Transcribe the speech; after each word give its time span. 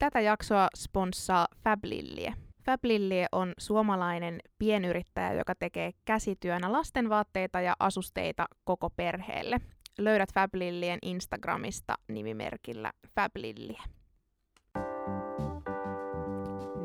Tätä 0.00 0.20
jaksoa 0.20 0.68
sponssaa 0.76 1.46
Fablillie. 1.64 2.34
Fablillie 2.66 3.26
on 3.32 3.52
suomalainen 3.58 4.40
pienyrittäjä, 4.58 5.32
joka 5.32 5.54
tekee 5.54 5.90
käsityönä 6.04 6.72
lastenvaatteita 6.72 7.60
ja 7.60 7.76
asusteita 7.78 8.46
koko 8.64 8.90
perheelle. 8.90 9.60
Löydät 9.98 10.32
Fablillien 10.34 10.98
Instagramista 11.02 11.94
nimimerkillä 12.08 12.92
Fablillie. 13.14 13.78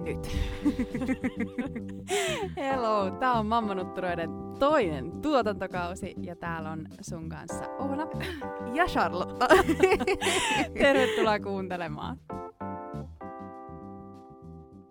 Nyt. 0.04 0.28
Hello, 2.58 3.12
tää 3.12 3.34
on 3.34 3.46
Mammanutturoiden 3.46 4.30
toinen 4.60 5.22
tuotantokausi 5.22 6.16
ja 6.22 6.36
täällä 6.36 6.72
on 6.72 6.88
sun 7.02 7.30
kanssa 7.30 7.66
Oona. 7.80 8.08
Ja 8.74 8.86
Charlotta. 8.86 9.48
Tervetuloa 10.80 11.40
kuuntelemaan. 11.40 12.18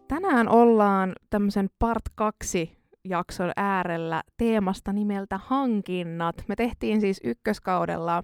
Tänään 0.08 0.48
ollaan 0.48 1.12
tämmöisen 1.30 1.70
part 1.78 2.02
2 2.14 2.78
jakson 3.04 3.52
äärellä 3.56 4.22
teemasta 4.36 4.92
nimeltä 4.92 5.40
hankinnat. 5.44 6.44
Me 6.48 6.56
tehtiin 6.56 7.00
siis 7.00 7.20
ykköskaudella 7.24 8.22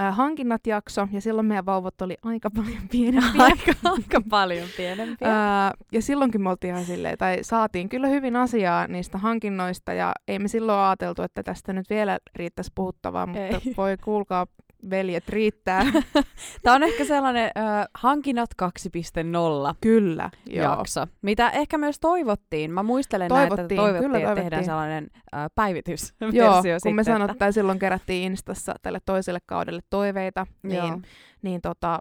äh, 0.00 0.16
hankinnat-jakso, 0.16 1.08
ja 1.12 1.20
silloin 1.20 1.46
meidän 1.46 1.66
vauvat 1.66 2.02
oli 2.02 2.16
aika 2.22 2.50
paljon 2.50 2.88
pienempiä. 2.92 3.42
Aika, 3.42 3.72
aika 3.84 4.20
paljon 4.30 4.68
pienempiä. 4.76 5.28
Ää, 5.28 5.72
ja 5.92 6.02
silloinkin 6.02 6.42
me 6.42 6.50
oltiin 6.50 6.72
ihan 6.74 6.84
silleen, 6.84 7.18
tai 7.18 7.38
saatiin 7.42 7.88
kyllä 7.88 8.08
hyvin 8.08 8.36
asiaa 8.36 8.86
niistä 8.86 9.18
hankinnoista, 9.18 9.92
ja 9.92 10.12
ei 10.28 10.38
me 10.38 10.48
silloin 10.48 10.78
ajateltu, 10.78 11.22
että 11.22 11.42
tästä 11.42 11.72
nyt 11.72 11.90
vielä 11.90 12.18
riittäisi 12.36 12.72
puhuttavaa, 12.74 13.26
mutta 13.26 13.40
Ei. 13.40 13.74
voi 13.76 13.96
kuulkaa, 14.04 14.46
veljet 14.90 15.28
riittää. 15.28 15.86
Tämä 16.62 16.76
on 16.76 16.82
ehkä 16.82 17.04
sellainen 17.04 17.50
äh, 17.58 17.86
hankinnat 17.94 18.50
2.0 18.62 19.74
kyllä, 19.80 20.30
joo. 20.46 20.78
jakso, 20.78 21.06
mitä 21.22 21.50
ehkä 21.50 21.78
myös 21.78 22.00
toivottiin. 22.00 22.70
Mä 22.70 22.82
muistelen 22.82 23.28
näin, 23.28 23.42
että 23.42 23.56
Toivottiin, 23.56 23.78
toivottiin, 23.78 24.10
kyllä 24.10 24.18
toivottiin. 24.18 24.44
tehdään 24.44 24.64
sellainen 24.64 25.10
äh, 25.34 25.46
päivitysversio 25.54 26.44
Joo, 26.44 26.54
kun 26.54 26.62
sitten. 26.62 26.94
me 26.94 27.04
sanottiin, 27.04 27.32
että, 27.32 27.52
silloin 27.52 27.78
kerättiin 27.78 28.32
Instassa 28.32 28.74
tälle 28.82 28.98
toiselle 29.06 29.40
kaudelle 29.46 29.80
toiveita, 29.90 30.46
Joo. 30.62 30.84
niin, 30.84 31.02
niin 31.42 31.60
tota, 31.60 32.00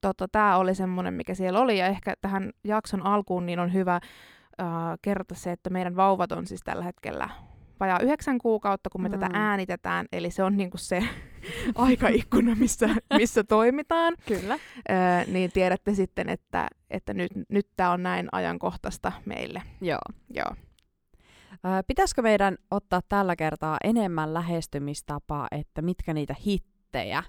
tota, 0.00 0.28
tämä 0.32 0.56
oli 0.56 0.74
semmoinen, 0.74 1.14
mikä 1.14 1.34
siellä 1.34 1.60
oli. 1.60 1.78
Ja 1.78 1.86
ehkä 1.86 2.14
tähän 2.20 2.50
jakson 2.64 3.06
alkuun 3.06 3.46
niin 3.46 3.58
on 3.58 3.72
hyvä 3.72 3.94
äh, 3.94 4.68
kerrota 5.02 5.34
se, 5.34 5.52
että 5.52 5.70
meidän 5.70 5.96
vauvat 5.96 6.32
on 6.32 6.46
siis 6.46 6.60
tällä 6.64 6.84
hetkellä 6.84 7.28
vajaa 7.80 7.98
yhdeksän 8.00 8.38
kuukautta, 8.38 8.90
kun 8.90 9.02
me 9.02 9.08
mm. 9.08 9.12
tätä 9.12 9.30
äänitetään. 9.32 10.06
Eli 10.12 10.30
se 10.30 10.42
on 10.42 10.56
niinku 10.56 10.76
se 10.76 11.04
aikaikkuna, 11.74 12.54
missä, 12.54 12.88
missä 13.16 13.44
toimitaan. 13.44 14.14
Kyllä. 14.26 14.54
Äh, 14.54 15.26
niin 15.26 15.52
tiedätte 15.52 15.94
sitten, 15.94 16.28
että, 16.28 16.68
että 16.90 17.14
nyt, 17.14 17.32
nyt 17.48 17.66
tämä 17.76 17.90
on 17.90 18.02
näin 18.02 18.28
ajankohtaista 18.32 19.12
meille. 19.24 19.62
Joo. 19.80 20.00
Joo. 20.34 20.54
Ö, 21.52 21.82
Pitäisikö 21.86 22.22
meidän 22.22 22.56
ottaa 22.70 23.00
tällä 23.08 23.36
kertaa 23.36 23.76
enemmän 23.84 24.34
lähestymistapaa, 24.34 25.48
että 25.50 25.82
mitkä 25.82 26.14
niitä 26.14 26.34
hittejä 26.46 27.22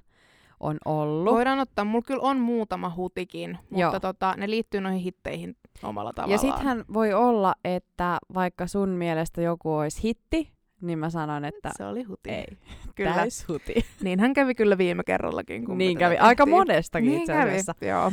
on 0.60 0.78
ollut? 0.86 1.34
Voidaan 1.34 1.60
ottaa, 1.60 1.86
mulla 1.86 2.06
kyllä 2.08 2.22
on 2.22 2.40
muutama 2.40 2.94
hutikin, 2.96 3.58
Joo. 3.72 3.92
mutta 3.92 4.00
tota, 4.00 4.34
ne 4.38 4.50
liittyy 4.50 4.82
noihin 4.82 5.02
hitteihin 5.02 5.56
omalla 5.84 6.14
tavallaan. 6.14 6.32
Ja 6.34 6.38
sittenhän 6.38 6.86
voi 6.94 7.14
olla, 7.14 7.56
että 7.66 8.18
vaikka 8.34 8.68
sun 8.68 8.90
mielestä 8.90 9.42
joku 9.42 9.74
olisi 9.74 10.04
hitti, 10.04 10.52
niin 10.82 11.00
mä 11.00 11.10
sanon, 11.10 11.46
että 11.46 11.72
Se 11.78 11.86
oli 11.86 12.04
huti. 12.04 12.30
ei, 12.30 12.46
Kyllä. 12.96 13.14
täys 13.14 13.48
huti. 13.48 13.74
Niin 14.04 14.20
hän 14.20 14.34
kävi 14.34 14.56
kyllä 14.56 14.78
viime 14.78 15.04
kerrallakin. 15.04 15.66
Kun 15.66 15.78
niin 15.78 15.98
kävi, 15.98 16.18
aika 16.18 16.46
monestakin 16.46 17.10
niin 17.10 17.20
itse 17.22 17.34
kävi, 17.34 17.50
asiassa. 17.50 17.76
joo. 17.82 18.12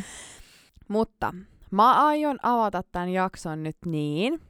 Mutta 0.89 1.34
mä 1.70 2.06
aion 2.06 2.39
avata 2.42 2.83
tämän 2.92 3.09
jakson 3.09 3.62
nyt 3.62 3.77
niin, 3.86 4.41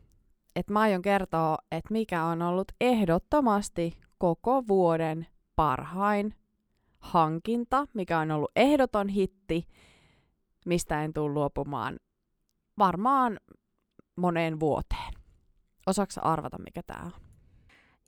että 0.57 0.73
mä 0.73 0.81
aion 0.81 1.03
kertoa, 1.03 1.59
että 1.73 1.93
mikä 1.93 2.25
on 2.25 2.43
ollut 2.43 2.73
ehdottomasti 2.81 3.99
koko 4.19 4.63
vuoden 4.69 5.27
parhain 5.57 6.35
hankinta, 6.99 7.87
mikä 7.95 8.19
on 8.19 8.31
ollut 8.31 8.51
ehdoton 8.57 9.09
hitti, 9.09 9.67
mistä 10.67 11.05
en 11.05 11.13
tule 11.13 11.33
luopumaan 11.33 11.97
varmaan 12.79 13.39
moneen 14.17 14.61
vuoteen. 14.61 15.13
Osaatko 15.87 16.21
arvata, 16.23 16.59
mikä 16.59 16.83
tämä 16.83 17.03
on? 17.05 17.13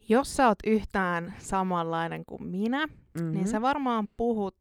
Jos 0.09 0.37
sä 0.37 0.49
oot 0.49 0.59
yhtään 0.67 1.35
samanlainen 1.39 2.25
kuin 2.25 2.47
minä, 2.47 2.87
mm-hmm. 2.87 3.33
niin 3.33 3.49
sä 3.49 3.63
varmaan 3.63 4.09
puhut, 4.17 4.57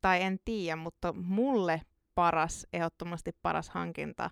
tai 0.00 0.22
en 0.22 0.38
tiedä, 0.44 0.76
mutta 0.76 1.12
mulle 1.12 1.82
paras, 2.14 2.66
ehdottomasti 2.72 3.30
paras 3.42 3.70
hankinta 3.70 4.30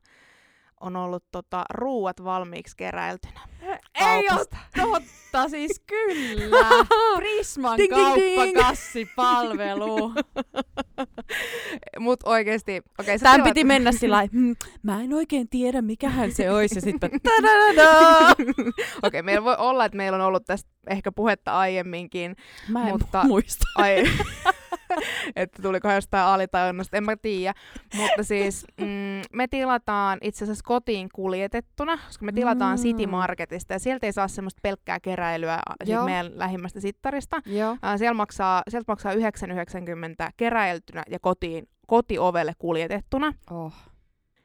on 0.80 0.96
ollut 0.96 1.24
tota, 1.30 1.64
ruuat 1.74 2.24
valmiiksi 2.24 2.76
keräiltynä. 2.76 3.40
Ei 4.00 4.24
ole 4.32 4.44
totta, 4.76 5.48
siis 5.48 5.82
kyllä. 5.86 6.66
Prisman 7.16 7.78
Ding, 7.78 7.94
ding, 7.96 8.14
ding. 8.14 8.36
kauppakassipalvelu. 8.36 10.12
Mut 11.98 12.20
oikeesti, 12.24 12.72
okei 12.98 13.14
okay, 13.14 13.18
Tän 13.18 13.40
tilaat- 13.40 13.44
piti 13.44 13.64
mennä 13.64 13.92
sillä 13.92 14.16
lailla, 14.16 14.30
"Hmm, 14.32 14.56
mä 14.82 15.00
en 15.02 15.14
oikein 15.14 15.48
tiedä 15.48 15.82
mikähän 15.82 16.32
se 16.32 16.50
olisi. 16.50 16.74
Ja 16.74 16.80
sitten 16.80 17.10
Okei, 17.14 17.28
okay, 19.02 19.22
meillä 19.22 19.44
voi 19.44 19.56
olla, 19.58 19.84
että 19.84 19.96
meillä 19.96 20.16
on 20.16 20.22
ollut 20.24 20.44
tästä 20.46 20.70
ehkä 20.90 21.12
puhetta 21.12 21.58
aiemminkin, 21.58 22.36
mä 22.68 22.82
en 22.88 22.92
Mutta- 22.92 23.24
muista. 23.26 23.66
Ai, 23.76 24.04
että 25.36 25.62
tuliko 25.62 25.92
jostain 25.92 26.24
alitajunnasta, 26.24 26.96
en 26.96 27.04
mä 27.04 27.16
tiedä. 27.16 27.54
Mutta 27.96 28.22
siis 28.22 28.66
mm, 28.80 29.22
me 29.32 29.48
tilataan 29.48 30.18
itse 30.22 30.44
asiassa 30.44 30.64
kotiin 30.64 31.08
kuljetettuna, 31.14 31.98
koska 32.06 32.24
me 32.24 32.32
tilataan 32.32 32.78
Mm. 32.78 32.82
City 32.82 33.06
Marketista 33.06 33.72
ja 33.72 33.78
sieltä 33.78 34.06
ei 34.06 34.12
saa 34.12 34.28
semmoista 34.28 34.60
pelkkää 34.62 35.00
keräilyä 35.00 35.58
siitä 35.84 35.96
Joo. 35.96 36.04
meidän 36.04 36.38
lähimmästä 36.38 36.80
sittarista. 36.80 37.42
Joo. 37.46 37.76
Ää, 37.82 37.98
siellä 37.98 38.14
maksaa, 38.14 38.62
sieltä 38.68 38.92
maksaa 38.92 39.12
9,90 39.12 39.20
keräiltynä 40.36 41.02
ja 41.10 41.18
kotiin, 41.20 41.68
kotiovelle 41.86 42.52
kuljetettuna. 42.58 43.34
Oh. 43.50 43.72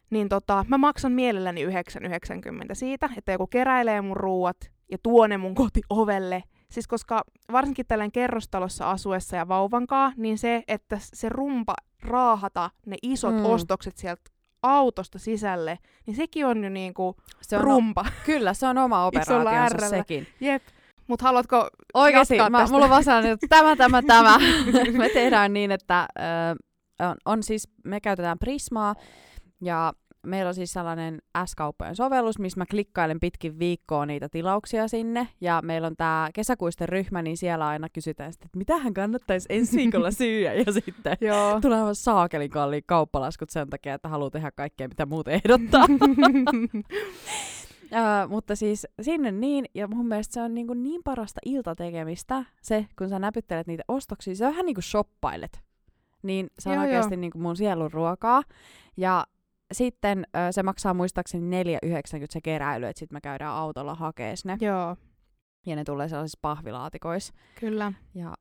Niin 0.09 0.29
tota, 0.29 0.65
mä 0.67 0.77
maksan 0.77 1.11
mielelläni 1.11 1.65
9,90 1.65 1.71
siitä, 2.73 3.09
että 3.17 3.31
joku 3.31 3.47
keräilee 3.47 4.01
mun 4.01 4.17
ruuat 4.17 4.57
ja 4.91 4.97
tuo 5.03 5.27
ne 5.27 5.37
mun 5.37 5.55
kotiovelle. 5.55 6.43
Siis 6.75 6.87
koska 6.87 7.23
varsinkin 7.51 7.85
tällainen 7.87 8.11
kerrostalossa 8.11 8.91
asuessa 8.91 9.35
ja 9.35 9.47
vauvankaa, 9.47 10.11
niin 10.17 10.37
se, 10.37 10.63
että 10.67 10.97
se 11.01 11.29
rumpa 11.29 11.73
raahata 12.03 12.69
ne 12.85 12.95
isot 13.01 13.35
Mm. 13.35 13.45
ostokset 13.45 13.97
sieltä 13.97 14.21
autosta 14.63 15.19
sisälle, 15.19 15.79
niin 16.05 16.15
sekin 16.15 16.45
on 16.45 16.63
jo 16.63 16.69
niinku 16.69 17.15
Se 17.41 17.57
on 17.57 17.63
rumpa. 17.63 18.05
Kyllä, 18.25 18.53
se 18.53 18.67
on 18.67 18.77
oma 18.77 19.05
R:llä. 19.69 19.89
sekin. 19.89 20.27
Jep. 20.39 20.63
Mut 21.07 21.21
haluatko 21.21 21.69
Oikeasti, 21.93 22.37
mä, 22.37 22.49
tästä? 22.59 22.73
mulla 22.73 22.85
on 22.85 22.91
vaan 22.91 23.25
että 23.25 23.47
tämä, 23.49 23.75
tämä, 23.75 24.01
tämä. 24.01 24.37
me 24.97 25.09
tehdään 25.09 25.53
niin, 25.53 25.71
että 25.71 26.07
ö, 26.99 27.05
on, 27.05 27.15
on 27.25 27.43
siis, 27.43 27.69
me 27.83 27.99
käytetään 28.01 28.39
Prismaa 28.39 28.95
ja 29.61 29.93
meillä 30.25 30.49
on 30.49 30.55
siis 30.55 30.73
sellainen 30.73 31.21
S-kauppojen 31.45 31.95
sovellus, 31.95 32.39
missä 32.39 32.59
mä 32.59 32.65
klikkailen 32.65 33.19
pitkin 33.19 33.59
viikkoa 33.59 34.05
niitä 34.05 34.29
tilauksia 34.29 34.87
sinne. 34.87 35.27
Ja 35.41 35.61
meillä 35.63 35.87
on 35.87 35.95
tämä 35.97 36.29
kesäkuisten 36.33 36.89
ryhmä, 36.89 37.21
niin 37.21 37.37
siellä 37.37 37.67
aina 37.67 37.87
kysytään 37.89 38.33
sitten, 38.33 38.45
että 38.45 38.57
mitähän 38.57 38.93
kannattaisi 38.93 39.45
ensi 39.49 39.77
viikolla 39.81 40.11
syödä. 40.11 40.53
Ja 40.53 40.71
sitten 40.71 41.17
Joo. 41.21 41.57
tulee 41.61 41.79
aivan 41.79 41.95
saakelin 41.95 42.49
kalliin 42.49 42.83
kauppalaskut 42.85 43.49
sen 43.49 43.69
takia, 43.69 43.93
että 43.93 44.09
haluaa 44.09 44.31
tehdä 44.31 44.51
kaikkea, 44.51 44.87
mitä 44.87 45.05
muut 45.05 45.27
ehdottaa. 45.27 45.85
Ää, 47.91 48.27
mutta 48.27 48.55
siis 48.55 48.87
sinne 49.01 49.31
niin, 49.31 49.65
ja 49.73 49.87
mun 49.87 50.07
mielestä 50.07 50.33
se 50.33 50.41
on 50.41 50.53
niin, 50.53 50.67
kuin 50.67 50.83
niin 50.83 51.01
parasta 51.03 51.39
iltatekemistä, 51.45 52.45
se, 52.61 52.85
kun 52.97 53.09
sä 53.09 53.19
näpyttelet 53.19 53.67
niitä 53.67 53.83
ostoksia, 53.87 54.35
se 54.35 54.45
on 54.45 54.51
vähän 54.51 54.65
niin 54.65 54.75
kuin 54.75 54.83
shoppailet. 54.83 55.61
Niin 56.23 56.47
se 56.59 56.69
on 56.69 56.75
Joo, 56.75 56.83
oikeasti 56.83 57.13
joo. 57.13 57.21
niin 57.21 57.31
kuin 57.31 57.41
mun 57.41 57.55
sielun 57.55 57.91
ruokaa. 57.91 58.43
Ja 58.97 59.25
sitten 59.75 60.25
ö, 60.35 60.51
se 60.51 60.63
maksaa 60.63 60.93
muistaakseni 60.93 61.63
4,90 61.63 61.71
se 62.29 62.41
keräily, 62.41 62.85
että 62.85 62.99
sitten 62.99 63.15
me 63.15 63.21
käydään 63.21 63.51
autolla 63.53 63.95
hakees 63.95 64.45
ne. 64.45 64.57
Joo, 64.61 64.95
Ja 65.65 65.75
ne 65.75 65.83
tulee 65.83 66.07
sellaisissa 66.09 66.39
pahvilaatikoissa. 66.41 67.33
kyllä. 67.59 67.93
Ja 68.15 68.33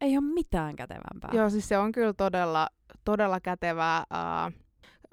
ei 0.00 0.16
ole 0.18 0.24
mitään 0.34 0.76
kätevämpää. 0.76 1.30
Joo, 1.32 1.50
siis 1.50 1.68
se 1.68 1.78
on 1.78 1.92
kyllä 1.92 2.12
todella, 2.12 2.68
todella 3.04 3.40
kätevää. 3.40 4.04
Uh, 4.14 4.52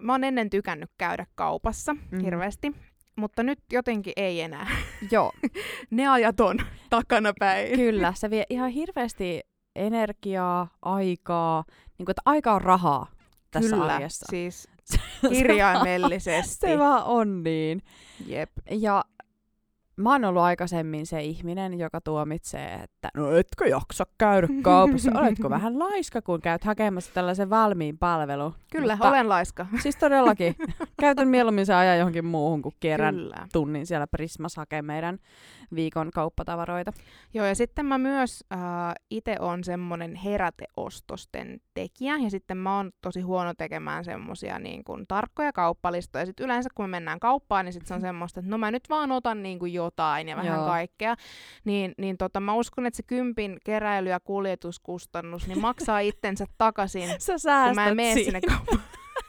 mä 0.01 0.12
oon 0.13 0.24
ennen 0.24 0.50
tykännyt 0.50 0.89
käydä 0.98 1.25
kaupassa 1.36 1.94
mm. 1.94 2.19
hirveästi, 2.24 2.71
mutta 3.15 3.44
nyt 3.44 3.59
jotenkin 3.74 4.13
ei 4.15 4.42
enää. 4.42 4.68
Joo, 5.12 5.31
ne 5.92 6.07
ajat 6.07 6.39
on 6.39 6.57
takana 6.89 7.33
päin. 7.39 7.75
kyllä. 7.75 8.13
Se 8.15 8.30
vie 8.30 8.44
ihan 8.50 8.69
hirveästi 8.69 9.42
energiaa, 9.75 10.68
aikaa. 10.81 11.63
Niin 11.98 12.06
kuin, 12.06 12.12
että 12.13 12.21
aika 12.25 12.54
on 12.54 12.62
rahaa 12.62 13.07
tässä 13.51 13.75
Kyllä, 13.75 13.95
arjessa. 13.95 14.25
siis 14.30 14.68
kirjaimellisesti. 15.30 16.68
Se 16.68 16.80
vaan 16.80 17.03
on 17.03 17.44
niin. 17.44 17.81
Jep. 18.25 18.50
Ja 18.71 19.03
mä 19.95 20.12
oon 20.12 20.25
ollut 20.25 20.41
aikaisemmin 20.41 21.06
se 21.06 21.21
ihminen, 21.21 21.80
joka 21.80 22.01
tuomitsee, 22.01 22.74
että 22.74 23.09
no 23.15 23.31
etkö 23.31 23.68
jaksa 23.68 24.06
käydä 24.18 24.47
kaupassa, 24.62 25.12
oletko 25.15 25.50
vähän 25.59 25.80
laiska, 25.80 26.21
kun 26.21 26.41
käyt 26.41 26.63
hakemassa 26.63 27.13
tällaisen 27.13 27.50
valmiin 27.50 27.97
palvelun. 27.97 28.53
Kyllä, 28.71 28.95
Mutta- 28.95 29.09
olen 29.09 29.30
laiska. 29.30 29.65
Siis 29.83 29.95
todellakin. 29.95 30.56
Käytän 31.00 31.27
mieluummin 31.27 31.65
se 31.65 31.74
ajan 31.74 31.97
johonkin 31.97 32.25
muuhun, 32.25 32.62
kun 32.62 32.71
kierrän 32.80 33.15
Kyllä. 33.15 33.47
tunnin 33.53 33.85
siellä 33.85 34.07
Prismas 34.07 34.56
hakee 34.56 34.81
meidän 34.81 35.19
viikon 35.75 36.12
kauppatavaroita. 36.12 36.92
Joo, 37.33 37.45
ja 37.45 37.56
sitten 37.56 37.86
mä 37.86 37.98
myös 37.98 38.44
äh, 38.54 38.60
itse 39.10 39.36
on 39.39 39.63
semmoinen 39.63 40.16
heräteostosten 40.16 41.62
tekijä, 41.74 42.18
ja 42.18 42.30
sitten 42.30 42.57
mä 42.57 42.77
oon 42.77 42.92
tosi 43.01 43.21
huono 43.21 43.54
tekemään 43.54 44.06
semmosia 44.06 44.60
niin 44.60 44.83
kuin 44.83 45.07
tarkkoja 45.07 45.54
kauppalistoja. 45.54 46.25
Sitten 46.25 46.44
yleensä 46.44 46.69
kun 46.75 46.86
me 46.86 46.88
mennään 46.88 47.19
kauppaan, 47.19 47.66
niin 47.66 47.74
sitten 47.74 47.88
se 47.88 47.94
on 47.94 48.01
semmoista, 48.10 48.39
että 48.39 48.51
no 48.51 48.57
mä 48.57 48.71
nyt 48.71 48.89
vaan 48.89 49.12
otan 49.12 49.44
niin 49.44 49.60
kuin 49.60 49.74
jotain 49.74 50.30
ja 50.30 50.38
vähän 50.38 50.57
Joo. 50.57 50.66
kaikkea. 50.66 51.16
Niin, 51.66 51.94
niin 51.98 52.18
tota, 52.18 52.39
mä 52.39 52.54
uskon, 52.54 52.86
että 52.86 52.98
se 52.98 53.04
kympin 53.04 53.57
keräily- 53.66 54.10
ja 54.10 54.19
kuljetuskustannus 54.19 55.48
niin 55.48 55.62
maksaa 55.62 56.00
itsensä 56.00 56.45
takaisin, 56.57 57.10
Sä 57.19 57.66
kun 57.66 57.75
mä 57.75 57.88
en 57.88 57.95
mene 57.95 58.13
sinne 58.24 58.42
kauppaan. 58.42 58.81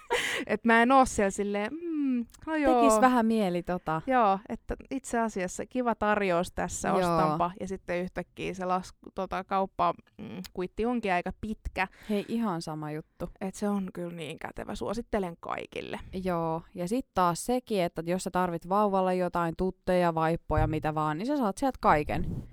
että 0.47 0.69
mä 0.69 0.83
en 0.83 0.93
oo 0.93 1.05
siellä 1.05 1.31
silleen, 1.31 1.71
mm, 2.11 2.27
no 2.47 2.57
joo. 2.57 2.81
Tekis 2.81 3.01
vähän 3.01 3.27
mieli 3.27 3.63
tota. 3.63 4.03
Joo, 4.07 4.39
että 4.49 4.77
itse 4.91 5.19
asiassa 5.19 5.67
kiva 5.67 5.95
tarjous 5.95 6.53
tässä, 6.53 6.89
Joo. 6.89 6.99
ostanpa. 6.99 7.51
Ja 7.61 7.69
sitten 7.69 8.03
yhtäkkiä 8.03 8.55
se 8.55 8.65
lasku, 8.65 9.11
tota, 9.15 9.45
kauppa 9.45 9.95
mm, 10.19 10.43
kuitti 10.53 10.87
onkin 10.87 11.13
aika 11.13 11.33
pitkä. 11.41 11.89
Hei, 12.11 12.25
ihan 12.29 12.63
sama 12.63 12.93
juttu. 12.93 13.31
Et 13.41 13.55
se 13.55 13.69
on 13.69 13.89
kyllä 13.93 14.17
niin 14.17 14.39
kätevä. 14.39 14.75
Suosittelen 14.75 15.37
kaikille. 15.41 16.01
Joo, 16.25 16.63
ja 16.75 16.89
sitten 16.89 17.11
taas 17.15 17.47
sekin, 17.47 17.83
että 17.83 18.03
jos 18.07 18.25
sä 18.25 18.31
tarvit 18.31 18.69
vauvalle 18.69 19.17
jotain 19.17 19.55
tutteja, 19.57 20.15
vaippoja, 20.15 20.67
mitä 20.67 20.95
vaan, 20.95 21.19
niin 21.19 21.27
sä 21.27 21.37
saat 21.37 21.59
sieltä 21.59 21.79
kaiken. 21.81 22.45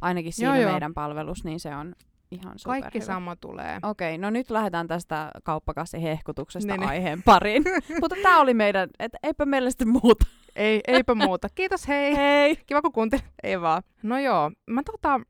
Ainakin 0.00 0.32
siinä 0.32 0.56
Joo, 0.56 0.62
joo. 0.62 0.70
meidän 0.70 0.94
palvelus, 0.94 1.44
niin 1.44 1.60
se 1.60 1.76
on 1.76 1.94
ihan 2.32 2.58
superhyvä. 2.58 2.82
Kaikki 2.82 3.00
sama 3.00 3.36
tulee. 3.36 3.78
Okei, 3.82 4.18
no 4.18 4.30
nyt 4.30 4.50
lähdetään 4.50 4.88
tästä 4.88 5.30
kauppakassin 5.44 6.00
hehkutuksesta 6.00 6.72
Niin, 6.72 6.80
niin. 6.80 6.90
aiheen 6.90 7.22
pariin. 7.22 7.64
Mutta 8.00 8.16
tää 8.22 8.38
oli 8.40 8.54
meidän, 8.54 8.88
et 8.98 9.12
eipä 9.22 9.44
meillä 9.46 9.70
sitten 9.70 9.88
muuta. 9.88 10.26
Ei, 10.56 10.80
eipä 10.88 11.14
muuta. 11.14 11.48
Kiitos, 11.54 11.88
hei. 11.88 12.16
Hei! 12.16 12.56
Kiva 12.66 12.82
kun 12.82 12.92
kuuntelit. 12.92 13.24
Ei 13.42 13.60
vaan. 13.60 13.82
No 14.02 14.18
joo, 14.18 14.50
mä 14.70 14.82
tota, 14.82 15.20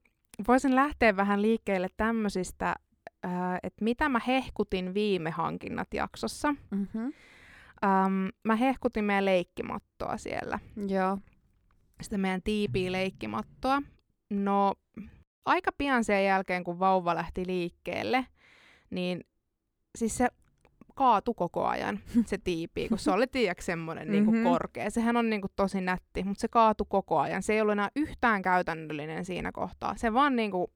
voisin 0.49 0.75
lähteä 0.76 1.16
vähän 1.16 1.43
liikkeelle 1.43 1.88
tämmöisistä, 1.96 2.75
äh, 3.26 3.32
että 3.62 3.84
mitä 3.84 4.08
mä 4.08 4.20
hehkutin 4.26 4.94
viime 4.94 5.31
hankinnat 5.31 5.88
jaksossa. 5.94 6.54
Mm-hmm. 6.70 7.12
Ähm, 7.84 8.26
mä 8.44 8.56
hehkutin 8.56 9.04
meidän 9.04 9.25
leikkimattoa 9.25 10.16
siellä. 10.16 10.58
Joo. 10.88 11.19
sitä 12.02 12.19
meidän 12.19 12.43
tiipiä 12.44 12.93
leikkimattoa. 12.93 13.82
No, 14.31 14.75
aika 15.44 15.73
pian 15.79 16.05
sen 16.05 16.25
jälkeen, 16.25 16.65
kun 16.65 16.79
vauva 16.79 17.15
lähti 17.15 17.47
liikkeelle, 17.47 18.27
niin 18.91 19.25
siis 19.99 20.17
se 20.17 20.29
kaatu 20.94 21.35
koko 21.35 21.67
ajan, 21.67 22.00
se 22.27 22.39
tiipi, 22.39 22.89
kun 22.89 22.99
se 22.99 23.11
oli 23.11 23.27
tiiäks 23.27 23.67
semmoinen 23.67 24.09
mm-hmm. 24.09 24.23
Mhm. 24.25 24.33
niinku 24.33 24.50
korkea. 24.50 24.91
Sehän 24.91 25.17
on 25.17 25.31
niinku 25.31 25.49
tosi 25.56 25.81
nätti, 25.81 26.23
mutta 26.23 26.41
se 26.41 26.49
kaatu 26.49 26.85
koko 26.85 27.19
ajan. 27.19 27.43
Se 27.43 27.53
ei 27.53 27.61
ollut 27.61 27.73
enää 27.73 27.91
yhtään 27.97 28.43
käytännöllinen 28.43 29.25
siinä 29.25 29.53
kohtaa. 29.53 29.97
Se 29.97 30.12
vaan 30.12 30.37
niinku 30.37 30.73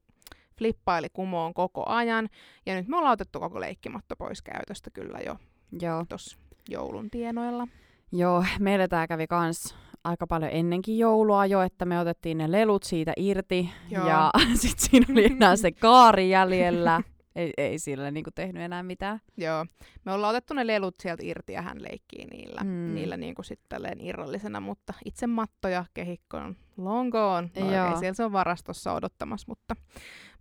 flippaili 0.57 1.07
kumoon 1.13 1.53
koko 1.53 1.83
ajan. 1.85 2.29
Ja 2.65 2.75
nyt 2.75 2.87
me 2.87 2.97
ollaan 2.97 3.13
otettu 3.13 3.39
koko 3.39 3.59
leikkimatto 3.59 4.15
pois 4.15 4.41
käytöstä 4.41 4.89
kyllä 4.93 5.19
jo 5.25 5.35
Joo. 5.81 6.05
tuossa 6.09 6.37
joulun 6.69 7.09
tienoilla. 7.09 7.67
Joo, 8.11 8.45
meillä 8.59 8.87
tää 8.87 9.07
kävi 9.07 9.27
kans 9.27 9.75
aika 10.07 10.27
paljon 10.27 10.51
ennenkin 10.51 10.97
joulua 10.97 11.45
jo, 11.45 11.61
että 11.61 11.85
me 11.85 11.99
otettiin 11.99 12.37
ne 12.37 12.51
lelut 12.51 12.83
siitä 12.83 13.13
irti. 13.17 13.69
Joo. 13.89 14.07
Ja 14.07 14.31
sit 14.61 14.79
siinä 14.79 15.05
oli 15.11 15.25
enää 15.25 15.55
se 15.55 15.71
kaari 15.71 16.29
jäljellä. 16.29 17.01
Ei, 17.35 17.51
ei 17.57 17.79
sillä 17.79 18.11
niinku 18.11 18.29
tehnyt 18.35 18.63
enää 18.63 18.83
mitään. 18.83 19.19
Joo. 19.37 19.65
Me 20.05 20.11
ollaan 20.13 20.29
otettu 20.35 20.53
ne 20.53 20.67
lelut 20.67 20.95
sieltä 21.01 21.23
irti 21.25 21.53
ja 21.53 21.61
hän 21.61 21.83
leikkii 21.83 22.25
niillä, 22.25 22.61
Mm. 22.63 22.95
niillä 22.95 23.17
niin 23.17 23.35
kuin 23.35 23.45
sitten 23.45 23.81
irrallisena, 23.99 24.59
mutta 24.59 24.93
itse 25.05 25.27
matto 25.27 25.67
ja 25.67 25.85
kehikko 25.93 26.37
on 26.37 26.55
long 26.77 27.11
gone. 27.11 27.49
No, 27.59 27.71
Joo. 27.71 27.87
okay, 27.87 27.99
siellä 27.99 28.13
se 28.13 28.23
on 28.23 28.31
varastossa 28.31 28.93
odottamassa, 28.93 29.45
mutta, 29.47 29.75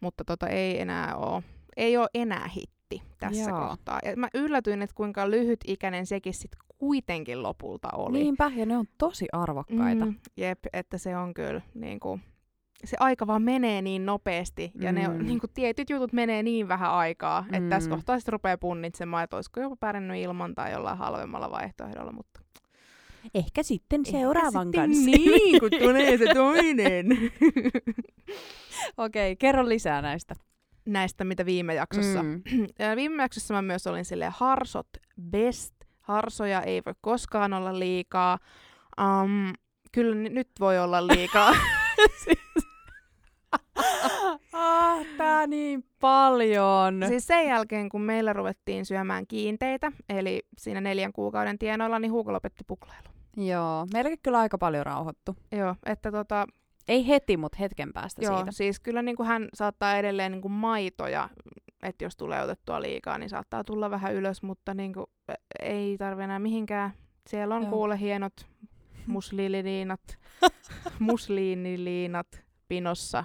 mutta 0.01 0.25
tota, 0.25 0.49
ei 0.49 0.81
enää 0.81 1.17
ole, 1.17 1.43
ei 1.77 1.97
ole 1.97 2.09
enää 2.15 2.49
hitti 2.49 3.03
tässä 3.19 3.51
Joo. 3.51 3.61
kohtaa. 3.69 3.99
Ja 4.05 4.17
mä 4.17 4.29
yllätyin, 4.35 4.83
että 4.83 4.95
kuinka 4.97 5.31
lyhytikäinen 5.31 6.07
sekin 6.07 6.35
sitten 6.35 6.61
kuitenkin 6.79 7.43
lopulta 7.43 7.89
oli. 7.93 8.19
Niinpä, 8.19 8.51
ja 8.57 8.67
ne 8.67 8.77
on 8.77 8.87
tosi 8.99 9.27
arvokkaita. 9.33 10.05
Mm, 10.07 10.15
jep, 10.37 10.59
että 10.73 10.99
se 10.99 11.17
on 11.17 11.35
kyllä 11.35 11.61
niin 11.75 12.01
kuin, 12.01 12.23
se 12.85 12.97
aika 13.01 13.27
vaan 13.27 13.43
menee 13.43 13.83
niin 13.83 14.07
nopeasti 14.07 14.71
ja 14.81 14.93
ne 14.93 15.09
on, 15.09 15.17
Mm. 15.17 15.27
niin 15.27 15.41
kuin, 15.41 15.51
tietyt 15.55 15.91
jutut 15.91 16.13
menee 16.13 16.43
niin 16.43 16.69
vähän 16.69 16.91
aikaa, 16.93 17.43
mm. 17.43 17.55
että 17.55 17.69
tässä 17.71 17.91
Mm. 17.91 17.95
kohtaa 17.97 18.19
sitten 18.19 18.33
rupeaa 18.33 18.59
punnitsemaan, 18.59 19.25
että 19.25 19.37
olisiko 19.37 19.61
jopa 19.61 19.77
pärjännyt 19.81 20.17
ilman 20.23 20.55
tai 20.55 20.73
jollain 20.73 20.99
halvemmalla 20.99 21.51
vaihtoehdolla, 21.51 22.13
mutta 22.13 22.41
Ehkä 23.35 23.63
sitten 23.63 24.01
Ehkä 24.01 24.13
sitten 24.13 24.91
Niin, 24.91 25.61
kun 25.61 25.71
tulee 25.83 26.19
se 26.19 26.35
toinen. 26.35 27.07
Okei, 28.97 29.37
kerro 29.37 29.69
lisää 29.69 30.03
näistä. 30.03 30.35
Näistä, 30.87 31.25
mitä 31.25 31.47
viime 31.47 31.75
jaksossa. 31.75 32.23
Mm. 32.23 32.43
Viime 32.97 33.23
jaksossa 33.23 33.55
mä 33.55 33.63
myös 33.63 33.87
olin 33.87 34.05
silleen 34.05 34.33
harsot 34.37 34.89
best. 35.31 35.75
Harsoja 36.07 36.63
ei 36.63 36.83
voi 36.87 36.95
koskaan 37.01 37.53
olla 37.53 37.79
liikaa. 37.79 38.39
Um, 39.01 39.53
kyllä 39.93 40.15
ni- 40.15 40.29
nyt 40.29 40.49
voi 40.61 40.79
olla 40.79 41.07
liikaa. 41.07 41.51
ah, 44.53 45.07
tää 45.17 45.47
niin 45.47 45.85
paljon. 46.01 47.05
Siis 47.09 47.27
sen 47.27 47.47
jälkeen, 47.47 47.89
kun 47.89 48.03
meillä 48.03 48.33
ruvettiin 48.33 48.87
syömään 48.87 49.27
kiinteitä, 49.27 49.93
eli 50.09 50.43
siinä 50.59 50.81
neljän 50.81 51.13
kuukauden 51.13 51.59
tienoilla, 51.59 51.99
niin 51.99 52.13
Hugo 52.13 52.33
lopetti 52.33 52.65
puklailu. 52.67 53.09
Joo, 53.37 53.87
meilläkin 53.93 54.19
kyllä 54.23 54.39
aika 54.39 54.59
paljon 54.59 54.87
rauhoittu. 54.87 55.37
Joo, 55.53 55.75
että 55.87 56.13
tota, 56.13 56.47
Ei 56.89 57.09
heti, 57.09 57.37
mutta 57.37 57.59
hetken 57.61 57.93
päästä 57.93 58.25
joo, 58.25 58.37
siitä. 58.37 58.53
siis 58.53 58.81
kyllä 58.81 59.03
niin 59.03 59.17
kuin 59.17 59.27
hän 59.27 59.49
saattaa 59.55 59.97
edelleen 59.97 60.33
niin 60.33 60.43
kuin 60.43 60.53
maitoja, 60.53 61.29
että 61.83 62.05
jos 62.05 62.17
tulee 62.17 62.43
otettua 62.43 62.83
liikaa, 62.83 63.19
niin 63.19 63.31
saattaa 63.31 63.65
tulla 63.65 63.91
vähän 63.91 64.15
ylös, 64.15 64.43
mutta 64.43 64.75
niin 64.75 64.93
kuin, 64.93 65.07
ei 65.61 65.99
tarvi 65.99 66.23
enää 66.23 66.39
mihinkään. 66.39 66.93
Siellä 67.29 67.55
on 67.55 67.63
Joo. 67.63 67.71
kuule 67.71 68.01
hienot 68.01 68.33
muslililiinat, 69.07 70.19
musliiniliinat 70.99 72.45
pinossa 72.69 73.25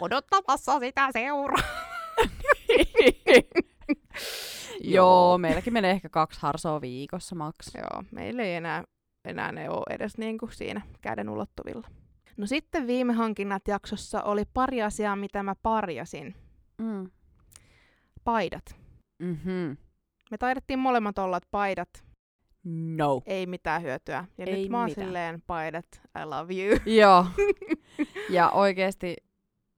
odottamassa 0.00 0.78
sitä 0.78 1.08
seuraa. 1.12 1.62
Joo, 4.80 5.38
meilläkin 5.38 5.72
menee 5.72 5.90
ehkä 5.90 6.08
kaksi 6.08 6.40
harsoa 6.42 6.80
viikossa 6.80 7.34
maks. 7.34 7.74
Joo, 7.74 8.04
meillä 8.10 8.42
ei 8.42 8.54
enää, 8.54 8.84
enää 9.24 9.52
ne 9.52 9.70
ole 9.70 9.94
edes 9.94 10.18
niin 10.18 10.38
kuin 10.38 10.52
siinä 10.52 10.80
käden 11.00 11.28
ulottuvilla. 11.28 11.88
No 12.36 12.46
sitten 12.46 12.86
viime 12.86 13.12
hankinnat 13.12 13.68
jaksossa 13.68 14.22
oli 14.22 14.44
pari 14.54 14.82
asiaa, 14.82 15.16
mitä 15.16 15.42
mä 15.42 15.54
parjasin. 15.62 16.34
Mm. 16.78 17.10
Paidat. 18.24 18.76
Mm-hmm. 19.22 19.76
Me 20.30 20.38
taidettiin 20.38 20.78
molemmat 20.78 21.18
olla, 21.18 21.40
paidat 21.50 21.88
No. 22.96 23.22
ei 23.26 23.46
mitään 23.46 23.82
hyötyä. 23.82 24.24
Ja 24.38 24.46
Ei 24.46 24.60
nyt 24.62 24.68
mä 24.70 24.78
oon 24.80 24.88
mitään. 24.88 25.06
silleen, 25.06 25.42
paidat, 25.46 25.86
I 26.22 26.24
love 26.24 26.54
you. 26.54 26.78
Joo. 27.00 27.26
Ja 28.30 28.50
oikeesti, 28.50 29.16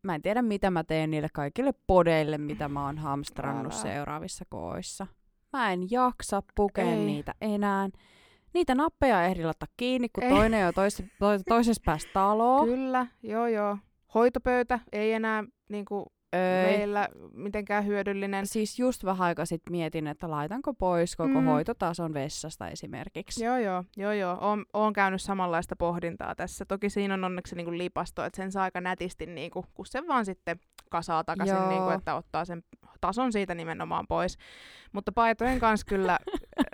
mä 0.02 0.14
en 0.14 0.22
tiedä 0.22 0.42
mitä 0.42 0.70
mä 0.70 0.84
teen 0.84 1.10
niille 1.10 1.28
kaikille 1.32 1.72
podeille, 1.86 2.38
mitä 2.38 2.68
mä 2.68 2.86
oon 2.86 2.98
hamstrannut 2.98 3.72
Älä. 3.72 3.82
seuraavissa 3.82 4.44
kooissa. 4.48 5.06
Mä 5.52 5.72
en 5.72 5.90
jaksa 5.90 6.42
pukea 6.54 6.84
Ei. 6.84 7.04
niitä 7.04 7.34
enää. 7.40 7.88
Niitä 8.54 8.74
nappeja 8.74 9.24
ehdi 9.24 9.44
laittaa 9.44 9.68
kiinni, 9.76 10.08
kun 10.08 10.24
Ei. 10.24 10.30
toinen 10.30 10.66
on 10.68 10.74
tois, 10.74 10.96
to, 11.18 11.26
toisessa 11.48 11.82
päässä 11.86 12.08
taloa. 12.14 12.64
Kyllä, 12.64 13.06
joo 13.22 13.46
joo. 13.46 13.78
Hoitopöytä 14.14 14.78
ei 14.92 15.12
enää 15.12 15.44
niinku, 15.68 16.12
Ei. 16.32 16.76
meillä 16.78 17.08
mitenkään 17.34 17.86
hyödyllinen. 17.86 18.46
Siis 18.46 18.78
just 18.78 19.04
vähän 19.04 19.26
aikaa 19.26 19.44
sitten 19.46 19.70
mietin, 19.70 20.06
että 20.06 20.30
laitanko 20.30 20.74
pois 20.74 21.16
koko 21.16 21.40
Mm. 21.40 21.44
hoitotason 21.46 22.14
vessasta 22.14 22.68
esimerkiksi. 22.68 23.44
Joo, 23.44 23.58
joo, 23.58 23.84
joo, 23.96 24.12
joo. 24.12 24.38
Oon, 24.40 24.64
oon 24.72 24.92
käynyt 24.92 25.22
samanlaista 25.22 25.76
pohdintaa 25.76 26.34
tässä. 26.34 26.64
Toki 26.64 26.90
siinä 26.90 27.14
on 27.14 27.24
onneksi 27.24 27.56
niinku 27.56 27.72
lipasto, 27.78 28.24
että 28.24 28.36
sen 28.36 28.52
saa 28.52 28.62
aika 28.64 28.80
nätisti, 28.80 29.26
niinku, 29.26 29.64
kun 29.74 29.86
se 29.86 30.06
vaan 30.08 30.24
sitten 30.24 30.60
kasaa 30.90 31.24
takaisin, 31.24 31.56
Joo. 31.56 31.68
niinku, 31.68 31.90
että 31.90 32.14
ottaa 32.14 32.44
sen 32.44 32.62
tason 33.00 33.32
siitä 33.32 33.54
nimenomaan 33.54 34.06
pois. 34.06 34.38
Mutta 34.92 35.12
paitojen 35.12 35.58
kanssa 35.60 35.86
kyllä, 35.86 36.18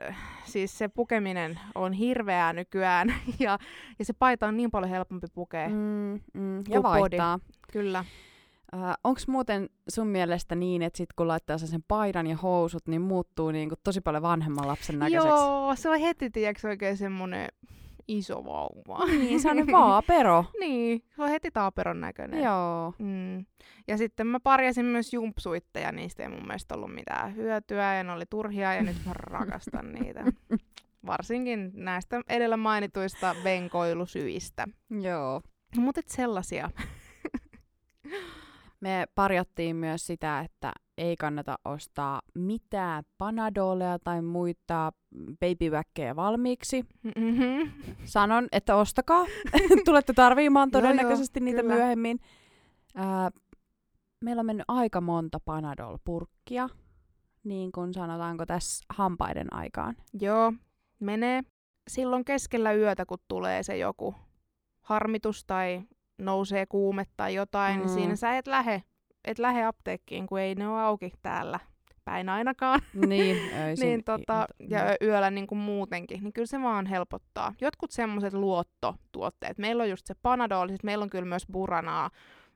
siis 0.53 0.79
se 0.79 0.89
pukeminen 0.89 1.61
on 1.75 1.93
hirveää 1.93 2.53
nykyään, 2.53 3.09
ja, 3.39 3.59
ja 3.99 4.05
se 4.05 4.13
paita 4.13 4.47
on 4.47 4.57
niin 4.57 4.71
paljon 4.71 4.91
helpompi 4.91 5.27
pukea. 5.35 5.69
Mm. 5.69 6.21
Mm, 6.35 6.59
ja 6.59 6.81
body. 6.81 6.83
vaihtaa. 7.01 7.39
Kyllä. 7.73 8.05
Äh, 8.75 8.95
Onko 9.05 9.21
muuten 9.29 9.69
sun 9.89 10.07
mielestä 10.07 10.55
niin, 10.55 10.83
että 10.83 10.97
sit 10.97 11.13
kun 11.13 11.29
laittaa 11.29 11.59
sen 11.59 11.85
paidan 11.89 12.27
ja 12.27 12.37
housut, 12.37 12.87
niin 12.87 13.03
muuttuu 13.03 13.51
niinku 13.51 13.75
tosi 13.85 14.01
paljon 14.01 14.23
vanhemman 14.23 14.69
lapsen 14.69 14.99
näköiseksi? 14.99 15.29
Joo, 15.29 15.73
se 15.77 15.91
on 15.91 16.01
heti, 16.01 16.31
tiedätkö, 16.31 16.69
oikein 16.69 16.97
semmoinen 16.97 17.49
iso 18.09 18.45
vauva. 18.45 19.05
Niin, 19.07 19.41
se 19.41 19.51
on 19.51 19.57
vaapero. 19.73 20.45
niin, 20.61 21.03
se 21.17 21.23
on 21.23 21.29
heti 21.29 21.51
taaperon 21.51 22.01
näköinen. 22.01 22.43
Joo. 22.43 22.95
Mm. 22.99 23.47
Ja 23.89 23.97
sitten 23.97 24.27
mä 24.27 24.41
parjasin 24.41 24.87
myös 24.87 25.13
jumpsuitteja, 25.13 25.93
niistä 25.93 26.23
ei 26.23 26.29
mun 26.29 26.47
mielestä 26.47 26.75
ollut 26.75 26.95
mitään 26.95 27.37
hyötyä 27.37 27.95
ja 27.95 28.05
ne 28.05 28.13
oli 28.13 28.27
turhia 28.31 28.75
ja 28.75 28.83
nyt 28.83 28.97
mä 29.07 29.13
rakastan 29.15 29.93
niitä. 29.93 30.25
Varsinkin 31.07 31.71
näistä 31.75 32.21
edellä 32.29 32.57
mainituista 32.57 33.35
venkoilusyistä. 33.45 34.67
Joo. 34.91 35.43
Mutta 35.77 36.01
sellaisia. 36.07 36.71
Me 38.81 39.07
parjattiin 39.15 39.77
myös 39.77 40.07
sitä, 40.07 40.41
että 40.41 40.73
ei 40.99 41.17
kannata 41.17 41.59
ostaa 41.65 42.23
mitään 42.35 43.05
panadoleja 43.19 43.99
tai 43.99 44.23
muita 44.23 44.93
babyväkkejä 45.41 46.17
valmiiksi. 46.17 46.85
Mm-hmm. 47.03 47.73
Sanon, 48.05 48.49
että 48.53 48.77
ostakaa. 48.77 49.27
Tulette 49.85 50.13
tarvimaan 50.13 50.71
todennäköisesti 50.77 51.41
joo, 51.41 51.45
niitä 51.45 51.63
kyllä. 51.63 51.75
myöhemmin. 51.75 52.21
Ää, 52.95 53.31
meillä 54.25 54.41
on 54.41 54.47
mennyt 54.47 54.65
aika 54.69 55.01
monta 55.01 55.39
panadol-purkkia, 55.45 56.69
niin 57.45 57.73
kuin 57.73 57.95
sanotaanko 57.95 58.47
tässä 58.47 58.85
hampaiden 58.89 59.55
aikaan. 59.55 59.97
Joo, 60.21 60.53
menee 61.01 61.43
silloin 61.89 62.25
keskellä 62.25 62.73
yötä, 62.73 63.07
kun 63.07 63.19
tulee 63.29 63.63
se 63.63 63.77
joku 63.77 64.15
harmitus 64.81 65.45
tai 65.45 65.83
nousee 66.19 66.67
kuume 66.67 67.05
tai 67.17 67.35
jotain, 67.35 67.75
mm. 67.77 67.81
Mm. 67.81 67.87
niin 67.87 67.95
siinä 67.95 68.17
sä 68.17 68.37
et 68.39 68.47
lähe, 68.47 68.83
et 69.25 69.39
lähe 69.39 69.65
apteekkiin, 69.65 70.27
kun 70.27 70.41
ei 70.41 70.55
ne 70.55 70.69
ole 70.69 70.81
auki 70.81 71.11
täällä 71.23 71.61
päin 72.05 72.29
ainakaan. 72.29 72.81
Niin, 73.07 73.37
öisin. 73.55 73.87
niin 73.87 74.05
tota, 74.05 74.47
Mm. 74.59 74.67
ja 74.71 74.81
ö- 74.87 74.97
yöllä 75.03 75.31
niin 75.31 75.47
kuin 75.47 75.59
muutenkin, 75.59 76.23
niin 76.23 76.33
kyllä 76.33 76.47
se 76.47 76.63
vaan 76.63 76.87
helpottaa. 76.87 77.55
Jotkut 77.61 77.91
semmoiset 77.91 78.33
luottotuotteet, 78.33 79.59
meillä 79.59 79.83
on 79.83 79.91
just 79.91 80.07
se 80.07 80.15
Panadol, 80.23 80.69
siis 80.69 80.83
meillä 80.85 81.03
on 81.03 81.11
kyllä 81.11 81.25
myös 81.25 81.47
Buranaa, 81.53 82.11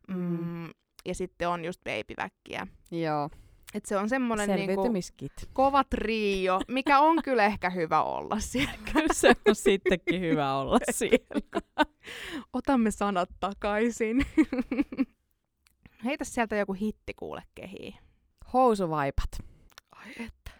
mm, 0.08 0.16
Mm. 0.16 0.70
ja 1.04 1.14
sitten 1.14 1.48
on 1.48 1.64
just 1.64 1.80
babyväkkiä. 1.84 2.66
Joo, 2.90 3.30
Et 3.74 3.84
se 3.86 3.96
on 3.96 4.08
semmoinen 4.08 4.50
niinku 4.50 4.82
kova 5.52 5.84
trio, 5.84 6.60
mikä 6.68 6.98
on 7.00 7.22
kyllä 7.22 7.44
ehkä 7.44 7.70
hyvä 7.70 8.02
olla 8.02 8.38
siellä. 8.38 8.72
Kyllä 8.92 9.14
se 9.14 9.32
on 9.48 9.54
sittenkin 9.54 10.20
hyvä 10.20 10.54
olla 10.54 10.78
siellä. 10.90 11.70
Otamme 12.52 12.90
sanat 12.90 13.28
takaisin. 13.40 14.26
Heitä 16.04 16.24
sieltä 16.24 16.56
joku 16.56 16.72
hitti 16.72 17.14
kuule 17.14 17.42
kehiin. 17.54 17.94
Housuvaipat. 18.52 19.28
Ai 19.92 20.10
että. 20.26 20.50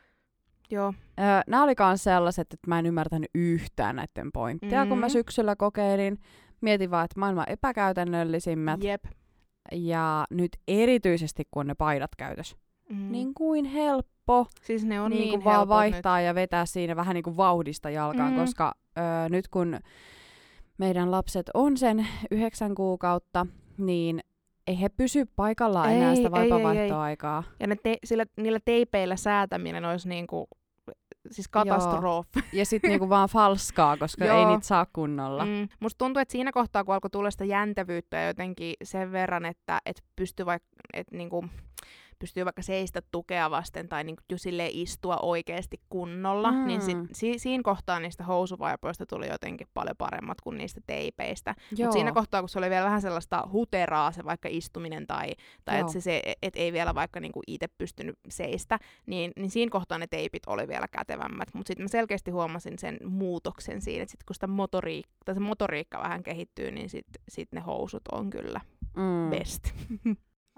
Joo. 0.70 0.94
Öö, 1.20 1.24
nämä 1.46 1.62
oli 1.64 1.74
myös 1.86 2.04
sellaiset, 2.04 2.52
että 2.54 2.68
mä 2.68 2.78
en 2.78 2.86
ymmärtänyt 2.86 3.30
yhtään 3.34 3.96
näiden 3.96 4.32
pointteja, 4.32 4.84
mm. 4.84 4.88
kun 4.88 4.98
mä 4.98 5.06
Mhm. 5.06 5.12
syksyllä 5.12 5.56
kokeilin. 5.56 6.18
Mietin 6.60 6.90
vaan, 6.90 7.04
että 7.04 7.20
maailman 7.20 7.48
epäkäytännöllisimmät. 7.48 8.84
Jep. 8.84 9.04
Ja 9.72 10.24
nyt 10.30 10.56
erityisesti, 10.68 11.42
kun 11.50 11.60
on 11.60 11.66
ne 11.66 11.74
paidat 11.74 12.10
käytössä. 12.18 12.56
Mm. 12.92 13.12
Niin 13.12 13.34
kuin 13.34 13.64
helppo 13.64 14.46
siis 14.62 14.84
ne 14.84 15.00
on 15.00 15.10
niin 15.10 15.20
niin, 15.20 15.30
kuin 15.30 15.44
vaan 15.44 15.68
vaihtaa 15.68 16.20
ja 16.20 16.34
vetää 16.34 16.66
siinä 16.66 16.96
vähän 16.96 17.14
niin 17.14 17.22
kuin 17.24 17.36
vauhdista 17.36 17.90
jalkaan, 17.90 18.32
Mm. 18.32 18.38
koska 18.38 18.74
öö, 18.98 19.28
nyt 19.28 19.48
kun 19.48 19.78
meidän 20.78 21.10
lapset 21.10 21.50
on 21.54 21.76
sen 21.76 22.06
yhdeksän 22.30 22.74
kuukautta, 22.74 23.46
niin 23.78 24.20
ei 24.66 24.80
he 24.80 24.88
pysy 24.88 25.24
paikallaan 25.36 25.92
enää 25.92 26.10
Ei, 26.10 26.16
sitä 26.16 26.28
ei, 26.34 26.42
ei. 26.44 26.50
vaipavaihtoaikaa. 26.50 27.40
Nyt. 27.40 27.56
Ja 27.60 27.66
ne 27.66 27.76
te- 27.82 27.98
sillä, 28.04 28.24
niillä 28.36 28.58
teipeillä 28.64 29.16
säätäminen 29.16 29.84
olisi 29.84 30.08
niinku, 30.08 30.48
siis 31.30 31.48
katastrofi. 31.48 32.28
Ja 32.52 32.66
sitten 32.66 32.88
niinku 32.90 33.08
vaan 33.08 33.28
falskaa, 33.28 33.96
koska 33.96 34.24
ei 34.24 34.30
Joo. 34.30 34.50
niitä 34.50 34.66
saa 34.66 34.86
kunnolla. 34.92 35.44
Mm. 35.44 35.68
Musta 35.80 35.98
tuntuu, 35.98 36.20
että 36.20 36.32
siinä 36.32 36.52
kohtaa, 36.52 36.84
kun 36.84 36.94
alkoi 36.94 37.10
tulla 37.10 37.30
sitä 37.30 37.44
jäntävyyttä 37.44 38.16
ja 38.16 38.26
jotenkin 38.26 38.74
sen 38.84 39.12
verran, 39.12 39.44
että 39.44 39.78
et 39.86 40.02
pystyy 40.16 40.46
vaikka, 40.46 40.68
et 40.94 41.10
niinku, 41.12 41.44
pystyy 42.22 42.44
vaikka 42.44 42.62
seistä 42.62 43.02
tukea 43.10 43.50
vasten 43.50 43.88
tai 43.88 44.04
jo 44.30 44.38
silleen 44.38 44.70
istua 44.72 45.16
oikeasti 45.22 45.80
kunnolla, 45.88 46.50
Mm. 46.52 46.66
niin 46.66 46.80
sit, 46.82 46.98
si- 47.12 47.38
siinä 47.38 47.62
kohtaa 47.62 48.00
niistä 48.00 48.24
housuvaipoista 48.24 49.06
tuli 49.06 49.28
jotenkin 49.28 49.66
paljon 49.74 49.96
paremmat 49.98 50.40
kuin 50.40 50.58
niistä 50.58 50.80
teipeistä. 50.86 51.54
Mutta 51.84 51.92
siinä 51.92 52.12
kohtaa, 52.12 52.42
kun 52.42 52.48
se 52.48 52.58
oli 52.58 52.70
vielä 52.70 52.84
vähän 52.84 53.02
sellaista 53.02 53.48
huteraa 53.52 54.12
se 54.12 54.24
vaikka 54.24 54.48
istuminen 54.52 55.06
tai, 55.06 55.30
tai 55.64 55.80
että 55.80 55.92
se, 55.92 56.00
se 56.00 56.22
et 56.42 56.56
ei 56.56 56.72
vielä 56.72 56.94
vaikka 56.94 57.20
niinku 57.20 57.40
itse 57.46 57.66
pystynyt 57.78 58.18
seistä, 58.28 58.78
niin, 59.06 59.32
niin 59.36 59.50
siinä 59.50 59.70
kohtaa 59.70 59.98
ne 59.98 60.06
teipit 60.06 60.42
oli 60.46 60.68
vielä 60.68 60.88
kätevämmät. 60.88 61.48
Mutta 61.54 61.68
sitten 61.68 61.84
mä 61.84 61.88
selkeästi 61.88 62.30
huomasin 62.30 62.78
sen 62.78 62.98
muutoksen 63.04 63.82
siinä, 63.82 64.02
että 64.02 64.10
sit 64.10 64.24
kun 64.24 64.34
sitä 64.34 64.46
motoriikka, 64.46 65.12
tai 65.24 65.34
se 65.34 65.40
motoriikka 65.40 65.98
vähän 65.98 66.22
kehittyy, 66.22 66.70
niin 66.70 66.88
sitten 66.88 67.22
sit 67.28 67.48
ne 67.52 67.60
housut 67.60 68.02
on 68.12 68.30
kyllä 68.30 68.60
mm. 68.96 69.30
best. 69.30 69.62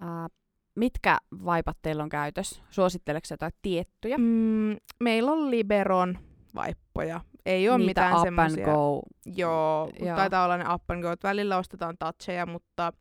Ää, 0.00 0.28
mitkä 0.76 1.18
vaipat 1.44 1.76
teillä 1.82 2.02
on 2.02 2.08
käytössä? 2.08 2.62
Suositteleeko 2.70 3.26
jotain 3.30 3.52
tiettyjä? 3.62 4.18
Mm, 4.18 4.76
meillä 5.00 5.32
on 5.32 5.50
Liberon 5.50 6.18
vaippoja. 6.54 7.20
Ei 7.46 7.68
ole 7.68 7.78
Niitä 7.78 7.88
mitään 7.90 8.16
up 8.16 8.22
semmoisia. 8.24 8.66
and 8.66 8.74
go. 8.74 9.02
Joo, 9.36 9.90
Joo. 10.00 10.16
taitaa 10.16 10.44
olla 10.44 10.56
ne 10.56 10.64
up 10.74 10.90
and 10.90 11.02
go. 11.02 11.08
Välillä 11.22 11.56
ostetaan 11.58 11.96
toucheja, 11.98 12.46
mutta 12.46 12.92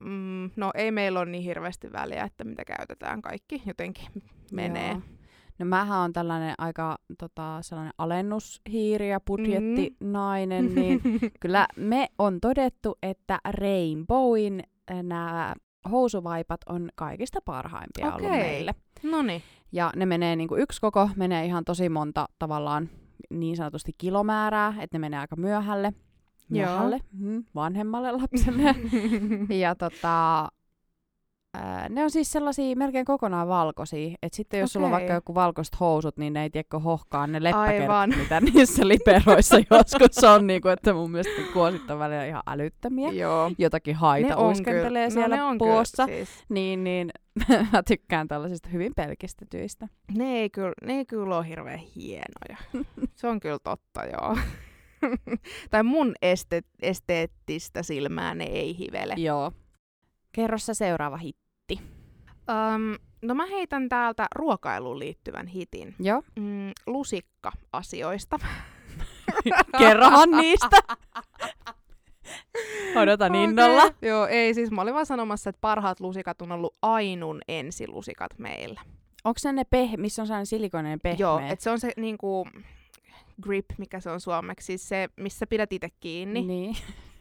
mm, 0.00 0.50
no 0.56 0.70
ei 0.74 0.90
meillä 0.90 1.20
ole 1.20 1.30
niin 1.30 1.44
hirveästi 1.44 1.92
väliä, 1.92 2.24
että 2.24 2.44
mitä 2.44 2.64
käytetään. 2.64 3.22
Kaikki 3.22 3.62
jotenkin 3.66 4.06
menee. 4.52 4.90
Joo. 4.90 5.00
No 5.58 5.66
mähän 5.66 5.98
on 6.00 6.12
tällainen 6.12 6.54
aika 6.58 6.98
tota, 7.18 7.58
sellainen 7.62 7.92
alennushiiri 7.98 9.10
ja 9.10 9.20
budjettinainen, 9.20 10.64
Mm. 10.68 10.74
niin 10.74 11.00
kyllä 11.40 11.66
me 11.76 12.08
on 12.18 12.40
todettu, 12.40 12.98
että 13.02 13.38
Rainbowin 13.50 14.62
nämä 15.02 15.54
housuvaipat 15.86 16.60
on 16.68 16.88
kaikista 16.94 17.40
parhaimpia 17.44 18.14
ollut 18.14 18.30
Okei. 18.30 18.40
meille. 18.40 18.74
No 19.02 19.22
niin. 19.22 19.42
Ja 19.72 19.92
ne 19.96 20.06
menee 20.06 20.36
niin 20.36 20.48
kuin 20.48 20.62
yksi 20.62 20.80
koko, 20.80 21.10
menee 21.16 21.44
ihan 21.44 21.64
tosi 21.64 21.88
monta 21.88 22.28
tavallaan 22.38 22.88
niin 23.30 23.56
sanotusti 23.56 23.92
kilomäärää, 23.98 24.74
että 24.80 24.94
ne 24.94 24.98
menee 24.98 25.20
aika 25.20 25.36
myöhälle. 25.36 25.92
Joo. 26.50 26.70
Myöhälle, 26.70 27.00
mm, 27.12 27.44
vanhemmalle 27.54 28.12
lapselle. 28.12 28.74
ja 29.62 29.74
tota, 29.74 30.48
ää, 31.56 31.88
ne 31.88 32.04
on 32.04 32.10
siis 32.10 32.32
sellaisia 32.32 32.76
melkein 32.76 33.04
kokonaan 33.04 33.48
valkoisia. 33.48 34.16
Et 34.22 34.32
sitten 34.32 34.60
jos 34.60 34.72
sulla 34.72 34.86
on 34.86 34.92
vaikka 34.92 35.12
joku 35.12 35.34
valkoiset 35.34 35.80
housut, 35.80 36.16
niin 36.16 36.32
ne 36.32 36.42
ei 36.42 36.50
tiedä 36.50 36.78
hohkaa 36.84 37.26
ne 37.26 37.42
leppäkerrat, 37.42 38.10
mitä 38.16 38.40
niissä 38.54 38.88
liperoissa 38.88 39.56
joskus 39.70 40.24
on. 40.24 40.46
Niin 40.46 40.62
kuin, 40.62 40.72
että 40.72 40.94
mun 40.94 41.10
mielestä 41.10 41.52
kuosit 41.52 41.90
on 41.90 41.98
välillä 41.98 42.26
ihan 42.26 42.42
älyttömiä. 42.46 43.08
Joo. 43.08 43.50
Jotakin 43.58 43.96
haita 43.96 44.40
uiskentelee 44.40 45.08
kyllä- 45.08 45.10
siellä 45.10 45.36
no, 45.36 45.54
puossa. 45.58 46.06
Kyllä, 46.06 46.18
siis. 46.18 46.44
Niin, 46.48 46.84
niin 46.84 47.10
mä 47.72 47.82
tykkään 47.82 48.28
tällaisista 48.28 48.68
hyvin 48.68 48.92
pelkistetyistä. 48.96 49.88
Ne 50.16 50.38
ei 50.38 50.50
kyllä, 50.50 50.72
ne 50.84 50.92
ei 50.92 51.06
kyllä 51.06 51.36
ole 51.36 51.48
hirveän 51.48 51.78
hienoja. 51.78 52.84
Se 53.14 53.28
on 53.28 53.40
kyllä 53.40 53.58
totta, 53.64 54.04
joo. 54.04 54.36
tai 55.70 55.82
mun 55.82 56.14
este, 56.22 56.62
esteettistä 56.82 57.82
silmää 57.82 58.34
ne 58.34 58.44
ei 58.44 58.78
hivele. 58.78 59.14
Joo. 59.16 59.52
Kerro 60.32 60.58
sä 60.58 60.74
seuraava 60.74 61.16
hitti. 61.16 61.45
Um, 61.72 62.96
no 63.22 63.34
mä 63.34 63.46
heitän 63.46 63.88
täältä 63.88 64.26
ruokailuun 64.34 64.98
liittyvän 64.98 65.46
hitin. 65.46 65.94
Joo. 66.00 66.22
Mm, 66.36 66.70
lusikka-asioista. 66.86 68.38
Kerrohan 69.78 70.30
niistä. 70.30 70.80
Odotan 73.02 73.34
innolla. 73.34 73.84
Okei. 73.84 74.08
Joo, 74.08 74.26
ei 74.26 74.54
siis 74.54 74.70
mä 74.70 74.82
olin 74.82 74.94
vaan 74.94 75.06
sanomassa, 75.06 75.50
että 75.50 75.60
parhaat 75.60 76.00
lusikat 76.00 76.42
on 76.42 76.52
ollut 76.52 76.76
ainun 76.82 77.40
ensilusikat 77.48 78.38
meillä. 78.38 78.80
Onko 79.24 79.38
ne 79.44 79.52
ne 79.52 79.62
peh- 79.76 79.96
missä 79.96 80.22
on 80.22 80.26
sellainen 80.26 80.46
silikoinen 80.46 81.00
pehmeä? 81.00 81.18
Joo, 81.26 81.38
että 81.38 81.62
se 81.62 81.70
on 81.70 81.80
se 81.80 81.92
niinku 81.96 82.48
grip, 83.42 83.64
mikä 83.78 84.00
se 84.00 84.10
on 84.10 84.20
suomeksi, 84.20 84.66
siis 84.66 84.88
se, 84.88 85.08
missä 85.16 85.46
pidät 85.46 85.72
itse 85.72 85.88
kiinni. 86.00 86.42
Niin. 86.42 86.76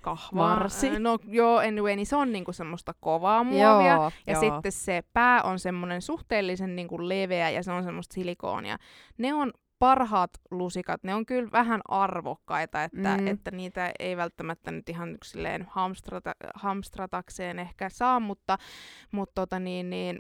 Kahvaa. 0.05 0.49
Varsi. 0.49 0.99
No 0.99 1.17
joo, 1.27 1.57
anyway, 1.57 1.95
niin 1.95 2.05
se 2.05 2.15
on 2.15 2.31
niinku 2.31 2.53
semmoista 2.53 2.93
kovaa 2.99 3.43
muovia. 3.43 3.93
Joo, 3.93 4.11
ja 4.27 4.33
joo. 4.33 4.39
sitten 4.41 4.71
se 4.71 5.03
pää 5.13 5.41
on 5.43 5.59
semmoinen 5.59 6.01
suhteellisen 6.01 6.75
niinku 6.75 7.09
leveä 7.09 7.49
ja 7.49 7.63
se 7.63 7.71
on 7.71 7.83
semmoista 7.83 8.13
silikoonia. 8.13 8.77
Ne 9.17 9.33
on 9.33 9.51
parhaat 9.79 10.31
lusikat, 10.51 11.03
ne 11.03 11.15
on 11.15 11.25
kyllä 11.25 11.49
vähän 11.51 11.81
arvokkaita, 11.87 12.83
että, 12.83 13.15
Mm. 13.17 13.21
mm. 13.21 13.27
että 13.27 13.51
niitä 13.51 13.91
ei 13.99 14.17
välttämättä 14.17 14.71
nyt 14.71 14.89
ihan 14.89 15.17
silleen 15.25 15.65
hamstrata, 15.69 16.31
hamstratakseen 16.55 17.59
ehkä 17.59 17.89
saa, 17.89 18.19
mutta, 18.19 18.57
mutta 19.11 19.33
tota 19.35 19.59
niin, 19.59 19.89
niin, 19.89 20.19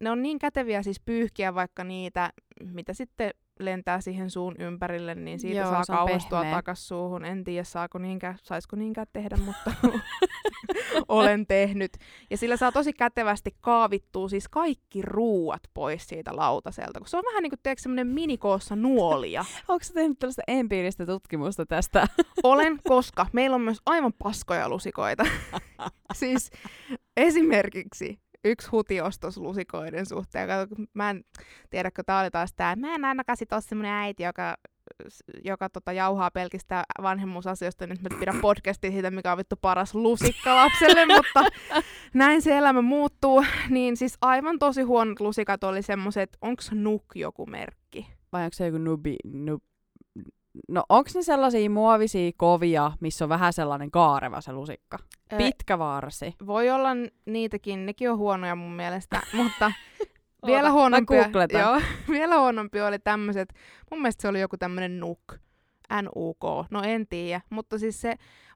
ne 0.00 0.10
on 0.10 0.22
niin 0.22 0.38
käteviä 0.38 0.82
siis 0.82 1.00
pyyhkiä 1.00 1.54
vaikka 1.54 1.84
niitä, 1.84 2.32
mitä 2.64 2.92
sitten 2.92 3.30
lentää 3.64 4.00
siihen 4.00 4.30
suun 4.30 4.54
ympärille, 4.58 5.14
niin 5.14 5.38
siitä 5.38 5.60
Joo, 5.60 5.70
saa 5.70 5.84
se 5.84 5.92
kauhistua 5.92 6.40
pehmeä. 6.40 6.56
takas 6.56 6.88
suuhun. 6.88 7.24
En 7.24 7.44
tiedä, 7.44 7.64
saako 7.64 7.98
niinkään, 7.98 8.38
saisiko 8.42 8.76
niinkään 8.76 9.06
tehdä, 9.12 9.36
mutta 9.36 9.72
olen 11.08 11.46
tehnyt. 11.46 11.92
Ja 12.30 12.36
sillä 12.36 12.56
saa 12.56 12.72
tosi 12.72 12.92
kätevästi 12.92 13.54
kaavittua 13.60 14.28
siis 14.28 14.48
kaikki 14.48 15.02
ruuat 15.02 15.62
pois 15.74 16.08
siitä 16.08 16.36
lautaselta, 16.36 17.00
kun 17.00 17.08
se 17.08 17.16
on 17.16 17.24
vähän 17.30 17.42
niin 17.42 17.50
kuin 17.50 17.60
tiedätkö, 17.62 17.82
semmoinen 17.82 18.06
minikoossa 18.06 18.76
nuolia. 18.76 19.44
Onko 19.68 19.84
sä 19.84 19.94
tehnyt 19.94 20.18
tällaista 20.18 20.42
empiiristä 20.46 21.06
tutkimusta 21.06 21.66
tästä? 21.66 22.06
Olen, 22.42 22.78
koska 22.88 23.26
meillä 23.32 23.54
on 23.54 23.60
myös 23.60 23.80
aivan 23.86 24.12
paskoja 24.12 24.68
lusikoita. 24.68 25.24
siis 26.14 26.50
esimerkiksi 27.16 28.18
yksi 28.44 28.68
hutiostos 28.68 29.36
lusikoiden 29.36 30.06
suhteen. 30.06 30.48
Kato, 30.48 30.76
kun 30.76 30.86
Mä 30.94 31.10
en 31.10 31.24
tiedäkö, 31.70 32.02
tää 32.02 32.20
oli 32.20 32.30
taas 32.30 32.52
tää. 32.56 32.76
Mä 32.76 32.94
en 32.94 33.04
ainakaan 33.04 33.36
sit 33.36 33.52
ole 33.52 33.60
semmonen 33.60 33.92
äiti, 33.92 34.22
joka 34.22 34.56
joka 35.44 35.68
tota, 35.68 35.92
jauhaa 35.92 36.30
pelkistä 36.30 36.84
vanhemmuusasioista, 37.02 37.86
nyt 37.86 38.02
mä 38.02 38.18
pidän 38.20 38.40
podcastia 38.40 38.90
siitä, 38.90 39.10
mikä 39.10 39.32
on 39.32 39.38
vittu 39.38 39.56
paras 39.60 39.94
lusikka 39.94 40.56
lapselle, 40.56 41.06
mutta 41.16 41.44
näin 42.14 42.42
se 42.42 42.56
elämä 42.58 42.82
muuttuu. 42.82 43.44
Niin 43.68 43.96
siis 43.96 44.18
aivan 44.20 44.58
tosi 44.58 44.82
huonot 44.82 45.20
lusikat 45.20 45.64
oli 45.64 45.82
semmoset, 45.82 46.36
onks 46.40 46.70
Nuk 46.72 47.04
joku 47.14 47.46
merkki? 47.46 48.06
Vai 48.32 48.44
onko 48.44 48.52
se 48.52 48.66
joku 48.66 48.78
nubi, 48.78 49.16
nub... 49.24 49.62
No 50.68 50.84
onko 50.88 51.10
ne 51.14 51.22
sellaisia 51.22 51.70
muovisia 51.70 52.30
kovia, 52.36 52.92
missä 53.00 53.24
on 53.24 53.28
vähän 53.28 53.52
sellainen 53.52 53.90
kaareva 53.90 54.40
se 54.40 54.52
lusikka? 54.52 54.98
Ö, 55.32 55.36
Pitkä 55.36 55.78
varsi. 55.78 56.34
Voi 56.46 56.70
olla 56.70 56.88
niitäkin, 57.26 57.86
nekin 57.86 58.10
on 58.10 58.18
huonoja 58.18 58.54
mun 58.54 58.72
mielestä, 58.72 59.20
mutta 59.42 59.72
vielä 60.46 60.70
huonompia, 60.70 61.30
joo, 61.60 61.80
vielä 62.08 62.38
huonompi 62.38 62.80
oli 62.80 62.98
tämmöiset, 62.98 63.54
mun 63.90 64.02
mielestä 64.02 64.22
se 64.22 64.28
oli 64.28 64.40
joku 64.40 64.56
tämmönen 64.56 65.00
nuk, 65.00 65.22
NUK, 66.02 66.70
no 66.70 66.82
en 66.82 67.06
tiedä, 67.06 67.40
mutta 67.50 67.78
siis 67.78 68.00
se 68.00 68.14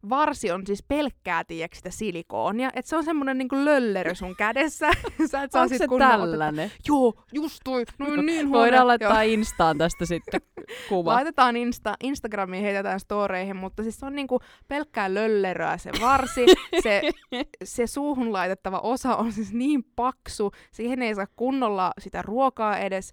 varsi 0.08 0.50
on 0.50 0.66
siis 0.66 0.84
pelkkää, 0.88 1.44
tiedätkö 1.44 1.76
sitä 1.76 1.90
silikoonia, 1.90 2.70
että 2.74 2.88
se 2.88 2.96
on 2.96 3.04
semmonen 3.04 3.38
niinku 3.38 3.56
löllerö 3.56 4.14
sun 4.14 4.36
kädessä, 4.36 4.90
sä 5.30 5.42
et 5.42 5.52
saa 5.52 5.62
Onko 5.62 5.68
sit 5.68 5.78
se 5.78 5.86
tällainen? 5.98 6.72
Joo, 6.88 7.14
just 7.32 7.60
toi, 7.64 7.84
no 7.98 8.16
niin 8.16 8.48
huono. 8.48 8.60
Voidaan 8.60 8.80
Joo. 8.80 8.86
laittaa 8.86 9.22
Instaan 9.22 9.78
tästä 9.78 10.06
sitten 10.06 10.40
kuva. 10.88 11.14
Laitetaan 11.14 11.56
Insta, 11.56 11.94
Instagramiin, 12.02 12.62
heitetään 12.62 13.00
storeihin, 13.00 13.56
mutta 13.56 13.82
siis 13.82 14.00
se 14.00 14.06
on 14.06 14.14
niinku 14.14 14.40
pelkkää 14.68 15.14
lölleröä 15.14 15.78
se 15.78 15.90
varsi. 16.00 16.46
se, 16.82 17.02
se 17.64 17.86
suuhun 17.86 18.32
laitettava 18.32 18.78
osa 18.78 19.16
on 19.16 19.32
siis 19.32 19.52
niin 19.52 19.84
paksu, 19.96 20.50
siihen 20.72 21.02
ei 21.02 21.14
saa 21.14 21.26
kunnolla 21.36 21.92
sitä 22.00 22.22
ruokaa 22.22 22.78
edes. 22.78 23.12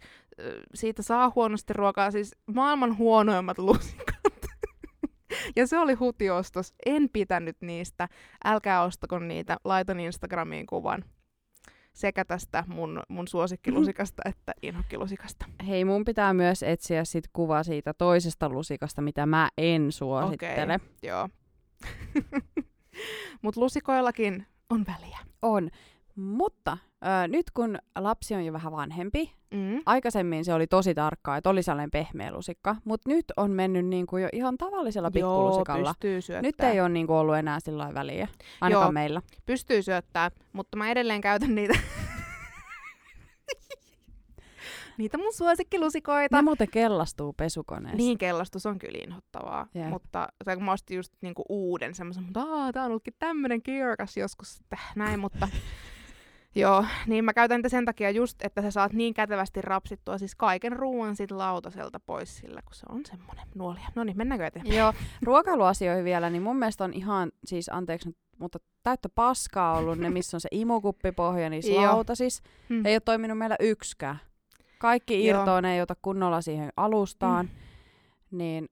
Siitä 0.74 1.02
saa 1.02 1.32
huonosti 1.36 1.74
ruokaa, 1.74 2.12
siis 2.12 2.36
maailman 2.54 2.98
huonoimmat 2.98 3.58
lusikat. 3.58 4.13
ja 5.56 5.68
se 5.68 5.80
oli 5.80 5.94
hutiostos. 5.94 6.74
En 6.86 7.10
pitänyt 7.14 7.58
niistä. 7.62 8.08
Älkää 8.46 8.84
ostako 8.84 9.20
niitä. 9.20 9.58
Laitan 9.64 10.00
Instagramiin 10.00 10.66
kuvan. 10.66 11.06
Sekä 11.94 12.26
tästä 12.26 12.64
mun, 12.68 13.02
mun 13.10 13.28
suosikkilusikasta 13.28 14.22
että 14.30 14.54
inhokkilusikasta. 14.62 15.46
Hei, 15.68 15.86
mun 15.86 16.06
pitää 16.06 16.34
myös 16.34 16.64
etsiä 16.64 17.06
sit 17.06 17.26
kuva 17.34 17.64
siitä 17.64 17.94
toisesta 17.94 18.50
lusikasta, 18.50 19.02
mitä 19.02 19.26
mä 19.26 19.50
en 19.58 19.92
suosittele. 19.92 20.80
Joo. 21.04 21.30
Mut 23.42 23.58
lusikoillakin 23.58 24.46
on 24.70 24.86
väliä. 24.88 25.18
On. 25.42 25.70
Mutta 26.16 26.78
ö, 27.06 27.28
nyt 27.28 27.52
kun 27.52 27.78
lapsi 28.00 28.36
on 28.36 28.46
jo 28.46 28.54
vähän 28.54 28.72
vanhempi, 28.72 29.34
Mm. 29.54 29.82
aikaisemmin 29.86 30.46
se 30.46 30.54
oli 30.54 30.68
tosi 30.68 30.96
tarkkaa, 30.96 31.38
että 31.38 31.50
oli 31.50 31.64
sellainen 31.64 31.92
pehmeä 31.92 32.32
lusikka, 32.32 32.76
mutta 32.86 33.10
nyt 33.10 33.26
on 33.38 33.52
mennyt 33.52 33.86
niin 33.86 34.08
kuin 34.08 34.24
jo 34.24 34.30
ihan 34.34 34.58
tavallisella 34.58 35.12
pikkulusikalla. 35.12 35.88
Joo, 35.88 35.94
pystyy 35.94 36.22
syöttää. 36.22 36.42
Nyt 36.42 36.60
ei 36.60 36.82
ole 36.82 36.90
niin 36.90 37.08
kuin 37.08 37.18
ollut 37.18 37.36
enää 37.36 37.60
sillä 37.60 37.94
väliä, 37.94 38.28
ainakaan 38.62 38.86
Joo. 38.86 38.92
meillä. 38.92 39.22
Pystyy 39.46 39.82
syöttää, 39.82 40.32
mutta 40.54 40.78
mä 40.78 40.92
edelleen 40.92 41.22
käytän 41.22 41.56
niitä. 41.56 41.80
niitä 44.98 45.18
mun 45.18 45.34
suosikkilusikoita. 45.34 46.36
Ne 46.38 46.42
muuten 46.42 46.68
kellastuu 46.72 47.34
pesukoneessa. 47.34 47.98
Niin 47.98 48.18
kellastus 48.18 48.66
on 48.66 48.80
kyllä 48.80 49.00
inhottavaa. 49.04 49.68
Jep. 49.74 49.90
Mutta 49.90 50.28
tai 50.46 50.56
kun 50.56 50.66
mä 50.66 50.72
ostin 50.72 50.98
just 50.98 51.14
niinku 51.22 51.44
uuden 51.50 51.96
semmoisen, 51.96 52.24
mutta 52.24 52.42
tää 52.74 52.84
on 52.84 52.90
ollutkin 52.90 53.16
tämmönen 53.20 53.64
kirkas 53.64 54.18
joskus, 54.18 54.60
että 54.62 54.78
näin, 54.96 55.20
mutta 55.20 55.48
Joo, 56.56 56.86
niin 57.08 57.26
mä 57.26 57.34
käytän 57.34 57.58
niitä 57.58 57.70
sen 57.70 57.86
takia 57.86 58.10
just, 58.10 58.42
että 58.42 58.62
sä 58.62 58.72
saat 58.72 58.94
niin 58.94 59.14
kätevästi 59.14 59.62
rapsittua 59.62 60.18
siis 60.18 60.36
kaiken 60.36 60.72
ruoan 60.72 61.16
sit 61.16 61.32
lautaselta 61.32 62.00
pois 62.00 62.38
sillä, 62.38 62.62
kun 62.62 62.74
se 62.74 62.86
on 62.90 63.06
semmonen 63.06 63.48
nuolia. 63.56 63.88
No 63.96 64.04
niin, 64.04 64.18
mennäänkö 64.18 64.48
eteenpäin? 64.48 64.78
Joo, 64.78 64.94
ruokailuasioihin 65.22 66.06
vielä, 66.06 66.30
niin 66.30 66.42
mun 66.42 66.58
mielestä 66.58 66.84
on 66.84 66.94
ihan, 66.94 67.32
siis 67.46 67.70
anteeksi 67.70 68.10
nyt, 68.10 68.18
mutta 68.38 68.60
täyttä 68.84 69.10
paskaa 69.10 69.78
ollut 69.78 69.98
ne, 69.98 70.10
missä 70.10 70.38
on 70.38 70.42
se 70.42 70.50
imukuppipohja 70.52 71.50
niissä 71.50 71.72
Joo. 71.72 71.84
lautasissa. 71.84 72.44
Hmm. 72.70 72.86
Ei 72.86 72.96
ole 72.96 73.00
toiminut 73.00 73.38
meillä 73.38 73.56
yksikään. 73.60 74.20
Kaikki 74.80 75.26
irtoa, 75.26 75.62
ne 75.62 75.76
ei 75.76 75.82
ota 75.82 75.96
kunnolla 76.02 76.42
siihen 76.42 76.70
alustaan. 76.78 77.50
Niin, 78.32 78.70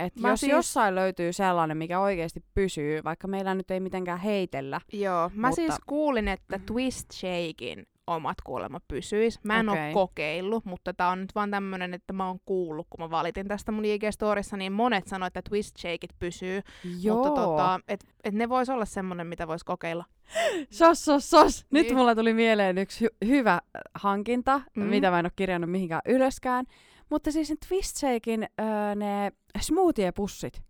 et 0.00 0.16
Mä 0.16 0.28
jos 0.30 0.40
siis- 0.40 0.52
jossain 0.52 0.94
löytyy 0.94 1.32
sellainen, 1.32 1.76
mikä 1.76 2.00
oikeasti 2.00 2.44
pysyy, 2.54 3.04
vaikka 3.04 3.28
meillä 3.28 3.54
nyt 3.54 3.70
ei 3.70 3.80
mitenkään 3.80 4.18
heitellä. 4.20 4.80
Joo, 4.92 5.30
mä 5.34 5.48
Mutta- 5.48 5.56
siis 5.56 5.74
kuulin, 5.86 6.28
että. 6.28 6.60
Twist 6.66 7.12
Shakein 7.12 7.86
omat 8.06 8.36
kuulemma 8.44 8.80
pysyis. 8.88 9.44
Mä 9.44 9.60
en 9.60 9.68
okay. 9.68 9.84
Ole 9.84 9.92
kokeillut, 9.94 10.64
mutta 10.64 10.94
tää 10.94 11.08
on 11.08 11.20
nyt 11.20 11.34
vaan 11.34 11.50
tämmönen, 11.50 11.94
että 11.94 12.12
mä 12.12 12.26
oon 12.26 12.38
kuullut, 12.44 12.86
kun 12.90 13.00
mä 13.00 13.10
valitin 13.10 13.48
tästä 13.48 13.72
mun 13.72 13.84
IG-storissa, 13.84 14.56
niin 14.56 14.72
monet 14.72 15.06
sanoivat, 15.06 15.36
että 15.36 15.48
Twist 15.50 15.76
Shakeit 15.78 16.10
pysyy. 16.18 16.60
Joo. 17.02 17.16
Mutta 17.16 17.40
tota, 17.42 17.80
et, 17.88 18.04
et 18.24 18.34
ne 18.34 18.48
vois 18.48 18.68
olla 18.68 18.84
semmonen, 18.84 19.26
mitä 19.26 19.48
vois 19.48 19.64
kokeilla. 19.64 20.04
Sos, 20.70 21.04
sos, 21.04 21.30
sos. 21.30 21.66
Nyt 21.70 21.86
Niin. 21.86 21.96
mulla 21.96 22.14
tuli 22.14 22.34
mieleen 22.34 22.78
yksi 22.78 23.04
hy- 23.06 23.26
hyvä 23.28 23.52
äh, 23.54 23.60
hankinta, 23.94 24.60
mm. 24.76 24.82
mitä 24.82 25.10
mä 25.10 25.18
en 25.18 25.26
ole 25.26 25.32
kirjannut 25.36 25.70
mihinkään 25.70 26.02
ylöskään. 26.06 26.64
Mutta 27.10 27.32
siis 27.32 27.50
ne 27.50 27.56
Twist 27.68 27.96
Shakein 27.96 28.42
öö, 28.60 28.94
ne 28.94 29.32
smoothie-pussit. 29.60 30.62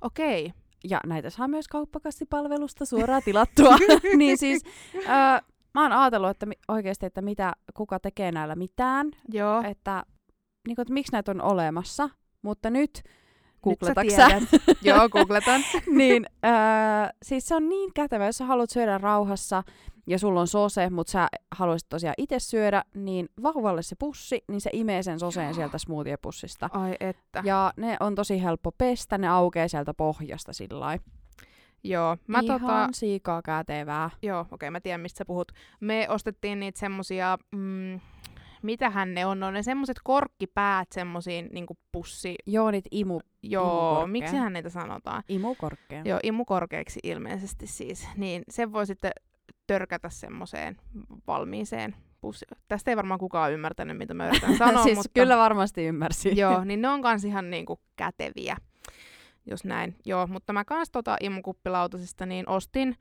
Okei. 0.00 0.52
Ja 0.84 1.00
näitä 1.06 1.30
saa 1.30 1.48
myös 1.48 1.68
kauppakassipalvelusta 1.68 2.84
suoraan 2.84 3.22
tilattua. 3.24 3.76
niin 4.16 4.38
siis 4.38 4.62
öö, 4.96 5.02
mä 5.74 5.82
oon 5.82 5.92
ajatellut, 5.92 6.30
että 6.30 6.46
mi- 6.46 6.58
oikeasti, 6.68 7.06
että 7.06 7.22
mitä, 7.22 7.52
kuka 7.74 8.00
tekee 8.00 8.32
näillä 8.32 8.54
mitään. 8.54 9.10
Joo. 9.28 9.62
Että, 9.62 10.04
niin 10.66 10.76
kuin, 10.76 10.82
että 10.82 10.94
miksi 10.94 11.12
näitä 11.12 11.30
on 11.30 11.40
olemassa. 11.42 12.10
Mutta 12.42 12.70
nyt, 12.70 13.02
Nyt 13.66 13.78
sä 13.86 13.94
googletaks 13.94 14.14
sä? 14.14 14.26
tiedät. 14.28 14.78
Joo, 14.96 15.08
googletan. 15.08 15.60
niin, 15.96 16.26
öö, 16.44 16.52
siis 17.22 17.46
se 17.46 17.54
on 17.54 17.68
niin 17.68 17.90
kätevä, 17.94 18.26
jos 18.26 18.36
sä 18.36 18.44
haluat 18.44 18.70
syödä 18.70 18.98
rauhassa 18.98 19.62
ja 20.06 20.18
sulla 20.18 20.40
on 20.40 20.46
sose, 20.46 20.90
mutta 20.90 21.10
sä 21.10 21.28
haluaisit 21.50 21.88
tosiaan 21.88 22.14
itse 22.18 22.38
syödä, 22.38 22.84
niin 22.94 23.28
vauvalle 23.42 23.82
se 23.82 23.96
pussi, 23.98 24.44
niin 24.48 24.60
se 24.60 24.70
imee 24.72 25.02
sen 25.02 25.20
soseen 25.20 25.54
sieltä 25.54 25.78
smoothie-pussista. 25.78 26.68
Ai 26.72 26.96
että. 27.00 27.42
Ja 27.44 27.72
ne 27.76 27.96
on 28.00 28.14
tosi 28.14 28.42
helppo 28.42 28.72
pestä, 28.72 29.18
ne 29.18 29.28
aukeaa 29.28 29.68
sieltä 29.68 29.94
pohjasta 29.94 30.52
sillä. 30.52 30.98
Joo. 31.84 32.16
Mä 32.26 32.40
Ihan 32.42 32.60
tota, 32.60 32.88
siikaa 32.92 33.42
kätevää. 33.42 34.10
Joo, 34.22 34.40
okei, 34.40 34.54
okay, 34.54 34.70
mä 34.70 34.80
tiedän, 34.80 35.00
mistä 35.00 35.18
sä 35.18 35.24
puhut. 35.24 35.52
Me 35.80 36.06
ostettiin 36.08 36.60
niitä 36.60 36.80
semmosia, 36.80 37.38
mm, 37.52 38.00
mitähän 38.62 39.14
ne 39.14 39.26
on, 39.26 39.40
ne 39.40 39.46
on 39.46 39.54
ne 39.54 39.62
semmoset 39.62 39.96
korkkipäät 40.04 40.88
semmosiin 40.92 41.48
niinku 41.52 41.76
pussi, 41.92 42.34
Joo, 42.46 42.70
niitä 42.70 42.88
imu, 42.90 43.20
joo, 43.42 44.06
miksihän 44.06 44.52
niitä 44.52 44.68
sanotaan? 44.68 45.22
imukorkkeja. 45.28 46.02
Joo, 46.04 46.20
imukorkeiksi 46.22 47.00
ilmeisesti 47.02 47.66
siis. 47.66 48.08
Niin 48.16 48.42
sen 48.48 48.72
voi 48.72 48.86
sitten 48.86 49.12
törkätä 49.66 50.08
semmoiseen 50.10 50.76
valmiiseen 51.26 51.94
pussi. 52.20 52.46
Tästä 52.68 52.90
ei 52.90 52.96
varmaan 52.96 53.20
kukaan 53.20 53.52
ymmärtänyt, 53.52 53.98
mitä 53.98 54.14
mä 54.14 54.28
yritän 54.28 54.56
sanoa, 54.58 54.82
siis 54.82 54.96
mutta 54.96 55.10
kyllä 55.14 55.36
varmasti 55.36 55.84
ymmärsin. 55.84 56.36
joo, 56.42 56.64
niin 56.64 56.82
ne 56.82 56.88
on 56.88 57.02
kans 57.02 57.24
ihan 57.24 57.50
niinku 57.50 57.80
käteviä, 57.96 58.56
jos 59.46 59.64
näin. 59.64 59.96
Joo, 60.04 60.26
mutta 60.26 60.52
mä 60.52 60.64
kans 60.64 60.90
tota 60.90 61.16
niin 62.26 62.48
ostin, 62.48 62.96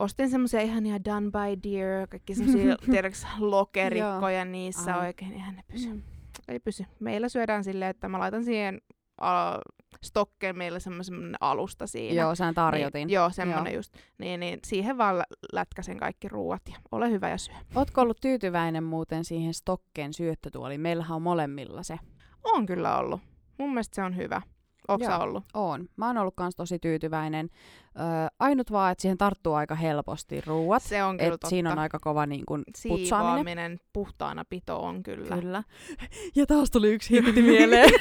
ostin 0.00 0.30
semmoisia 0.30 0.60
ihania 0.60 1.04
Done 1.04 1.30
by 1.30 1.70
Dear, 1.70 2.06
kaikki 2.06 2.34
semmoisia, 2.34 2.76
tiedäks, 2.90 3.26
lokerikkoja 3.38 4.44
niissä 4.44 4.96
Ai. 4.96 5.06
oikein, 5.06 5.32
eihän 5.32 5.56
ne 5.56 5.62
pysy. 5.72 5.92
Mm. 5.92 6.02
Ei 6.48 6.60
pysy. 6.60 6.84
Meillä 7.00 7.28
syödään 7.28 7.64
silleen, 7.64 7.90
että 7.90 8.08
mä 8.08 8.18
laitan 8.18 8.44
siihen 8.44 8.80
uh, 9.22 9.60
stokkeen 10.04 10.58
meille 10.58 10.80
semmoisen 10.80 11.34
alusta 11.40 11.86
siinä. 11.86 12.22
Joo, 12.22 12.34
sä 12.34 12.52
tarjotin. 12.52 13.06
Niin, 13.06 13.14
joo, 13.14 13.30
semmonen 13.30 13.72
Joo. 13.72 13.78
just. 13.78 13.94
Niin, 14.18 14.40
niin 14.40 14.58
siihen 14.66 14.98
vaan 14.98 15.18
lä- 15.18 15.24
lätkäsen 15.52 15.96
kaikki 15.96 16.28
ruuat 16.28 16.62
ja 16.68 16.76
ole 16.92 17.10
hyvä 17.10 17.28
ja 17.28 17.38
syö. 17.38 17.54
Ootko 17.74 18.00
ollut 18.00 18.20
tyytyväinen 18.20 18.84
muuten 18.84 19.24
siihen 19.24 19.54
Stokken 19.54 20.14
syöttötuoliin? 20.14 20.80
Meillähän 20.80 21.16
on 21.16 21.22
molemmilla 21.22 21.82
se. 21.82 21.98
On 22.44 22.66
kyllä 22.66 22.98
ollut. 22.98 23.20
Mun 23.58 23.70
mielestä 23.70 23.94
se 23.94 24.02
on 24.02 24.16
hyvä. 24.16 24.42
Sä 24.88 25.12
Joo. 25.12 25.22
ollut? 25.22 25.44
On. 25.54 25.88
Mä 25.96 26.06
oon 26.06 26.18
ollut 26.18 26.34
kans 26.36 26.56
tosi 26.56 26.78
tyytyväinen. 26.78 27.48
Öö, 27.98 28.04
ainut 28.38 28.70
vaan, 28.70 28.92
että 28.92 29.02
siihen 29.02 29.18
tarttuu 29.18 29.54
aika 29.54 29.74
helposti 29.74 30.40
ruuat. 30.46 30.82
Se 30.82 31.04
on 31.04 31.16
kyllä 31.16 31.30
totta. 31.30 31.48
siinä 31.48 31.72
on 31.72 31.78
aika 31.78 31.98
kova 31.98 32.26
niin 32.26 32.46
kun, 32.46 32.64
putsaaminen. 32.66 33.06
Siivoaminen, 33.06 33.80
puhtaana 33.92 34.44
pito 34.48 34.80
on 34.80 35.02
kyllä. 35.02 35.36
Kyllä. 35.36 35.62
Ja 36.36 36.46
taas 36.46 36.70
tuli 36.70 36.94
yksi 36.94 37.14
hitti 37.14 37.42
mieleen. 37.42 37.90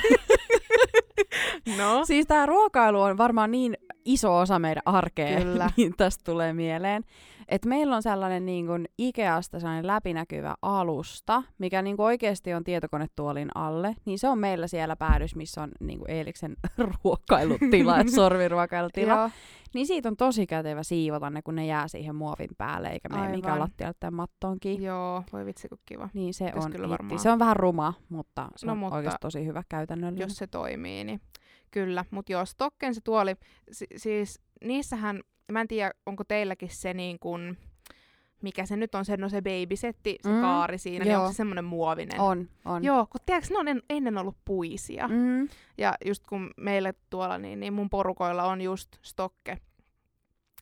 No, 1.78 2.06
siis 2.06 2.28
tää 2.28 2.45
ruokailu 2.45 3.02
on 3.02 3.17
varmaan 3.17 3.52
niin 3.52 3.78
iso 4.06 4.38
osa 4.38 4.60
meidän 4.60 4.82
arkea, 4.86 5.41
Kyllä. 5.41 5.69
niin 5.78 5.93
tästä 5.98 6.24
tulee 6.24 6.54
mieleen. 6.54 7.04
Et 7.50 7.66
meillä 7.66 7.96
on 7.96 8.04
sellainen 8.04 8.46
niin 8.46 8.68
kuin 8.68 8.86
Ikeasta 8.98 9.60
sellainen 9.60 9.88
läpinäkyvä 9.88 10.56
alusta, 10.62 11.44
mikä 11.58 11.82
niin 11.82 11.96
kuin 11.98 12.06
oikeasti 12.06 12.54
on 12.54 12.64
tietokonetuolin 12.64 13.50
alle. 13.56 13.96
Niin 14.06 14.20
se 14.20 14.30
on 14.30 14.40
meillä 14.40 14.68
siellä 14.68 14.96
päädys, 14.96 15.36
missä 15.36 15.62
on 15.64 15.72
niin 15.80 16.00
kuin 16.00 16.12
Eeliksen 16.12 16.56
ruokailutila, 17.04 17.96
sorviruokailutila. 18.16 19.30
Niin 19.74 19.88
siitä 19.88 20.10
on 20.10 20.18
tosi 20.18 20.48
kätevä 20.48 20.84
siivota 20.84 21.30
ne, 21.30 21.42
kun 21.42 21.56
ne 21.56 21.66
jää 21.66 21.88
siihen 21.88 22.16
muovin 22.16 22.50
päälle, 22.58 22.90
eikä 22.90 23.10
mene 23.10 23.30
mikään 23.30 23.60
lattialle 23.60 23.96
tai 24.00 24.12
mattoonkin. 24.12 24.84
Joo, 24.84 25.24
voi 25.34 25.46
vitsi 25.46 25.70
kun 25.70 25.78
kiva. 25.86 26.10
Niin 26.14 26.34
se 26.34 26.46
Pitäis 26.46 26.66
on 26.66 26.72
kyllä 26.72 26.90
varmaan. 26.90 27.20
Se 27.20 27.32
on 27.32 27.40
vähän 27.40 27.56
ruma, 27.56 27.94
mutta 28.10 28.48
se 28.56 28.66
No, 28.66 28.72
on 28.72 28.78
mutta 28.78 28.96
oikeasti 28.96 29.18
tosi 29.22 29.46
hyvä 29.46 29.64
käytännöllinen. 29.70 30.26
Jos 30.26 30.38
se 30.38 30.48
toimii, 30.48 31.04
niin 31.04 31.22
kyllä. 31.72 32.06
Mutta 32.12 32.32
joo, 32.32 32.46
Stokken 32.46 32.96
se 32.96 33.02
tuoli, 33.04 33.36
si- 33.72 33.88
siis 33.96 34.40
niissähän, 34.64 35.22
mä 35.52 35.62
en 35.62 35.68
tiedä, 35.68 35.92
onko 36.06 36.24
teilläkin 36.24 36.70
se 36.70 36.94
niin 36.94 37.20
kuin, 37.20 37.58
mikä 38.42 38.66
se 38.66 38.76
nyt 38.78 38.96
on, 38.96 39.06
se, 39.06 39.18
no 39.18 39.30
se 39.30 39.42
babysetti, 39.42 40.18
se 40.24 40.30
Mm, 40.30 40.42
kaari 40.42 40.78
siinä, 40.78 41.06
niin 41.06 41.12
joo. 41.14 41.22
onko 41.22 41.34
se 41.34 41.38
semmoinen 41.38 41.66
muovinen? 41.66 42.20
On, 42.20 42.50
on. 42.66 42.84
Joo, 42.84 43.08
kun 43.10 43.22
tiedätkö, 43.26 43.54
ne 43.54 43.60
on 43.60 43.68
en, 43.68 43.82
ennen 43.90 44.18
ollut 44.18 44.38
puisia. 44.46 45.08
Mm. 45.08 45.48
Ja 45.78 45.94
just 46.06 46.28
kun 46.28 46.52
meille 46.58 46.94
tuolla, 47.10 47.38
niin, 47.38 47.60
niin 47.60 47.74
mun 47.74 47.90
porukoilla 47.90 48.44
on 48.44 48.62
just 48.62 48.90
stokke. 49.02 49.58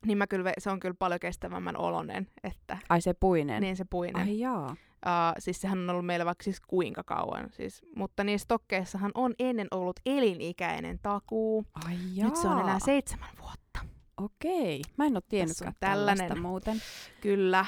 Niin 0.06 0.18
mä 0.18 0.28
kyllä, 0.28 0.54
se 0.58 0.70
on 0.70 0.80
kyllä 0.80 0.96
paljon 1.00 1.20
kestävämmän 1.20 1.78
olonen, 1.78 2.28
että 2.44 2.78
Ai 2.90 3.02
se 3.02 3.14
puinen. 3.14 3.62
niin 3.62 3.76
se 3.76 3.86
puinen. 3.90 4.28
Ai 4.28 4.40
jaa. 4.40 4.76
Uh, 5.06 5.34
siis 5.40 5.62
sehän 5.62 5.80
on 5.80 5.90
ollut 5.90 6.06
meillä 6.06 6.26
vaikka 6.26 6.44
siis 6.44 6.62
kuinka 6.62 7.04
kauan. 7.04 7.50
Siis, 7.52 7.82
mutta 7.96 8.24
niissä 8.24 8.44
stokkeissahan 8.44 9.12
on 9.16 9.34
ennen 9.40 9.68
ollut 9.72 10.00
elinikäinen 10.06 11.00
takuu. 11.02 11.66
Ai 11.88 11.96
jaa. 12.14 12.28
Nyt 12.28 12.36
se 12.36 12.48
on 12.48 12.60
enää 12.60 12.80
seitsemän 12.80 13.30
vuotta. 13.42 13.63
Okei. 14.24 14.82
Mä 14.98 15.06
en 15.06 15.14
tiennytkään 15.30 15.68
on 15.68 15.76
tällainen. 15.80 16.42
muuten. 16.42 16.82
Kyllä, 17.22 17.66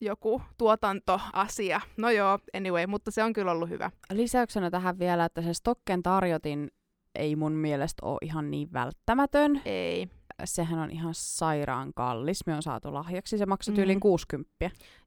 joku 0.00 0.42
tuotantoasia. 0.58 1.80
No 1.96 2.10
joo, 2.10 2.38
anyway, 2.56 2.86
mutta 2.86 3.10
se 3.10 3.22
on 3.22 3.32
kyllä 3.32 3.52
ollut 3.52 3.68
hyvä. 3.68 3.90
Lisäyksenä 4.12 4.70
tähän 4.70 4.98
vielä, 4.98 5.24
että 5.24 5.42
se 5.42 5.54
Stokken 5.54 6.02
tarjotin 6.02 6.70
ei 7.14 7.36
mun 7.36 7.52
mielestä 7.52 8.06
ole 8.06 8.18
ihan 8.22 8.50
niin 8.50 8.72
välttämätön. 8.72 9.62
Ei. 9.64 10.08
Sehän 10.44 10.78
on 10.78 10.90
ihan 10.90 11.14
sairaan 11.14 11.92
kallis. 11.94 12.46
Me 12.46 12.54
on 12.54 12.62
saatu 12.62 12.94
lahjaksi. 12.94 13.38
Se 13.38 13.46
maksoi 13.46 13.72
Mm. 13.72 13.76
tyyliin 13.76 14.00
60. 14.00 14.50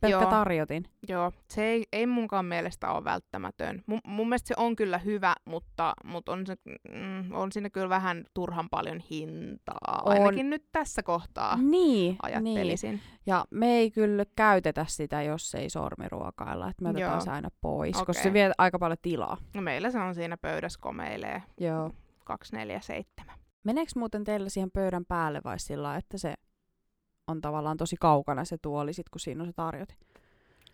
Pelkkä 0.01 0.07
Joo. 0.21 0.29
tarjotin. 0.29 0.85
Joo, 1.07 1.31
se 1.49 1.63
ei, 1.65 1.85
ei 1.93 2.05
munkaan 2.07 2.45
mielestä 2.45 2.91
ole 2.91 3.03
välttämätön. 3.03 3.83
Mun, 3.85 3.99
mun 4.07 4.29
mielestä 4.29 4.47
se 4.47 4.53
on 4.57 4.75
kyllä 4.75 4.97
hyvä, 4.97 5.35
mutta, 5.45 5.93
mutta 6.03 6.31
on, 6.31 6.47
se, 6.47 6.55
mm, 6.89 7.33
on 7.33 7.51
siinä 7.51 7.69
kyllä 7.69 7.89
vähän 7.89 8.25
turhan 8.33 8.69
paljon 8.69 8.99
hintaa. 9.11 10.01
On. 10.05 10.11
Ainakin 10.13 10.49
nyt 10.49 10.65
tässä 10.71 11.03
kohtaa 11.03 11.55
Niin, 11.55 11.71
niin. 11.71 12.17
ajattelisin. 12.21 13.01
Ja 13.25 13.45
me 13.51 13.67
ei 13.77 13.91
kyllä 13.91 14.25
käytetä 14.35 14.85
sitä, 14.87 15.21
jos 15.23 15.55
ei 15.55 15.69
sormiruokailla. 15.69 16.69
Että 16.69 16.83
me 16.83 16.89
otetaan 16.89 17.11
Joo. 17.11 17.21
se 17.21 17.31
aina 17.31 17.49
pois, 17.61 17.95
Okei. 17.95 18.05
koska 18.05 18.23
se 18.23 18.33
vie 18.33 18.51
aika 18.57 18.79
paljon 18.79 18.97
tilaa. 19.01 19.37
No 19.53 19.61
meillä 19.61 19.91
se 19.91 19.99
on 19.99 20.15
siinä 20.15 20.37
pöydässä 20.37 20.79
komeilee 20.81 21.43
Joo. 21.59 21.91
247. 22.25 23.38
Meneekö 23.63 23.91
muuten 23.95 24.23
teillä 24.23 24.49
siihen 24.49 24.71
pöydän 24.71 25.05
päälle 25.05 25.41
vai 25.43 25.59
sillä 25.59 25.95
että 25.95 26.17
se 26.17 26.33
on 27.27 27.41
tavallaan 27.41 27.77
tosi 27.77 27.95
kaukana 27.99 28.45
se 28.45 28.57
tuoli, 28.61 28.93
sit, 28.93 29.09
kun 29.09 29.19
siinä 29.19 29.43
on 29.43 29.47
se 29.47 29.53
tarjotin? 29.53 29.97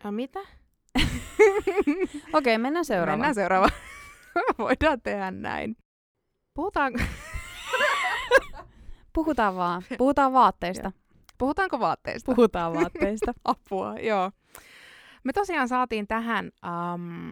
Ja 0.04 0.12
mitä? 0.12 0.40
Okei, 2.32 2.58
mennään 2.58 2.84
seuraavaan. 2.84 3.18
Mennään 3.18 3.34
seuraavaan. 3.34 3.72
Voidaan 4.58 5.00
tehdä 5.00 5.30
näin. 5.30 5.76
Puhutaan, 6.54 6.92
Puhutaan 9.12 9.56
vaan. 9.56 9.82
Puhutaan 9.98 10.32
vaatteista. 10.32 10.92
puhutaanko 11.38 11.80
vaatteista? 11.80 12.32
Puhutaan 12.34 12.74
vaatteista. 12.74 13.32
Apua, 13.44 13.98
joo. 13.98 14.30
Me 15.24 15.32
tosiaan 15.32 15.68
saatiin 15.68 16.06
tähän 16.06 16.50
um, 16.94 17.30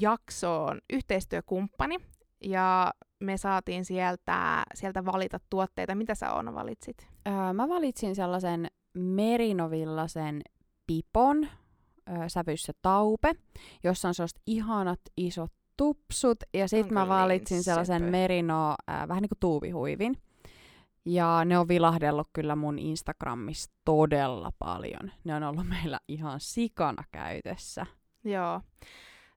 jaksoon 0.00 0.80
yhteistyökumppani 0.92 1.96
ja 2.44 2.92
me 3.20 3.36
saatiin 3.36 3.84
sieltä, 3.84 4.64
sieltä 4.74 5.04
valita 5.04 5.38
tuotteita. 5.50 5.94
Mitä 5.94 6.14
sä 6.14 6.32
Oona 6.32 6.54
valitsit? 6.54 7.08
öö, 7.28 7.52
mä 7.52 7.68
valitsin 7.68 8.14
sellaisen 8.14 8.66
merinovillasen 8.94 10.42
pipon 10.86 11.48
öö, 12.08 12.28
sävyssä 12.28 12.72
taupe, 12.82 13.32
jossa 13.84 14.08
on 14.08 14.14
sellaiset 14.14 14.40
ihanat 14.46 15.00
isot 15.16 15.52
tupsut. 15.76 16.38
Ja 16.54 16.68
sit 16.68 16.86
On 16.86 16.94
mä 16.94 17.08
valitsin 17.08 17.54
niin 17.54 17.64
sellaisen 17.64 18.02
merino, 18.02 18.74
äh, 18.90 19.08
vähän 19.08 19.22
niin 19.22 19.28
kuin 19.28 19.40
tuubihuivin. 19.40 20.16
Ja 21.04 21.44
ne 21.44 21.58
on 21.58 21.68
vilahdellut 21.68 22.28
kyllä 22.32 22.56
mun 22.56 22.78
Instagramissa 22.78 23.72
todella 23.84 24.52
paljon. 24.58 25.10
Ne 25.24 25.34
on 25.34 25.42
ollut 25.42 25.66
meillä 25.68 26.00
ihan 26.08 26.40
sikana 26.40 27.04
käytössä. 27.12 27.86
Joo. 28.24 28.60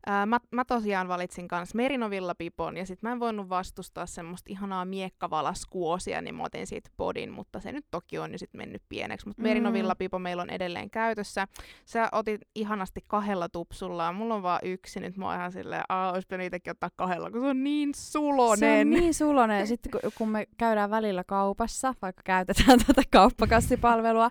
Ää, 0.08 0.26
mä, 0.26 0.40
mä 0.52 0.66
tosiaan 0.66 1.08
valitsin 1.08 1.48
kans 1.48 1.74
merinovillapipon 1.76 2.78
ja 2.78 2.86
sit 2.86 3.02
mä 3.02 3.12
en 3.12 3.20
voinut 3.20 3.50
vastustaa 3.50 4.06
semmoista 4.06 4.50
ihanaa 4.52 4.86
miekkavalaskuosia, 4.86 6.22
niin 6.22 6.36
mä 6.36 6.44
otin 6.44 6.68
siitä 6.68 6.90
bodin, 6.98 7.32
mutta 7.32 7.60
se 7.60 7.72
nyt 7.72 7.86
toki 7.92 8.20
on 8.20 8.32
jo 8.32 8.38
sit 8.38 8.54
mennyt 8.54 8.82
pieneksi. 8.90 9.28
Mutta 9.28 9.42
Mm. 9.42 9.48
merinovillapipo 9.48 10.20
meillä 10.20 10.42
on 10.44 10.50
edelleen 10.50 10.90
käytössä. 10.90 11.48
Sä 11.86 12.10
otit 12.12 12.42
ihanasti 12.56 13.02
kahdella 13.08 13.50
tupsulla 13.50 14.04
ja 14.04 14.12
mulla 14.12 14.36
on 14.36 14.44
vaan 14.44 14.60
yksi. 14.64 15.00
Nyt 15.00 15.18
mä 15.18 15.26
oon 15.26 15.36
ihan 15.36 15.52
silleen, 15.52 15.84
aah, 15.90 16.14
olisi 16.14 16.28
pitänyt 16.28 16.46
itsekin 16.46 16.72
ottaa 16.72 16.90
kahdella, 16.96 17.32
kun 17.32 17.42
se 17.42 17.48
on 17.48 17.64
niin 17.64 17.92
sulonen. 17.96 18.60
Se 18.60 18.82
on 18.82 18.90
niin 18.90 19.14
sulonen. 19.14 19.68
Sitten 19.68 19.92
kun, 19.92 20.12
kun 20.18 20.30
me 20.30 20.46
käydään 20.58 20.90
välillä 20.90 21.24
kaupassa, 21.28 21.94
vaikka 22.02 22.22
käytetään 22.26 22.80
tätä 22.88 23.02
kauppakassipalvelua, 23.12 24.30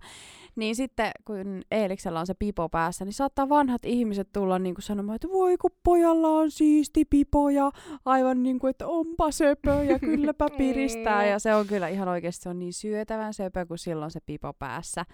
niin 0.57 0.77
sitten 0.77 1.11
kun 1.25 1.63
Eeliksellä 1.71 2.21
on 2.21 2.27
se 2.27 2.35
pipo 2.39 2.69
päässä, 2.69 3.05
niin 3.05 3.13
saattaa 3.13 3.49
vanhat 3.49 3.85
ihmiset 3.85 4.29
tulla 4.33 4.59
niin 4.59 4.75
kuin 4.75 4.83
sanomaan, 4.83 5.17
että 5.17 5.29
voi 5.29 5.57
kun 5.65 5.79
pojalla 5.85 6.29
on 6.29 6.51
siisti 6.51 7.05
pipo 7.05 7.51
ja 7.51 7.71
aivan 8.05 8.43
niin 8.43 8.59
kuin, 8.59 8.71
että 8.71 8.87
onpa 8.87 9.31
söpö 9.31 9.71
ja 9.71 9.99
kylläpä 9.99 10.47
piristää. 10.59 11.27
Ja 11.27 11.39
se 11.39 11.55
on 11.55 11.67
kyllä 11.67 11.89
ihan 11.89 12.09
oikeasti 12.09 12.43
se 12.43 12.49
on 12.49 12.59
niin 12.59 12.73
syötävän 12.73 13.35
söpö, 13.35 13.67
kun 13.67 13.79
silloin 13.79 14.11
se 14.11 14.21
pipo 14.27 14.53
päässä. 14.53 15.05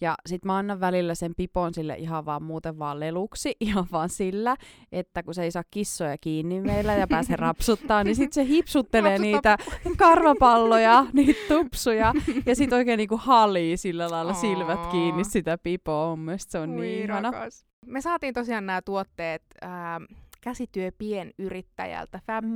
Ja 0.00 0.14
sit 0.26 0.44
mä 0.44 0.56
annan 0.56 0.80
välillä 0.80 1.14
sen 1.14 1.34
pipon 1.36 1.74
sille 1.74 1.94
ihan 1.94 2.24
vaan 2.24 2.42
muuten 2.42 2.78
vaan 2.78 3.00
leluksi, 3.00 3.56
ihan 3.60 3.86
vaan 3.92 4.08
sillä, 4.08 4.56
että 4.92 5.22
kun 5.22 5.34
se 5.34 5.42
ei 5.42 5.50
saa 5.50 5.62
kissoja 5.70 6.18
kiinni 6.18 6.60
meillä 6.60 6.94
ja 6.94 7.06
pääse 7.06 7.36
rapsuttaa, 7.36 8.04
niin 8.04 8.16
sit 8.16 8.32
se 8.32 8.44
hipsuttelee 8.44 9.18
niitä 9.18 9.58
karvapalloja, 9.96 11.06
niitä 11.12 11.40
tupsuja, 11.48 12.12
ja 12.46 12.56
sit 12.56 12.72
oikein 12.72 12.98
niinku 12.98 13.16
halii 13.16 13.76
sillä 13.76 14.10
lailla 14.10 14.34
silmät 14.34 14.86
kiinni 14.86 15.24
sitä 15.24 15.58
pipoa. 15.58 16.08
Mun 16.08 16.18
mielestä 16.18 16.52
se 16.52 16.58
on 16.58 16.70
Oi, 16.70 16.76
niin 16.76 17.04
ihana. 17.04 17.30
rakas. 17.30 17.73
Me 17.86 18.00
saatiin 18.00 18.34
tosiaan 18.34 18.66
nämä 18.66 18.82
tuotteet 18.82 19.42
ää, 19.60 20.00
käsityö 20.40 20.92
pienyrittäjältä, 20.98 22.20
Fab 22.26 22.44
Mm. 22.44 22.52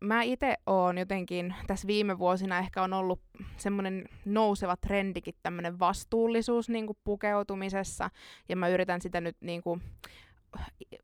Mä 0.00 0.22
itse 0.22 0.56
oon 0.66 0.98
jotenkin 0.98 1.54
tässä 1.66 1.86
viime 1.86 2.18
vuosina 2.18 2.58
ehkä 2.58 2.82
on 2.82 2.92
ollut 2.92 3.20
semmoinen 3.56 4.08
nouseva 4.24 4.76
trendikin, 4.76 5.34
tämmöinen 5.42 5.78
vastuullisuus 5.78 6.68
niin 6.68 6.86
kuin 6.86 6.98
pukeutumisessa, 7.04 8.10
ja 8.48 8.56
mä 8.56 8.68
yritän 8.68 9.00
sitä 9.00 9.20
nyt 9.20 9.36
niin 9.40 9.62
kuin, 9.62 9.82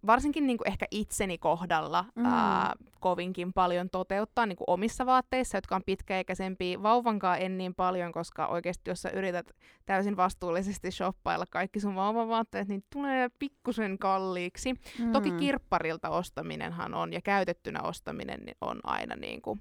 varsinkin 0.06 0.46
niin 0.46 0.58
kuin 0.58 0.68
ehkä 0.68 0.86
itseni 0.90 1.38
kohdalla 1.38 2.04
Mm. 2.14 2.24
ää, 2.24 2.74
kovinkin 3.00 3.52
paljon 3.52 3.90
toteuttaa 3.90 4.46
niin 4.46 4.56
kuin 4.56 4.70
omissa 4.70 5.06
vaatteissa, 5.06 5.56
jotka 5.56 5.76
on 5.76 5.82
pitkäikäisempiä. 5.86 6.82
Vauvankaan 6.82 7.38
en 7.38 7.58
niin 7.58 7.74
paljon, 7.74 8.12
koska 8.12 8.46
oikeasti 8.46 8.90
jos 8.90 9.02
sä 9.02 9.10
yrität 9.10 9.50
täysin 9.86 10.16
vastuullisesti 10.16 10.90
shoppailla 10.90 11.44
kaikki 11.50 11.80
sun 11.80 11.94
vauvan 11.94 12.28
vaatteet, 12.28 12.68
niin 12.68 12.84
tulee 12.92 13.28
pikkusen 13.38 13.98
kalliiksi. 13.98 14.74
Mm. 14.98 15.12
Toki 15.12 15.30
kirpparilta 15.30 16.08
ostaminenhan 16.08 16.94
on 16.94 17.12
ja 17.12 17.20
käytettynä 17.22 17.82
ostaminen 17.82 18.40
niin 18.40 18.56
on 18.60 18.80
aina 18.84 19.16
niin 19.16 19.42
kuin 19.42 19.60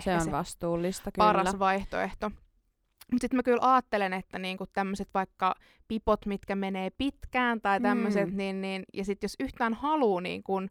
Se 0.00 0.12
ehkä 0.12 0.24
on 0.26 0.32
vastuullista 0.32 1.12
kyllä. 1.12 1.26
paras 1.26 1.58
vaihtoehto. 1.58 2.30
Mutta 3.12 3.24
sitten 3.24 3.36
mä 3.36 3.42
kyllä 3.42 3.72
ajattelen, 3.72 4.12
että 4.12 4.38
niinku 4.38 4.64
tämmöiset 4.72 5.08
vaikka 5.14 5.54
pipot, 5.88 6.26
mitkä 6.26 6.56
menee 6.56 6.90
pitkään 6.98 7.60
tai 7.60 7.80
tämmöiset, 7.80 8.30
Mm. 8.30 8.36
niin, 8.36 8.60
niin, 8.60 8.84
ja 8.94 9.04
sitten 9.04 9.24
jos 9.24 9.34
yhtään 9.40 9.74
haluaa 9.74 10.20
niin 10.20 10.42
kun, 10.42 10.68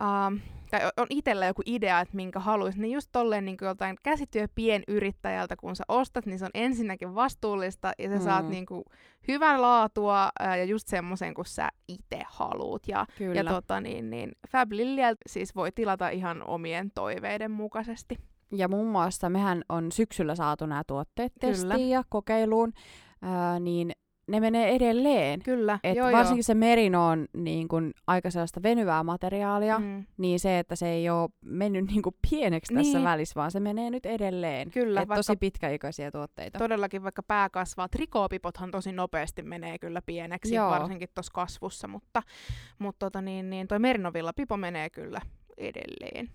uh, 0.00 0.40
tai 0.70 0.80
on 0.96 1.06
itsellä 1.10 1.46
joku 1.46 1.62
idea, 1.66 2.00
että 2.00 2.16
minkä 2.16 2.40
haluaisi, 2.40 2.80
niin 2.80 2.92
just 2.92 3.08
tolleen 3.12 3.44
niin 3.44 3.56
joltain 3.60 3.96
käsityöpienyrittäjältä, 4.02 5.56
kun 5.56 5.76
sä 5.76 5.84
ostat, 5.88 6.26
niin 6.26 6.38
se 6.38 6.44
on 6.44 6.50
ensinnäkin 6.54 7.14
vastuullista 7.14 7.92
ja 7.98 8.08
sä 8.08 8.16
mm. 8.16 8.22
saat 8.22 8.48
niin 8.48 8.66
kuin 8.66 8.84
hyvän 9.28 9.62
laatua 9.62 10.30
ää, 10.38 10.56
ja 10.56 10.64
just 10.64 10.88
semmoisen, 10.88 11.34
kun 11.34 11.44
sä 11.44 11.68
itse 11.88 12.20
haluut. 12.26 12.88
Ja, 12.88 13.06
Kyllä. 13.18 13.34
ja 13.34 13.44
tota, 13.44 13.80
niin, 13.80 14.10
niin 14.10 14.32
Fab 14.48 14.72
Lilieltä 14.72 15.20
siis 15.26 15.54
voi 15.56 15.72
tilata 15.72 16.08
ihan 16.08 16.42
omien 16.42 16.90
toiveiden 16.94 17.50
mukaisesti. 17.50 18.18
Ja 18.52 18.68
muun 18.68 18.86
muassa 18.88 19.30
mehän 19.30 19.62
on 19.68 19.92
syksyllä 19.92 20.34
saatu 20.34 20.66
nämä 20.66 20.82
tuotteet 20.86 21.32
Kyllä. 21.40 21.52
testiin 21.54 21.90
ja 21.90 22.02
kokeiluun, 22.08 22.72
ää, 23.22 23.60
niin 23.60 23.92
ne 24.28 24.40
menee 24.40 24.68
edelleen. 24.74 25.42
Kyllä, 25.42 25.78
Et 25.84 25.96
joo, 25.96 26.12
varsinkin 26.12 26.38
joo. 26.38 26.42
se 26.42 26.54
merino 26.54 27.06
on 27.06 27.26
niin 27.36 27.68
kun, 27.68 27.92
aika 28.06 28.30
sellaista 28.30 28.62
venyvää 28.62 29.02
materiaalia, 29.04 29.78
mm. 29.78 30.04
Niin 30.16 30.40
se, 30.40 30.58
että 30.58 30.76
se 30.76 30.88
ei 30.88 31.10
ole 31.10 31.28
mennyt 31.44 31.86
niin 31.86 32.02
kun, 32.02 32.12
pieneksi 32.30 32.74
tässä 32.74 32.98
Niin. 32.98 33.04
välissä, 33.04 33.34
vaan 33.36 33.50
se 33.50 33.60
menee 33.60 33.90
nyt 33.90 34.06
edelleen. 34.06 34.70
Kyllä, 34.70 35.00
Et 35.02 35.08
tosi 35.14 35.36
pitkäikäisiä 35.36 36.10
tuotteita. 36.10 36.58
todellakin 36.58 37.02
vaikka 37.02 37.22
pää 37.22 37.50
kasvaa, 37.50 37.88
trikoopipothan 37.88 38.70
tosi 38.70 38.92
nopeasti 38.92 39.42
menee 39.42 39.78
kyllä 39.78 40.02
pieneksi, 40.06 40.54
Joo. 40.54 40.70
varsinkin 40.70 41.08
tuossa 41.14 41.32
kasvussa, 41.34 41.88
mutta, 41.88 42.22
mutta 42.78 43.06
tota 43.06 43.22
niin, 43.22 43.50
niin 43.50 43.68
toi 43.68 43.78
Merinovilla 43.78 44.32
pipo 44.32 44.56
menee 44.56 44.90
kyllä 44.90 45.20
edelleen. 45.58 46.30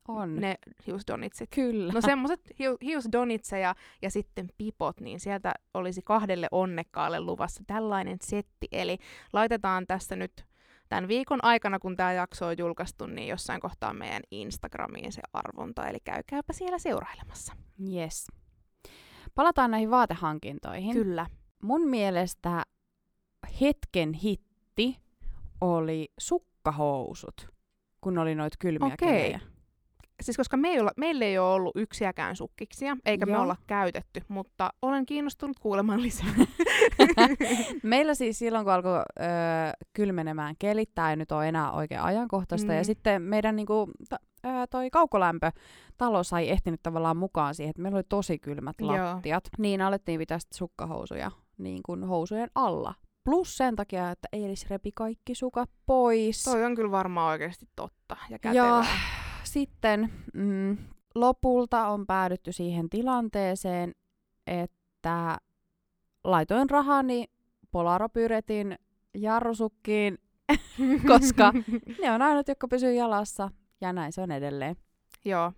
On. 0.07 0.35
Ne 0.35 0.55
hiusdonitsit. 0.87 1.49
Kyllä. 1.55 1.93
No 1.93 2.01
semmoset 2.01 2.41
hiu, 2.59 2.77
hiusdonitseja 2.81 3.75
ja 4.01 4.09
sitten 4.09 4.49
pipot, 4.57 4.99
niin 4.99 5.19
sieltä 5.19 5.53
olisi 5.73 6.01
kahdelle 6.01 6.47
onnekkaalle 6.51 7.19
luvassa 7.19 7.63
tällainen 7.67 8.17
setti. 8.21 8.67
Eli 8.71 8.97
laitetaan 9.33 9.87
tässä 9.87 10.15
nyt 10.15 10.45
tämän 10.89 11.07
viikon 11.07 11.39
aikana, 11.43 11.79
kun 11.79 11.95
tämä 11.95 12.13
jakso 12.13 12.47
on 12.47 12.57
julkaistu, 12.57 13.05
niin 13.05 13.27
jossain 13.27 13.61
kohtaa 13.61 13.93
meidän 13.93 14.23
Instagramiin 14.31 15.11
se 15.11 15.21
arvonta. 15.33 15.87
Eli 15.87 15.97
käykääpä 16.03 16.53
siellä 16.53 16.77
seurailemassa. 16.79 17.53
Yes. 17.93 18.27
Palataan 19.35 19.71
näihin 19.71 19.91
vaatehankintoihin. 19.91 20.93
Kyllä. 20.93 21.25
Mun 21.61 21.87
mielestä 21.89 22.63
hetken 23.61 24.13
hitti 24.13 24.97
oli 25.61 26.11
sukkahousut, 26.19 27.49
kun 28.01 28.17
oli 28.17 28.35
noit 28.35 28.53
kylmiä 28.59 28.93
Okei. 28.93 28.97
kelejä. 28.97 29.39
Siis 30.23 30.37
koska 30.37 30.57
me 30.57 30.67
ei 30.69 30.79
olla, 30.79 30.91
meillä 30.97 31.25
ei 31.25 31.37
ole 31.37 31.53
ollut 31.53 31.75
yksiäkään 31.75 32.35
sukkiksia, 32.35 32.97
eikä 33.05 33.25
me 33.25 33.31
Joo. 33.31 33.41
olla 33.41 33.55
käytetty, 33.67 34.21
mutta 34.27 34.69
olen 34.81 35.05
kiinnostunut 35.05 35.59
kuulemaan 35.59 36.01
lisää. 36.01 36.27
Meillä 37.83 38.13
siis 38.15 38.39
silloin, 38.39 38.65
kun 38.65 38.73
alkoi 38.73 38.95
öö, 39.19 39.27
kylmenemään 39.93 40.55
kelit, 40.59 40.89
tämä 40.95 41.09
ei 41.09 41.15
nyt 41.15 41.31
ole 41.31 41.47
enää 41.47 41.71
oikein 41.71 42.01
ajankohtaista, 42.01 42.71
Mm. 42.71 42.77
ja 42.77 42.83
sitten 42.83 43.21
meidän 43.21 43.55
niinku, 43.55 43.91
ta, 44.09 44.17
öö, 44.45 44.67
toi 44.69 44.89
kaukolämpö 44.89 45.51
talo 45.97 46.23
sai 46.23 46.49
ehtinyt 46.49 46.79
tavallaan 46.83 47.17
mukaan 47.17 47.55
siihen, 47.55 47.69
että 47.69 47.81
meillä 47.81 47.95
oli 47.95 48.03
tosi 48.09 48.39
kylmät 48.39 48.75
Joo. 48.81 48.89
lattiat, 48.89 49.43
niin 49.57 49.81
alettiin 49.81 50.19
pitää 50.19 50.39
sitten 50.39 50.57
sukkahousuja 50.57 51.31
niin 51.57 51.79
kuin 51.85 52.03
housujen 52.03 52.49
alla. 52.55 52.93
Plus 53.23 53.57
sen 53.57 53.75
takia, 53.75 54.11
että 54.11 54.27
Eilis 54.33 54.69
repi 54.69 54.91
kaikki 54.95 55.35
sukat 55.35 55.69
pois. 55.85 56.43
Toi 56.43 56.63
on 56.65 56.75
kyllä 56.75 56.91
varmaan 56.91 57.31
oikeasti 57.31 57.65
totta 57.75 58.17
ja 58.29 58.33
Ja 58.35 58.39
kätevää. 58.39 58.85
Sitten 59.57 60.13
mm, 60.33 60.77
lopulta 61.15 61.87
on 61.87 62.07
päädytty 62.07 62.51
siihen 62.51 62.89
tilanteeseen, 62.89 63.95
että 64.47 65.37
laitoin 66.23 66.69
rahani 66.69 67.25
Polaropyretin 67.71 68.75
jarrusukkiin, 69.13 70.17
koska 71.11 71.53
ne 72.01 72.11
on 72.11 72.21
ainut, 72.21 72.47
jotka 72.47 72.67
pysyy 72.67 72.93
jalassa. 72.93 73.49
Ja 73.81 73.93
näin 73.93 74.11
se 74.13 74.21
on 74.21 74.31
edelleen. 74.31 74.75
Joo. 75.25 75.53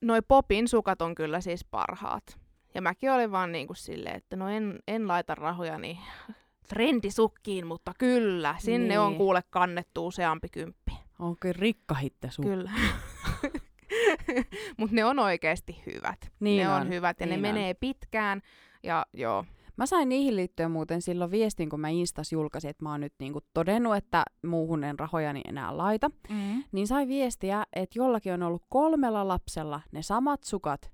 Noi 0.00 0.22
popin 0.28 0.68
sukat 0.68 1.02
on 1.02 1.14
kyllä 1.14 1.40
siis 1.40 1.64
parhaat. 1.64 2.38
Ja 2.74 2.82
mäkin 2.82 3.12
olin 3.12 3.32
vaan 3.32 3.52
niinku 3.52 3.74
silleen, 3.74 4.16
että 4.16 4.36
no 4.36 4.48
en, 4.48 4.78
en 4.88 5.08
laita 5.08 5.34
rahojani 5.34 5.98
trendisukkiin, 6.68 7.66
mutta 7.66 7.92
kyllä, 7.98 8.54
sinne 8.58 8.88
Niin. 8.88 9.00
on 9.00 9.16
kuule 9.16 9.42
kannettu 9.50 10.06
useampi 10.06 10.48
kymppi. 10.48 11.07
On 11.18 11.36
kyllä 11.40 11.56
rikkahitte 11.58 12.30
sun. 12.30 12.44
Kyllä. 12.44 12.70
Mutta 14.78 14.94
ne 14.96 15.04
on 15.04 15.18
oikeasti 15.18 15.82
hyvät. 15.86 16.32
Niin 16.40 16.62
ne 16.62 16.68
on, 16.68 16.80
on, 16.80 16.88
hyvät 16.88 17.20
ja 17.20 17.26
niin 17.26 17.42
ne 17.42 17.48
on. 17.48 17.54
menee 17.54 17.74
pitkään. 17.74 18.42
Ja 18.82 19.06
joo, 19.12 19.44
Mä 19.78 19.86
sain 19.86 20.08
niihin 20.08 20.36
liittyen 20.36 20.70
muuten 20.70 21.02
silloin 21.02 21.30
viestin, 21.30 21.68
kun 21.68 21.80
mä 21.80 21.88
Instas 21.88 22.32
julkaisin, 22.32 22.70
että 22.70 22.84
mä 22.84 22.90
oon 22.90 23.00
nyt 23.00 23.14
niinku 23.18 23.40
todennut, 23.54 23.96
että 23.96 24.24
muuhun 24.46 24.84
en 24.84 24.98
rahojani 24.98 25.40
enää 25.48 25.76
laita. 25.76 26.10
mm. 26.28 26.64
Niin 26.72 26.86
sai 26.86 27.08
viestiä, 27.08 27.64
että 27.72 27.98
jollakin 27.98 28.32
on 28.32 28.42
ollut 28.42 28.62
kolmella 28.68 29.28
lapsella 29.28 29.80
ne 29.92 30.02
samat 30.02 30.42
sukat, 30.42 30.90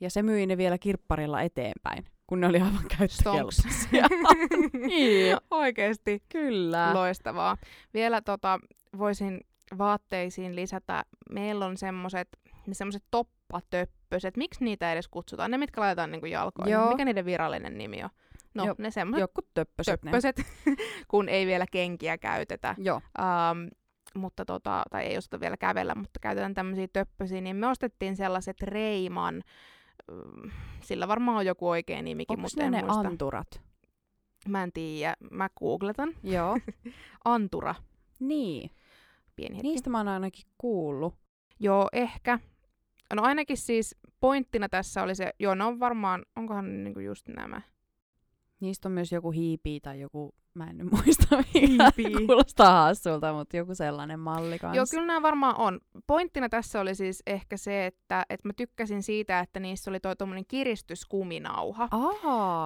ja 0.00 0.10
se 0.10 0.22
myi 0.22 0.46
ne 0.46 0.56
vielä 0.56 0.78
kirpparilla 0.78 1.42
eteenpäin, 1.42 2.04
kun 2.26 2.40
ne 2.40 2.46
oli 2.46 2.60
aivan 2.60 2.84
käyttökelpoisia. 2.98 4.08
niin, 4.88 5.36
oikeasti 5.50 6.22
kyllä. 6.28 6.94
loistavaa. 6.94 7.56
Vielä 7.94 8.20
tota, 8.20 8.60
voisin 8.98 9.40
vaatteisiin 9.78 10.56
lisätä, 10.56 11.04
meillä 11.30 11.66
on 11.66 11.76
semmoset, 11.76 12.28
ne 12.66 12.74
semmoset 12.74 13.04
toppatöppöset, 13.10 14.36
miksi 14.36 14.64
niitä 14.64 14.92
edes 14.92 15.08
kutsutaan? 15.08 15.50
Ne, 15.50 15.58
mitkä 15.58 15.80
laitetaan 15.80 16.10
niinku 16.10 16.26
jalkoihin. 16.26 16.72
Joo. 16.72 16.90
Mikä 16.90 17.04
niiden 17.04 17.24
virallinen 17.24 17.78
nimi 17.78 18.04
on? 18.04 18.10
No, 18.54 18.64
Jo- 18.66 18.74
ne 18.78 18.90
semmoset 18.90 19.20
Joku 19.20 19.40
töppöset. 19.54 20.02
ne. 20.04 20.10
töppöset, 20.10 20.36
kun 21.10 21.28
ei 21.28 21.46
vielä 21.46 21.66
kenkiä 21.72 22.18
käytetä. 22.18 22.74
Joo. 22.78 22.96
Um, 22.96 23.68
mutta 24.14 24.44
tota, 24.44 24.82
tai 24.90 25.04
ei 25.04 25.18
osata 25.18 25.40
vielä 25.40 25.56
kävellä, 25.56 25.94
mutta 25.94 26.20
käytetään 26.20 26.54
tämmöisiä 26.54 26.88
töppösiä, 26.92 27.40
niin 27.40 27.56
me 27.56 27.66
ostettiin 27.66 28.16
sellaiset 28.16 28.62
Reiman, 28.62 29.42
mm, 30.10 30.50
sillä 30.80 31.08
varmaan 31.08 31.36
on 31.36 31.46
joku 31.46 31.68
oikea 31.68 32.02
nimikin, 32.02 32.34
Onko 32.34 32.42
mutta 32.42 32.60
ne 32.60 32.66
en 32.66 32.72
ne 32.72 32.82
muista. 32.82 33.08
anturat? 33.08 33.60
Mä 34.48 34.62
en 34.62 34.72
tiedä, 34.72 35.16
mä 35.30 35.48
googletan. 35.58 36.14
Joo. 36.22 36.58
Antura, 37.24 37.74
niin. 38.20 38.70
Pieni 39.36 39.56
hetki. 39.56 39.68
Niistä 39.68 39.90
mä 39.90 39.98
oon 39.98 40.08
ainakin 40.08 40.46
kuullut. 40.58 41.14
Joo, 41.60 41.88
ehkä. 41.92 42.38
No 43.14 43.22
ainakin 43.22 43.56
siis 43.56 43.96
pointtina 44.20 44.68
tässä 44.68 45.02
oli 45.02 45.14
se, 45.14 45.32
joo, 45.38 45.54
ne 45.54 45.64
on 45.64 45.80
varmaan, 45.80 46.24
onkohan 46.36 46.72
ne 46.72 46.84
niinku 46.84 47.00
just 47.00 47.28
nämä. 47.28 47.60
Niistä 48.62 48.88
on 48.88 48.92
myös 48.92 49.12
joku 49.12 49.30
hiipi 49.30 49.80
tai 49.80 50.00
joku, 50.00 50.34
mä 50.54 50.70
en 50.70 50.78
nyt 50.78 50.90
muista 50.90 51.36
mikä 51.36 51.92
Hiipii. 51.98 52.26
kuulostaa 52.26 52.82
hassulta, 52.82 53.32
mutta 53.32 53.56
joku 53.56 53.74
sellainen 53.74 54.20
malli 54.20 54.58
kanssa. 54.58 54.76
Joo, 54.76 54.86
kyllä 54.90 55.06
nämä 55.06 55.22
varmaan 55.22 55.56
on. 55.58 55.80
Pointtina 56.06 56.48
tässä 56.48 56.80
oli 56.80 56.94
siis 56.94 57.22
ehkä 57.26 57.56
se, 57.56 57.86
että, 57.86 58.26
että 58.30 58.48
mä 58.48 58.52
tykkäsin 58.56 59.02
siitä, 59.02 59.40
että 59.40 59.60
niissä 59.60 59.90
oli 59.90 60.00
toi 60.00 60.16
tommonen 60.16 60.44
kiristyskuminauha. 60.48 61.88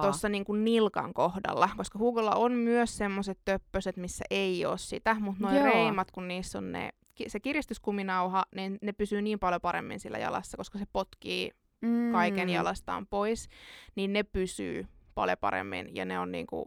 Tuossa 0.01 0.29
niinku 0.29 0.53
nilkan 0.53 1.13
kohdalla, 1.13 1.69
koska 1.77 1.99
Hugolla 1.99 2.35
on 2.35 2.51
myös 2.51 2.97
semmoiset 2.97 3.39
töppöset, 3.45 3.97
missä 3.97 4.25
ei 4.29 4.65
ole 4.65 4.77
sitä, 4.77 5.15
mutta 5.19 5.43
noin 5.43 5.61
reimat, 5.61 6.11
kun 6.11 6.27
niissä 6.27 6.57
on 6.57 6.71
ne, 6.71 6.89
se 7.27 7.39
kiristyskuminauha, 7.39 8.45
niin 8.55 8.77
ne 8.81 8.91
pysyy 8.91 9.21
niin 9.21 9.39
paljon 9.39 9.61
paremmin 9.61 9.99
sillä 9.99 10.17
jalassa, 10.17 10.57
koska 10.57 10.79
se 10.79 10.85
potkii 10.93 11.51
mm. 11.81 12.11
kaiken 12.11 12.49
jalastaan 12.49 13.07
pois, 13.07 13.49
niin 13.95 14.13
ne 14.13 14.23
pysyy 14.23 14.87
paljon 15.17 15.37
paremmin 15.41 15.95
ja 15.95 16.05
ne 16.05 16.19
on 16.19 16.31
niinku 16.31 16.65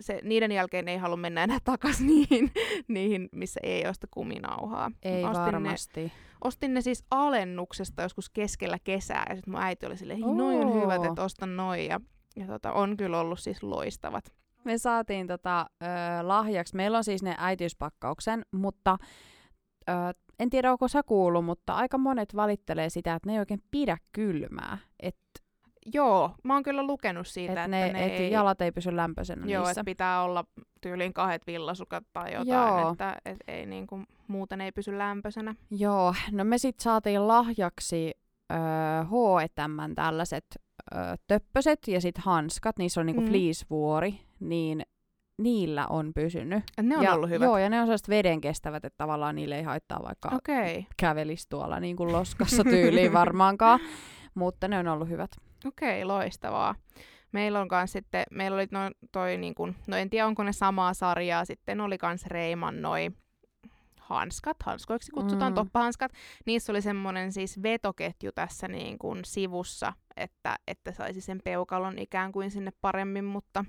se, 0.00 0.20
niiden 0.22 0.52
jälkeen 0.52 0.88
ei 0.88 0.96
halua 0.96 1.16
mennä 1.16 1.44
enää 1.44 1.58
takaisin 1.64 2.06
niihin, 2.14 2.50
niihin, 2.88 3.28
missä 3.32 3.60
ei 3.62 3.86
osta 3.86 4.06
kuminauhaa. 4.10 4.90
Ei 5.02 5.24
ostin 5.24 5.42
varmasti. 5.42 6.02
Ne, 6.04 6.10
ostin 6.44 6.74
ne 6.74 6.80
siis 6.80 7.04
alennuksesta 7.10 8.02
joskus 8.02 8.30
keskellä 8.30 8.78
kesää, 8.84 9.26
ja 9.28 9.34
sitten 9.34 9.52
mun 9.54 9.62
äiti 9.62 9.86
oli 9.86 9.96
silleen, 9.96 10.18
"Hi, 10.18 10.24
noi 10.24 10.56
on 10.56 10.74
hyvät, 10.74 11.04
että 11.04 11.22
ostan 11.22 11.56
noin, 11.56 11.86
ja, 11.86 12.00
ja 12.36 12.46
tota, 12.46 12.72
on 12.72 12.96
kyllä 12.96 13.20
ollut 13.20 13.38
siis 13.38 13.62
loistavat. 13.62 14.24
Me 14.64 14.78
saatiin 14.78 15.26
tota, 15.26 15.66
ö, 15.82 15.86
lahjaksi, 16.22 16.76
meillä 16.76 16.98
on 16.98 17.04
siis 17.04 17.22
ne 17.22 17.34
äitiyspakkauksen, 17.38 18.42
mutta 18.52 18.98
ö, 19.88 19.92
en 20.38 20.50
tiedä 20.50 20.72
onko 20.72 20.88
sä 20.88 21.02
kuullut, 21.02 21.44
mutta 21.44 21.74
aika 21.74 21.98
monet 21.98 22.36
valittelee 22.36 22.90
sitä, 22.90 23.14
että 23.14 23.28
ne 23.28 23.32
ei 23.32 23.38
oikein 23.38 23.62
pidä 23.70 23.98
kylmää. 24.12 24.78
Että 25.00 25.40
Joo, 25.92 26.34
mä 26.42 26.54
oon 26.54 26.62
kyllä 26.62 26.82
lukenut 26.82 27.26
siitä, 27.26 27.52
et 27.52 27.58
että 27.58 27.68
ne, 27.68 27.92
ne 27.92 28.04
et 28.04 28.20
ei, 28.20 28.30
jalat 28.30 28.60
ei 28.60 28.72
pysy 28.72 28.96
lämpöisenä 28.96 29.46
joo, 29.46 29.62
niissä. 29.62 29.70
että 29.80 29.84
pitää 29.84 30.22
olla 30.22 30.44
tyyliin 30.80 31.12
kahdet 31.12 31.46
villasukat 31.46 32.04
tai 32.12 32.32
jotain, 32.32 32.48
Joo. 32.80 32.92
että 32.92 33.16
et 33.24 33.36
ei 33.48 33.66
niinku, 33.66 34.00
muuten 34.28 34.60
ei 34.60 34.72
pysy 34.72 34.98
lämpöisenä. 34.98 35.54
Joo, 35.70 36.14
no 36.32 36.44
me 36.44 36.58
sitten 36.58 36.82
saatiin 36.82 37.28
lahjaksi 37.28 38.12
ö, 38.52 38.54
H&M 39.04 39.94
tällaiset 39.94 40.44
ö, 40.94 40.96
töppöset 41.26 41.88
ja 41.88 42.00
sitten 42.00 42.24
hanskat, 42.24 42.78
niissä 42.78 43.00
on 43.00 43.06
niinku 43.06 43.22
Mm. 43.22 43.28
fleecevuori, 43.28 44.20
niin 44.40 44.82
niillä 45.38 45.86
on 45.86 46.12
pysynyt. 46.14 46.64
Et 46.78 46.86
ne 46.86 46.96
on 46.96 47.04
ja, 47.04 47.14
ollut 47.14 47.30
hyvät. 47.30 47.46
Joo, 47.46 47.58
ja 47.58 47.68
ne 47.70 47.80
on 47.80 47.86
sellaiset 47.86 48.08
veden 48.08 48.40
kestävät, 48.40 48.84
että 48.84 48.98
tavallaan 48.98 49.34
niille 49.34 49.56
ei 49.56 49.62
haittaa 49.62 50.02
vaikka 50.02 50.30
okay. 50.34 50.82
kävelisi 50.96 51.46
tuolla 51.48 51.80
niin 51.80 51.96
kuin 51.96 52.12
loskassa 52.12 52.64
tyyliin 52.64 53.12
varmaankaan, 53.22 53.80
mutta 54.34 54.68
ne 54.68 54.78
on 54.78 54.88
ollut 54.88 55.08
hyvät. 55.08 55.30
okei, 55.66 56.04
loistavaa. 56.04 56.74
Meillä 57.32 57.60
on 57.60 57.68
kans 57.68 57.92
sitten, 57.92 58.24
meillä 58.30 58.54
oli 58.54 58.68
no, 58.70 58.80
toi 59.12 59.36
niin 59.36 59.54
kuin, 59.54 59.76
no 59.86 59.96
en 59.96 60.10
tiedä 60.10 60.26
onko 60.26 60.42
ne 60.42 60.52
samaa 60.52 60.94
sarjaa, 60.94 61.44
sitten 61.44 61.80
oli 61.80 61.98
kans 61.98 62.26
Reiman 62.26 62.82
noi 62.82 63.10
hanskat, 64.00 64.56
hanskoiksi 64.64 65.12
kutsutaan, 65.12 65.52
mm. 65.52 65.54
toppahanskat. 65.54 66.12
Niissä 66.46 66.72
oli 66.72 66.82
semmoinen 66.82 67.32
siis 67.32 67.62
vetoketju 67.62 68.32
tässä 68.32 68.68
niin 68.68 68.98
kuin 68.98 69.24
sivussa, 69.24 69.92
että, 70.16 70.56
että 70.68 70.92
saisi 70.92 71.20
sen 71.20 71.40
peukalon 71.44 71.98
ikään 71.98 72.32
kuin 72.32 72.50
sinne 72.50 72.72
paremmin, 72.80 73.24
mutta 73.24 73.64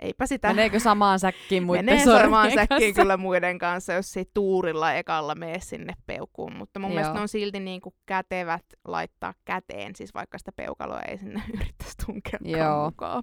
eipä 0.00 0.26
sitä. 0.26 0.48
Meneekö 0.48 0.80
samaan 0.80 1.18
säkkiin 1.18 1.62
muiden 1.62 1.84
Menee 1.84 2.04
samaan 2.04 2.50
säkkiin 2.54 2.94
kyllä 2.94 3.16
muiden 3.16 3.58
kanssa, 3.58 3.92
jos 3.92 4.16
ei 4.16 4.24
tuurilla 4.34 4.94
ekalla 4.94 5.34
mene 5.34 5.60
sinne 5.60 5.94
peukuun. 6.06 6.56
Mutta 6.56 6.78
mun 6.80 6.90
Joo. 6.90 6.94
mielestä 6.94 7.14
ne 7.14 7.20
on 7.20 7.28
silti 7.28 7.60
niin 7.60 7.80
kuin 7.80 7.94
kätevät 8.06 8.64
laittaa 8.84 9.34
käteen, 9.44 9.96
siis 9.96 10.14
vaikka 10.14 10.38
sitä 10.38 10.52
peukaloa 10.52 11.00
ei 11.00 11.18
sinne 11.18 11.42
yrittäisi 11.56 11.96
tunkea 12.06 12.38
Joo. 12.44 12.84
mukaan. 12.84 13.22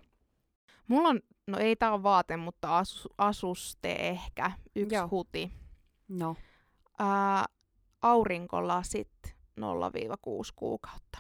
Mulla 0.88 1.10
on, 1.10 1.20
no 1.48 1.58
ei 1.58 1.76
tää 1.76 1.94
ole 1.94 2.04
vaate, 2.04 2.38
mutta 2.38 2.78
asu, 2.78 3.10
asuste 3.18 3.92
ehkä, 3.92 4.52
yksi 4.76 4.96
Joo. 4.96 5.08
huti. 5.12 5.52
No, 6.08 6.36
Ää, 7.00 7.46
aurinkolasit 8.02 9.10
0-6 9.26 9.34
kuukautta. 10.56 11.20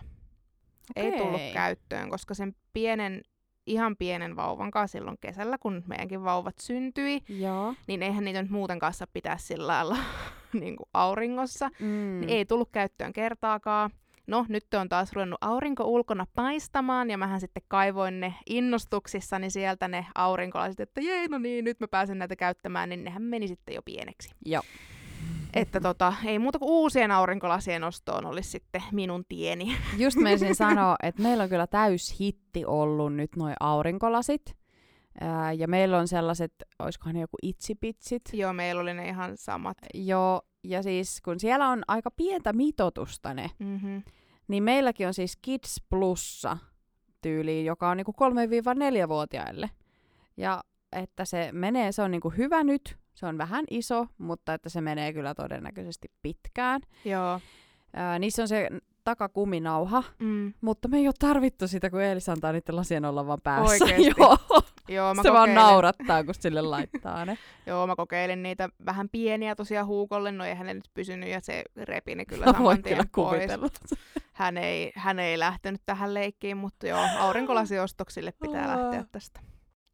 Ei 0.95 1.17
tullut 1.17 1.41
käyttöön, 1.53 2.09
koska 2.09 2.33
sen 2.33 2.55
pienen, 2.73 3.21
ihan 3.67 3.97
pienen 3.97 4.35
vauvan 4.35 4.71
kanssa 4.71 4.97
silloin 4.97 5.17
kesällä, 5.21 5.57
kun 5.57 5.83
meidänkin 5.87 6.23
vauvat 6.23 6.55
syntyi, 6.59 7.21
joo. 7.29 7.73
niin 7.87 8.03
eihän 8.03 8.23
niitä 8.23 8.41
nyt 8.41 8.51
muuten 8.51 8.79
kanssa 8.79 9.07
pitää 9.13 9.37
sillä 9.37 9.67
lailla 9.67 9.97
niin 10.61 10.75
kuin 10.75 10.89
auringossa. 10.93 11.69
Mm. 11.79 12.19
Niin 12.19 12.29
ei 12.29 12.45
tullut 12.45 12.69
käyttöön 12.71 13.13
kertaakaan. 13.13 13.89
No, 14.27 14.45
nyt 14.49 14.73
on 14.73 14.89
taas 14.89 15.13
ruvennut 15.13 15.37
aurinko 15.41 15.83
ulkona 15.83 16.25
paistamaan, 16.35 17.09
ja 17.09 17.17
mähän 17.17 17.39
sitten 17.39 17.63
kaivoin 17.67 18.19
ne 18.19 18.33
innostuksissani 18.45 19.49
sieltä 19.49 19.87
ne 19.87 20.05
aurinkolasit, 20.15 20.79
että 20.79 21.01
jee, 21.01 21.27
no 21.27 21.37
niin, 21.37 21.65
nyt 21.65 21.79
mä 21.79 21.87
pääsen 21.87 22.19
näitä 22.19 22.35
käyttämään, 22.35 22.89
niin 22.89 23.03
nehän 23.03 23.23
meni 23.23 23.47
sitten 23.47 23.75
jo 23.75 23.81
pieneksi. 23.81 24.29
Joo. 24.45 24.63
Että 25.53 25.81
tota, 25.81 26.13
ei 26.25 26.39
muuta 26.39 26.59
kuin 26.59 26.69
uusien 26.71 27.11
aurinkolasien 27.11 27.83
ostoon 27.83 28.25
olisi 28.25 28.49
sitten 28.49 28.83
minun 28.91 29.25
tieni. 29.29 29.77
Just 29.97 30.17
menisin 30.17 30.55
sanoa, 30.65 30.95
että 31.03 31.21
meillä 31.21 31.43
on 31.43 31.49
kyllä 31.49 31.67
täys 31.67 32.19
hitti 32.19 32.65
ollut 32.65 33.13
nyt 33.15 33.35
noi 33.35 33.53
aurinkolasit. 33.59 34.57
Ää, 35.21 35.53
ja 35.53 35.67
meillä 35.67 35.97
on 35.97 36.07
sellaiset, 36.07 36.53
olisikohan 36.79 37.15
ne 37.15 37.21
joku 37.21 37.37
itsipitsit. 37.41 38.21
Joo, 38.33 38.53
meillä 38.53 38.81
oli 38.81 38.93
ne 38.93 39.07
ihan 39.07 39.37
samat. 39.37 39.77
Joo, 39.93 40.41
ja 40.63 40.83
siis 40.83 41.21
kun 41.21 41.39
siellä 41.39 41.69
on 41.69 41.83
aika 41.87 42.11
pientä 42.11 42.53
mitotusta 42.53 43.33
ne, 43.33 43.51
Mm-hmm. 43.59 44.03
niin 44.47 44.63
meilläkin 44.63 45.07
on 45.07 45.13
siis 45.13 45.37
Kids 45.41 45.81
Plussa 45.89 46.57
tyyliin, 47.21 47.65
joka 47.65 47.89
on 47.89 47.97
niinku 47.97 48.11
3-4-vuotiaille. 48.11 49.69
Ja 50.37 50.63
että 50.91 51.25
se 51.25 51.49
menee, 51.51 51.91
se 51.91 52.01
on 52.01 52.11
niinku 52.11 52.29
hyvä 52.29 52.63
nyt, 52.63 52.97
se 53.17 53.25
on 53.25 53.37
vähän 53.37 53.65
iso, 53.69 54.07
mutta 54.17 54.53
että 54.53 54.69
se 54.69 54.81
menee 54.81 55.13
kyllä 55.13 55.33
todennäköisesti 55.35 56.11
pitkään. 56.21 56.81
Joo. 57.05 57.39
Ää, 57.93 58.19
niissä 58.19 58.41
on 58.41 58.47
se 58.47 58.69
takakuminauha, 59.03 60.03
Mm. 60.19 60.53
mutta 60.61 60.87
me 60.87 60.97
ei 60.97 61.07
ole 61.07 61.13
tarvittu 61.19 61.67
sitä, 61.67 61.89
kun 61.89 62.01
Eelis 62.01 62.29
antaa 62.29 62.51
niiden 62.51 62.75
lasien 62.75 63.05
olla 63.05 63.27
vaan 63.27 63.39
päässä. 63.43 63.85
Oikeesti? 63.85 64.13
Joo, 64.19 64.37
Joo, 64.87 65.13
mä 65.13 65.23
se 65.23 65.33
vaan 65.33 65.49
kokeilin- 65.49 65.55
naurattaa, 65.55 66.23
kun 66.23 66.33
sille 66.39 66.61
laittaa 66.61 67.25
ne. 67.25 67.37
Joo, 67.67 67.87
mä 67.87 67.95
kokeilin 67.95 68.43
niitä 68.43 68.69
vähän 68.85 69.09
pieniä 69.09 69.55
tosiaan 69.55 69.87
huukolle, 69.87 70.31
no 70.31 70.45
eihän 70.45 70.67
ne 70.67 70.73
nyt 70.73 70.89
pysynyt 70.93 71.29
ja 71.29 71.39
se 71.41 71.63
repi 71.83 72.15
ne 72.15 72.25
kyllä 72.25 72.45
Mä 72.45 72.51
saman 72.51 72.83
tien 72.83 73.09
pois. 73.15 73.51
Hän 74.33 74.57
ei, 74.57 74.91
hän 74.95 75.19
ei 75.19 75.39
lähtenyt 75.39 75.81
tähän 75.85 76.13
leikkiin, 76.13 76.57
mutta 76.57 76.87
joo, 76.87 77.05
aurinkolasiostoksille 77.19 78.31
pitää 78.31 78.67
lähteä 78.67 79.05
tästä 79.11 79.39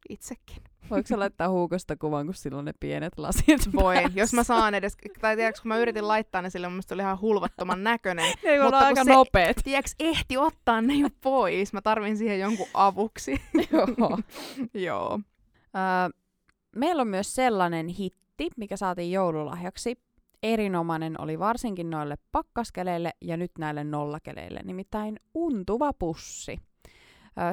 itsekin. 0.09 0.63
Voiko 0.89 1.07
sä 1.07 1.19
laittaa 1.19 1.49
huukosta 1.49 1.95
kuvan, 1.95 2.25
kun 2.25 2.35
silloin 2.35 2.65
ne 2.65 2.73
pienet 2.79 3.17
lasit 3.17 3.73
Voin, 3.75 4.11
jos 4.15 4.33
mä 4.33 4.43
saan 4.43 4.75
edes, 4.75 4.97
tai 5.21 5.35
tiedätkö, 5.35 5.61
kun 5.61 5.69
mä 5.69 5.77
yritin 5.77 6.07
laittaa 6.07 6.41
ne 6.41 6.49
sille, 6.49 6.67
mun 6.67 6.73
mielestä 6.73 6.93
oli 6.95 7.01
ihan 7.01 7.21
hulvattoman 7.21 7.83
näköinen. 7.93 8.33
Ne 8.43 8.49
ei 8.49 8.59
Mutta 8.61 8.77
kun 8.79 8.87
aika 8.87 9.03
se- 9.03 9.13
nopeet. 9.13 9.57
Tiedätkö, 9.63 9.91
ehti 9.99 10.37
ottaa 10.37 10.81
ne 10.81 10.93
jo 10.93 11.07
pois. 11.21 11.73
Mä 11.73 11.81
tarvin 11.81 12.17
siihen 12.17 12.39
jonkun 12.39 12.67
avuksi. 12.73 13.41
Joo. 13.71 14.19
joo. 14.73 15.19
Öö, 15.75 16.19
meillä 16.75 17.01
on 17.01 17.07
myös 17.07 17.35
sellainen 17.35 17.87
hitti, 17.87 18.49
mikä 18.57 18.77
saatiin 18.77 19.11
joululahjaksi. 19.11 19.95
Erinomainen 20.43 21.21
oli 21.21 21.39
varsinkin 21.39 21.89
noille 21.89 22.15
pakkaskeleille 22.31 23.11
ja 23.21 23.37
nyt 23.37 23.51
näille 23.59 23.83
nollakeleille, 23.83 24.59
nimittäin 24.63 25.19
untuva 25.33 25.93
pussi. 25.93 26.57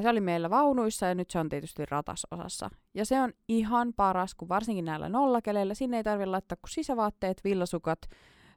Se 0.02 0.08
oli 0.08 0.20
meillä 0.20 0.50
vaunuissa 0.50 1.06
ja 1.06 1.14
nyt 1.14 1.30
se 1.30 1.38
on 1.38 1.48
tietysti 1.48 1.86
ratasosassa. 1.86 2.70
Ja 2.94 3.04
se 3.04 3.20
on 3.20 3.32
ihan 3.48 3.92
paras, 3.96 4.34
kun 4.34 4.48
varsinkin 4.48 4.84
näillä 4.84 5.08
nollakeleillä. 5.08 5.74
Sinne 5.74 5.96
ei 5.96 6.04
tarvitse 6.04 6.30
laittaa 6.30 6.58
kuin 6.60 6.70
sisävaatteet, 6.70 7.40
villasukat, 7.44 7.98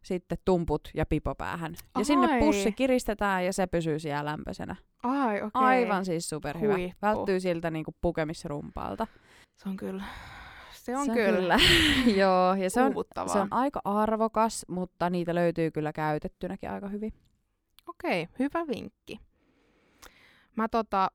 sitten 0.02 0.38
tumput 0.46 0.90
ja 0.94 1.06
pipo 1.06 1.36
päähän. 1.36 1.76
Ja 1.98 2.06
sinne 2.06 2.34
Ai. 2.34 2.40
pussi 2.40 2.72
kiristetään 2.72 3.46
ja 3.46 3.54
se 3.54 3.68
pysyy 3.68 4.00
siellä 4.00 4.32
lämpöisenä. 4.32 4.76
Ai, 5.04 5.38
okei. 5.38 5.50
Aivan 5.54 6.06
siis 6.06 6.30
superhyvä. 6.30 6.74
Huippu. 6.74 6.98
Välttyy 7.02 7.40
siltä 7.40 7.72
niinku 7.72 7.96
pukemisrumpaalta. 8.02 9.08
Se 9.56 9.70
on 9.70 9.78
kyllä. 9.78 10.04
Se 10.72 10.98
on, 10.98 11.06
se 11.06 11.12
on 11.12 11.18
kyllä, 11.18 11.40
kyllä. 11.40 11.58
Joo, 12.22 12.56
ja 12.56 12.70
se 12.70 12.82
on, 12.82 12.94
se 13.28 13.40
on 13.40 13.48
aika 13.52 13.82
arvokas, 13.86 14.66
mutta 14.68 15.10
niitä 15.10 15.36
löytyy 15.36 15.72
kyllä 15.72 15.94
käytettynäkin 15.94 16.70
aika 16.70 16.88
hyvin. 16.88 17.14
Okei, 17.88 18.28
hyvä 18.40 18.68
vinkki. 18.68 19.20
Mä 20.56 20.68
tota, 20.68 21.12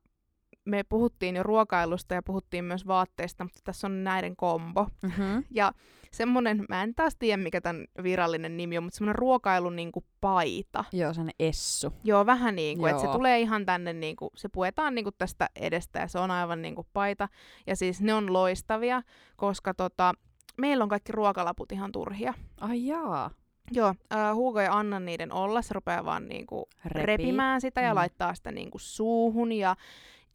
me 0.64 0.84
puhuttiin 0.88 1.36
jo 1.36 1.42
ruokailusta 1.42 2.14
ja 2.14 2.22
puhuttiin 2.22 2.64
myös 2.64 2.86
vaatteista, 2.86 3.44
mutta 3.44 3.60
tässä 3.64 3.86
on 3.86 4.04
näiden 4.04 4.36
kombo. 4.36 4.86
Mm-hmm. 5.02 5.44
Ja 5.50 5.72
semmonen, 6.10 6.64
mä 6.68 6.82
en 6.82 6.94
taas 6.94 7.16
tiedä 7.18 7.42
mikä 7.42 7.60
tämän 7.60 7.84
virallinen 8.02 8.56
nimi 8.56 8.78
on, 8.78 8.84
mutta 8.84 8.96
semmonen 8.96 9.14
ruokailun 9.14 9.76
niinku 9.76 10.04
paita. 10.20 10.84
Joo, 10.92 11.14
se 11.14 11.20
on 11.20 11.30
essu. 11.38 11.92
Joo, 12.04 12.26
vähän 12.26 12.56
niin 12.56 12.78
kuin, 12.78 12.90
että 12.90 13.02
se 13.02 13.08
tulee 13.08 13.40
ihan 13.40 13.66
tänne, 13.66 13.92
niin 13.92 14.16
kuin, 14.16 14.30
se 14.36 14.48
puetaan 14.48 14.94
niin 14.94 15.04
kuin 15.04 15.14
tästä 15.18 15.48
edestä 15.56 15.98
ja 15.98 16.08
se 16.08 16.18
on 16.18 16.30
aivan 16.30 16.62
niin 16.62 16.74
kuin 16.74 16.86
paita. 16.92 17.28
Ja 17.66 17.76
siis 17.76 18.00
ne 18.00 18.14
on 18.14 18.32
loistavia, 18.32 19.02
koska 19.36 19.74
tota, 19.74 20.12
meillä 20.58 20.82
on 20.82 20.88
kaikki 20.88 21.12
ruokalaput 21.12 21.72
ihan 21.72 21.92
turhia. 21.92 22.34
Ai 22.60 22.86
jaa. 22.86 23.30
Joo, 23.70 23.94
äh, 24.12 24.34
Hugo 24.34 24.60
ja 24.60 24.72
Anna 24.78 25.00
niiden 25.00 25.32
olla, 25.32 25.62
se 25.62 25.74
rupeaa 25.74 26.04
vaan 26.04 26.28
niin 26.28 26.46
Repii. 26.84 27.06
repimään 27.06 27.60
sitä 27.60 27.80
ja 27.80 27.90
Mm. 27.92 27.94
laittaa 27.94 28.34
sitä 28.34 28.52
niin 28.52 28.70
kuin 28.70 28.80
suuhun. 28.80 29.52
Ja, 29.52 29.76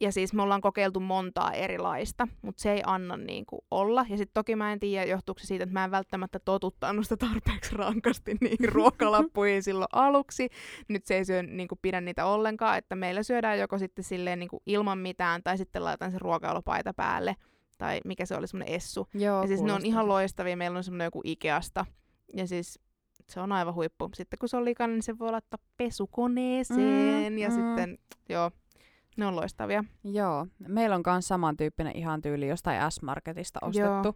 ja 0.00 0.12
siis 0.12 0.32
me 0.32 0.42
ollaan 0.42 0.60
kokeiltu 0.60 1.00
montaa 1.00 1.52
erilaista, 1.52 2.28
mutta 2.42 2.62
se 2.62 2.72
ei 2.72 2.82
anna 2.86 3.16
niin 3.16 3.46
kuin 3.46 3.60
olla. 3.70 4.06
Ja 4.08 4.16
sitten 4.16 4.34
toki 4.34 4.56
mä 4.56 4.72
en 4.72 4.80
tiedä, 4.80 5.04
johtuuko 5.04 5.38
se 5.38 5.46
siitä, 5.46 5.62
että 5.64 5.72
mä 5.72 5.84
en 5.84 5.90
välttämättä 5.90 6.38
totuttanut 6.38 7.04
sitä 7.04 7.16
tarpeeksi 7.16 7.76
rankasti 7.76 8.34
niihin 8.40 8.68
ruokalappuihin 8.72 9.62
silloin 9.62 9.88
aluksi. 9.92 10.48
Nyt 10.88 11.04
se 11.06 11.16
ei 11.16 11.24
syö, 11.24 11.42
niin 11.42 11.68
kuin 11.68 11.78
pidä 11.82 12.00
niitä 12.00 12.26
ollenkaan, 12.26 12.78
että 12.78 12.96
meillä 12.96 13.22
syödään 13.22 13.58
joko 13.58 13.78
sitten 13.78 14.04
silleen 14.04 14.38
niin 14.38 14.48
kuin 14.48 14.62
ilman 14.66 14.98
mitään 14.98 15.42
tai 15.42 15.58
sitten 15.58 15.84
laitan 15.84 16.12
se 16.12 16.18
ruokailupaita 16.18 16.94
päälle. 16.94 17.36
Tai 17.78 18.00
mikä 18.04 18.26
se 18.26 18.36
oli, 18.36 18.46
semmoinen 18.48 18.74
essu. 18.74 19.08
Joo, 19.14 19.40
Ja 19.40 19.46
siis 19.48 19.62
ne 19.62 19.72
on 19.72 19.84
ihan 19.86 20.08
loistavia. 20.08 20.56
Meillä 20.56 20.76
on 20.78 20.84
semmoinen 20.84 21.04
joku 21.06 21.20
Ikeasta. 21.24 21.86
Ja 22.36 22.46
siis 22.46 22.80
se 23.28 23.40
on 23.40 23.52
aivan 23.52 23.74
huippu. 23.74 24.10
Sitten 24.14 24.38
kun 24.38 24.48
se 24.48 24.56
on 24.56 24.64
likainen, 24.64 24.94
niin 24.94 25.02
se 25.02 25.18
voi 25.18 25.30
laittaa 25.30 25.58
pesukoneeseen. 25.76 27.32
Mm, 27.32 27.38
ja 27.38 27.48
mm. 27.48 27.54
sitten, 27.54 27.98
joo, 28.28 28.50
Ne 29.16 29.26
on 29.26 29.36
loistavia. 29.36 29.84
Joo, 30.04 30.46
meillä 30.68 30.96
on 30.96 31.02
myös 31.06 31.28
samantyyppinen 31.28 31.96
ihan 31.96 32.22
tyyli 32.22 32.48
jostain 32.48 32.92
S-Marketista 32.92 33.58
ostettu. 33.62 34.08
Joo. 34.08 34.14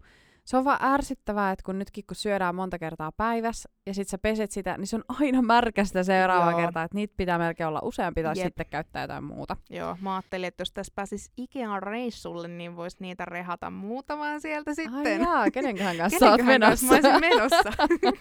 Se 0.49 0.57
on 0.57 0.65
vaan 0.65 0.85
ärsyttävää, 0.95 1.53
että 1.53 1.63
kun 1.63 1.79
nytkin 1.79 2.05
kun 2.07 2.17
syödään 2.17 2.55
monta 2.55 2.79
kertaa 2.79 3.13
päivässä 3.13 3.69
ja 3.87 3.95
sit 3.95 4.09
sä 4.09 4.19
peset 4.19 4.51
sitä, 4.51 4.79
niin 4.79 4.87
se 4.87 4.97
on 4.97 5.05
aina 5.09 5.43
märkä 5.43 5.85
sitä 5.85 6.03
seuraavaa 6.03 6.51
Joo. 6.51 6.61
kertaa, 6.61 6.85
että 6.85 6.95
niitä 6.95 7.15
pitää 7.17 7.39
melkein 7.39 7.67
olla 7.67 7.81
useampi 7.83 8.23
tai 8.23 8.39
Jep. 8.39 8.47
sitten 8.47 8.67
käyttää 8.71 9.03
jotain 9.03 9.25
muuta. 9.25 9.57
Joo, 9.71 9.97
mä 10.01 10.15
ajattelin, 10.15 10.49
että 10.49 10.61
jos 10.61 10.73
tässä 10.73 10.93
pääsis 10.95 11.33
Ikean 11.37 11.83
reissulle, 11.83 12.49
niin 12.49 12.77
vois 12.77 13.01
niitä 13.01 13.25
rehata 13.25 13.71
muutamaan 13.71 14.41
sieltä 14.41 14.75
sitten. 14.75 14.95
Ai 14.95 15.21
jaa, 15.21 15.51
kenenköhän 15.51 15.97
kanssa 15.99 16.19
sä 16.19 16.31
oot 16.31 16.37
Kenenköhän 16.37 16.61
menossa? 16.61 16.89
kanssa 16.89 17.13
Mä 17.13 17.19
menossa. 17.19 17.73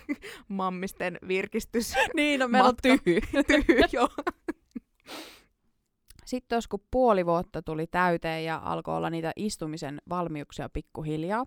Mammisten 0.48 1.20
virkistys. 1.28 1.94
niin, 2.16 2.40
no 2.40 2.48
meillä 2.48 2.70
on 2.70 2.76
tyhy. 2.82 3.22
Tyy, 3.48 3.80
joo. 3.92 4.10
Sitten 6.26 6.58
jos 6.58 6.68
kun 6.68 6.84
puoli 6.92 7.26
vuotta 7.26 7.62
tuli 7.62 7.88
täyteen 7.88 8.46
ja 8.46 8.62
alkoi 8.64 8.98
olla 8.98 9.10
niitä 9.10 9.32
istumisen 9.36 10.02
valmiuksia 10.10 10.70
pikkuhiljaa, 10.70 11.46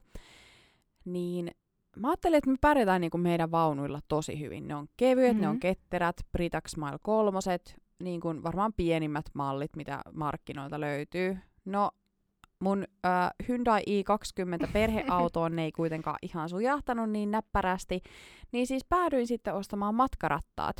niin 1.05 1.51
mä 1.96 2.09
ajattelin, 2.09 2.38
että 2.38 2.51
me 2.51 2.57
pärjätään 2.61 3.01
niin 3.01 3.11
kuin 3.11 3.20
meidän 3.20 3.51
vaunuilla 3.51 4.01
tosi 4.09 4.40
hyvin. 4.40 4.68
Ne 4.68 4.74
on 4.74 4.86
kevyet, 4.96 5.28
mm-hmm. 5.28 5.40
ne 5.40 5.48
on 5.48 5.55
Mhm. 5.55 5.61
ketterät, 5.61 6.16
Britax 6.32 6.70
Smile 6.70 6.98
kolmoset, 7.03 7.76
niin 8.03 8.20
kuin 8.20 8.42
varmaan 8.42 8.72
pienimmät 8.72 9.24
mallit, 9.34 9.76
mitä 9.76 10.01
markkinoilta 10.12 10.80
löytyy. 10.80 11.38
No, 11.64 11.90
mun 12.61 12.84
äh, 13.07 13.30
Hyundai 13.48 13.82
i20 13.86 14.68
perheautoon 14.72 15.57
ne 15.57 15.64
ei 15.64 15.72
kuitenkaan 15.72 16.18
ihan 16.22 16.48
sujahtanut 16.48 17.11
niin 17.11 17.30
näppärästi, 17.30 18.01
niin 18.53 18.66
siis 18.66 18.84
päädyin 18.88 19.26
sitten 19.26 19.55
ostamaan 19.55 19.94
matkarattaat. 19.94 20.76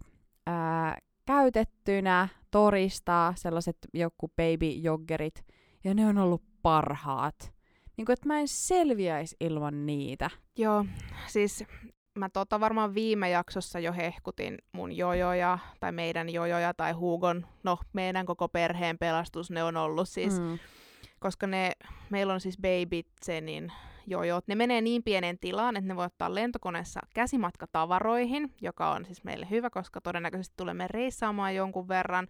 Äh, 0.49 0.97
käytettynä 1.27 2.29
torista 2.51 3.33
sellaiset 3.37 3.77
joku 3.95 4.29
baby-joggerit, 4.29 5.45
ja 5.85 5.95
ne 5.95 6.07
on 6.07 6.19
ollut 6.19 6.43
parhaat. 6.63 7.53
Niin 8.01 8.07
kuin, 8.07 8.15
että 8.15 8.29
mä 8.29 8.41
en 8.41 8.49
selviäisi 8.49 9.37
ilman 9.41 9.87
niitä. 9.87 10.31
Joo, 10.59 10.85
siis 11.27 11.65
mä 12.19 12.29
tota 12.29 12.61
varmaan 12.61 12.95
viime 12.95 13.31
jaksossa 13.31 13.79
jo 13.79 13.93
hehkutin 13.93 14.59
mun 14.73 14.97
jojoja, 14.97 15.59
tai 15.81 15.93
meidän 15.93 16.29
jojoja, 16.29 16.75
tai 16.75 16.93
Hugon, 16.93 17.47
no 17.63 17.79
meidän 17.93 18.27
koko 18.27 18.49
perheen 18.49 18.99
pelastus 18.99 19.51
ne 19.51 19.65
on 19.65 19.77
ollut 19.77 20.09
siis, 20.09 20.41
mm. 20.41 20.59
koska 21.19 21.47
ne, 21.47 21.73
meillä 22.11 22.35
on 22.35 22.41
siis 22.41 22.57
Baby 22.59 23.03
Zenin 23.25 23.73
jojot, 24.07 24.49
ne 24.49 24.55
menee 24.55 24.81
niin 24.81 25.03
pienen 25.03 25.39
tilaan, 25.39 25.77
että 25.77 25.89
ne 25.89 25.97
voi 25.97 26.05
ottaa 26.05 26.35
lentokoneessa 26.35 27.01
käsimatkatavaroihin, 27.15 28.55
joka 28.61 28.91
on 28.91 29.05
siis 29.05 29.25
meille 29.25 29.47
hyvä, 29.51 29.71
koska 29.71 30.01
todennäköisesti 30.01 30.55
tulemme 30.57 30.89
reissaamaan 30.89 31.55
jonkun 31.55 31.89
verran, 31.89 32.29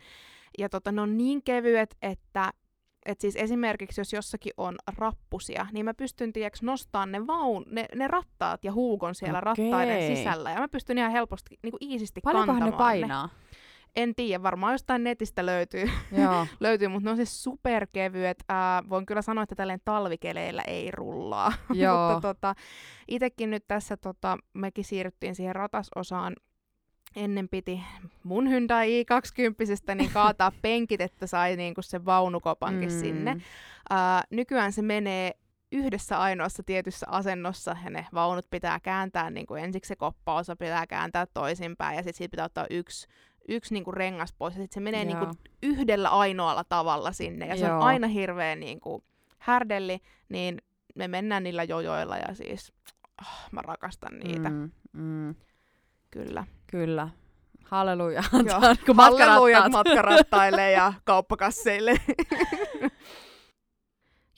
ja 0.59 0.69
tota, 0.69 0.93
ne 0.93 1.01
on 1.01 1.17
niin 1.17 1.43
kevyet, 1.43 1.97
että 2.03 2.53
et 3.07 3.21
siis 3.21 3.37
esimerkiksi 3.37 4.01
jos 4.01 4.13
jossakin 4.13 4.53
on 4.57 4.77
rappusia, 4.99 5.67
niin 5.73 5.85
mä 5.85 5.95
pystyn 5.95 6.33
tiiäks, 6.33 6.63
nostamaan 6.63 7.13
ne, 7.13 7.27
vaun, 7.27 7.65
ne, 7.71 7.87
ne 7.95 8.09
rattaat 8.09 8.65
ja 8.65 8.73
huukon 8.73 9.15
siellä 9.15 9.39
Okei. 9.39 9.71
rattaiden 9.71 10.17
sisällä. 10.17 10.51
Ja 10.51 10.59
mä 10.59 10.69
pystyn 10.69 10.99
ihan 10.99 11.13
helposti, 11.13 11.59
niin 11.63 11.71
kuin 11.71 11.91
iisisti 11.91 12.21
Paljonkohan 12.21 12.61
ne 12.61 12.65
kantamaan 12.65 12.93
painaa? 12.93 13.29
En 13.97 14.15
tiedä, 14.15 14.43
varmaan 14.43 14.75
jostain 14.75 15.05
netistä 15.05 15.47
löytyy, 15.47 15.91
Joo. 16.13 16.47
löytyy 16.61 16.89
mutta 16.89 17.05
ne 17.05 17.11
on 17.11 17.17
siis 17.17 17.43
superkevyet. 17.43 18.45
Ää, 18.49 18.83
voin 18.89 19.07
kyllä 19.07 19.23
sanoa, 19.23 19.43
että 19.43 19.55
tälleen 19.55 19.81
talvikeleillä 19.85 20.63
ei 20.67 20.91
rullaa. 20.91 21.53
Mutta 21.69 22.19
tota, 22.23 22.55
itekin 23.09 23.51
nyt 23.51 23.65
tässä, 23.69 23.97
tota, 23.97 24.39
mekin 24.55 24.85
siirryttiin 24.85 25.35
siihen 25.35 25.57
ratasosaan 25.57 26.37
ennen 27.17 27.49
piti 27.49 27.83
mun 28.25 28.51
Hyundai 28.51 29.03
i20, 29.03 29.95
niin 29.95 30.11
kaataa 30.11 30.53
penkit, 30.63 31.01
että 31.01 31.27
sai 31.27 31.57
niinku 31.57 31.83
sen 31.83 32.05
vaunukopankin 32.05 32.93
mm. 32.93 33.01
sinne. 33.01 33.37
Ää, 33.91 34.23
nykyään 34.31 34.73
se 34.73 34.83
menee 34.83 35.33
yhdessä 35.73 36.21
ainoassa 36.21 36.63
tietyssä 36.63 37.07
asennossa 37.11 37.77
ja 37.85 37.91
ne 37.91 38.07
vaunut 38.15 38.47
pitää 38.51 38.81
kääntää, 38.81 39.31
niin 39.31 39.47
kuin 39.47 39.65
ensiksi 39.65 39.89
se 39.89 39.97
koppaosa 39.97 40.57
pitää 40.57 40.87
kääntää 40.87 41.27
toisinpäin 41.27 41.97
ja 41.97 42.03
sitten 42.03 42.19
siitä 42.19 42.31
pitää 42.31 42.45
ottaa 42.45 42.67
yksi, 42.71 43.09
yksi 43.49 43.75
niin 43.75 43.85
kuin 43.85 43.95
rengas 43.95 44.33
pois 44.33 44.55
ja 44.55 44.63
sitten 44.63 44.75
se 44.75 44.81
menee 44.81 45.05
niin 45.05 45.19
kuin 45.19 45.31
yhdellä 45.63 46.09
ainoalla 46.09 46.65
tavalla 46.65 47.13
sinne 47.13 47.47
ja 47.47 47.57
se 47.57 47.67
Joo. 47.67 47.77
on 47.77 47.83
aina 47.83 48.07
hirveän 48.07 48.61
niin 48.61 48.81
kuin 48.81 49.03
härdelli, 49.39 50.01
niin 50.29 50.59
me 50.95 51.09
mennään 51.09 51.43
niillä 51.43 51.65
jojoilla 51.65 52.17
ja 52.17 52.35
siis 52.35 52.73
oh, 53.23 53.51
mä 53.53 53.63
rakastan 53.63 54.19
niitä. 54.19 54.51
Mm, 54.51 54.71
mm, 54.93 55.35
kyllä. 56.11 56.45
kyllä. 56.67 57.09
Halleluja. 57.65 58.23
Joo. 58.33 58.61
Hallelujat 58.97 58.97
matkarattaat. 58.97 59.71
matkarattaille 59.73 60.71
ja 60.71 60.93
kauppakasseille. 61.05 61.95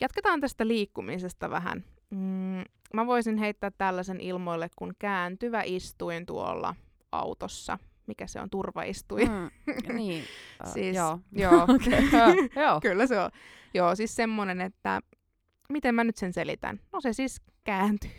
Jatketaan 0.01 0.41
tästä 0.41 0.67
liikkumisesta 0.67 1.51
vähän. 1.51 1.85
Mm, 2.11 2.65
mä 2.95 3.07
voisin 3.07 3.39
heittää 3.39 3.71
tällaisen 3.79 4.21
ilmoille, 4.21 4.69
kun 4.77 4.95
kääntyvä 4.99 5.63
istuin 5.63 6.27
tuolla 6.27 6.75
autossa. 7.13 7.79
Mikä 8.07 8.27
se 8.27 8.41
on? 8.41 8.51
Turvaistuin. 8.51 9.31
Mm, 9.31 9.51
niin. 9.95 10.25
Siis, 10.73 10.97
joo. 10.97 11.19
joo. 11.33 11.63
Okei. 11.63 12.03
joo. 12.63 12.81
Kyllä 12.81 13.07
se 13.07 13.21
on. 13.21 13.31
Joo, 13.75 13.95
siis 13.97 14.17
semmonen, 14.17 14.61
että 14.61 15.01
miten 15.69 15.95
mä 15.95 16.05
nyt 16.05 16.17
sen 16.17 16.33
selitän? 16.33 16.81
No 16.93 17.01
se 17.01 17.13
siis 17.13 17.43
kääntyy. 17.65 18.11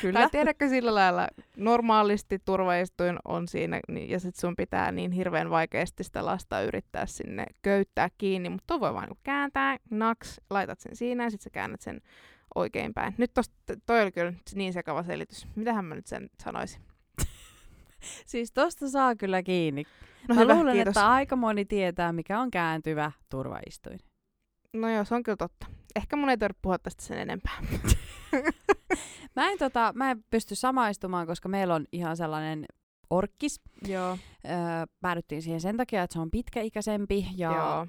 Kyllä. 0.00 0.20
Tai 0.20 0.30
tiedätkö 0.30 0.68
sillä 0.68 0.94
lailla, 0.94 1.28
normaalisti 1.56 2.38
turvaistuin 2.44 3.18
on 3.24 3.48
siinä, 3.48 3.80
niin, 3.88 4.10
ja 4.10 4.20
sit 4.20 4.36
sun 4.36 4.56
pitää 4.56 4.92
niin 4.92 5.12
hirveän 5.12 5.50
vaikeasti 5.50 6.04
sitä 6.04 6.24
lasta 6.24 6.62
yrittää 6.62 7.06
sinne 7.06 7.46
köyttää 7.62 8.08
kiinni, 8.18 8.48
mutta 8.48 8.64
toi 8.66 8.80
voi 8.80 8.94
vaan 8.94 9.04
niinku 9.04 9.20
kääntää, 9.22 9.76
naks, 9.90 10.40
laitat 10.50 10.80
sen 10.80 10.96
siinä 10.96 11.24
ja 11.24 11.30
sit 11.30 11.40
sä 11.40 11.50
käännät 11.50 11.80
sen 11.80 12.00
oikein 12.54 12.94
päin. 12.94 13.14
Nyt 13.18 13.34
tosta, 13.34 13.54
toi 13.86 14.02
oli 14.02 14.12
kyllä 14.12 14.32
niin 14.54 14.72
sekava 14.72 15.02
selitys. 15.02 15.46
Mitähän 15.56 15.84
mä 15.84 15.94
nyt 15.94 16.06
sen 16.06 16.30
sanoisin? 16.42 16.82
Siis 18.26 18.52
tosta 18.52 18.90
saa 18.90 19.16
kyllä 19.16 19.42
kiinni. 19.42 19.84
No 20.28 20.34
Mä 20.34 20.40
hyvä, 20.40 20.54
luulen, 20.54 20.74
kiitos. 20.74 20.90
että 20.96 21.10
aika 21.10 21.36
moni 21.36 21.64
tietää, 21.64 22.12
mikä 22.12 22.40
on 22.40 22.50
kääntyvä 22.50 23.12
turvaistuin. 23.28 23.98
No 24.72 24.88
joo, 24.88 25.04
se 25.04 25.14
on 25.14 25.22
kyllä 25.22 25.36
totta. 25.36 25.66
Ehkä 25.96 26.16
mun 26.16 26.30
ei 26.30 26.38
tarvitse 26.38 26.58
puhua 26.62 26.78
tästä 26.78 27.02
sen 27.02 27.18
enempää. 27.18 27.58
Mä 29.36 29.50
en, 29.50 29.58
tota, 29.58 29.92
mä 29.96 30.10
en 30.10 30.24
pysty 30.30 30.54
samaistumaan, 30.54 31.26
koska 31.26 31.48
meillä 31.48 31.74
on 31.74 31.86
ihan 31.92 32.16
sellainen 32.16 32.64
orkkis. 33.10 33.60
Joo. 33.88 34.18
Öö, 34.44 34.52
päädyttiin 35.00 35.42
siihen 35.42 35.60
sen 35.60 35.76
takia, 35.76 36.02
että 36.02 36.14
se 36.14 36.20
on 36.20 36.30
pitkäikäisempi 36.30 37.26
ja, 37.36 37.52
Joo. 37.52 37.86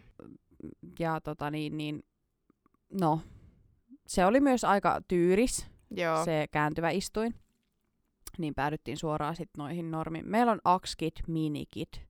ja 1.00 1.22
tota 1.22 1.52
niin, 1.52 1.78
niin, 1.78 2.04
no, 3.02 3.20
se 4.08 4.26
oli 4.26 4.40
myös 4.40 4.64
aika 4.64 5.02
tyyris, 5.08 5.68
Joo. 5.92 6.26
se 6.26 6.48
kääntyvä 6.52 6.90
istuin. 6.90 7.36
Niin 8.38 8.56
päädyttiin 8.56 8.98
suoraan 8.98 9.36
sitten 9.36 9.60
noihin 9.64 9.92
normiin. 9.92 10.30
Meillä 10.30 10.52
on 10.52 10.60
Axkit 10.64 11.16
Minikit 11.28 12.02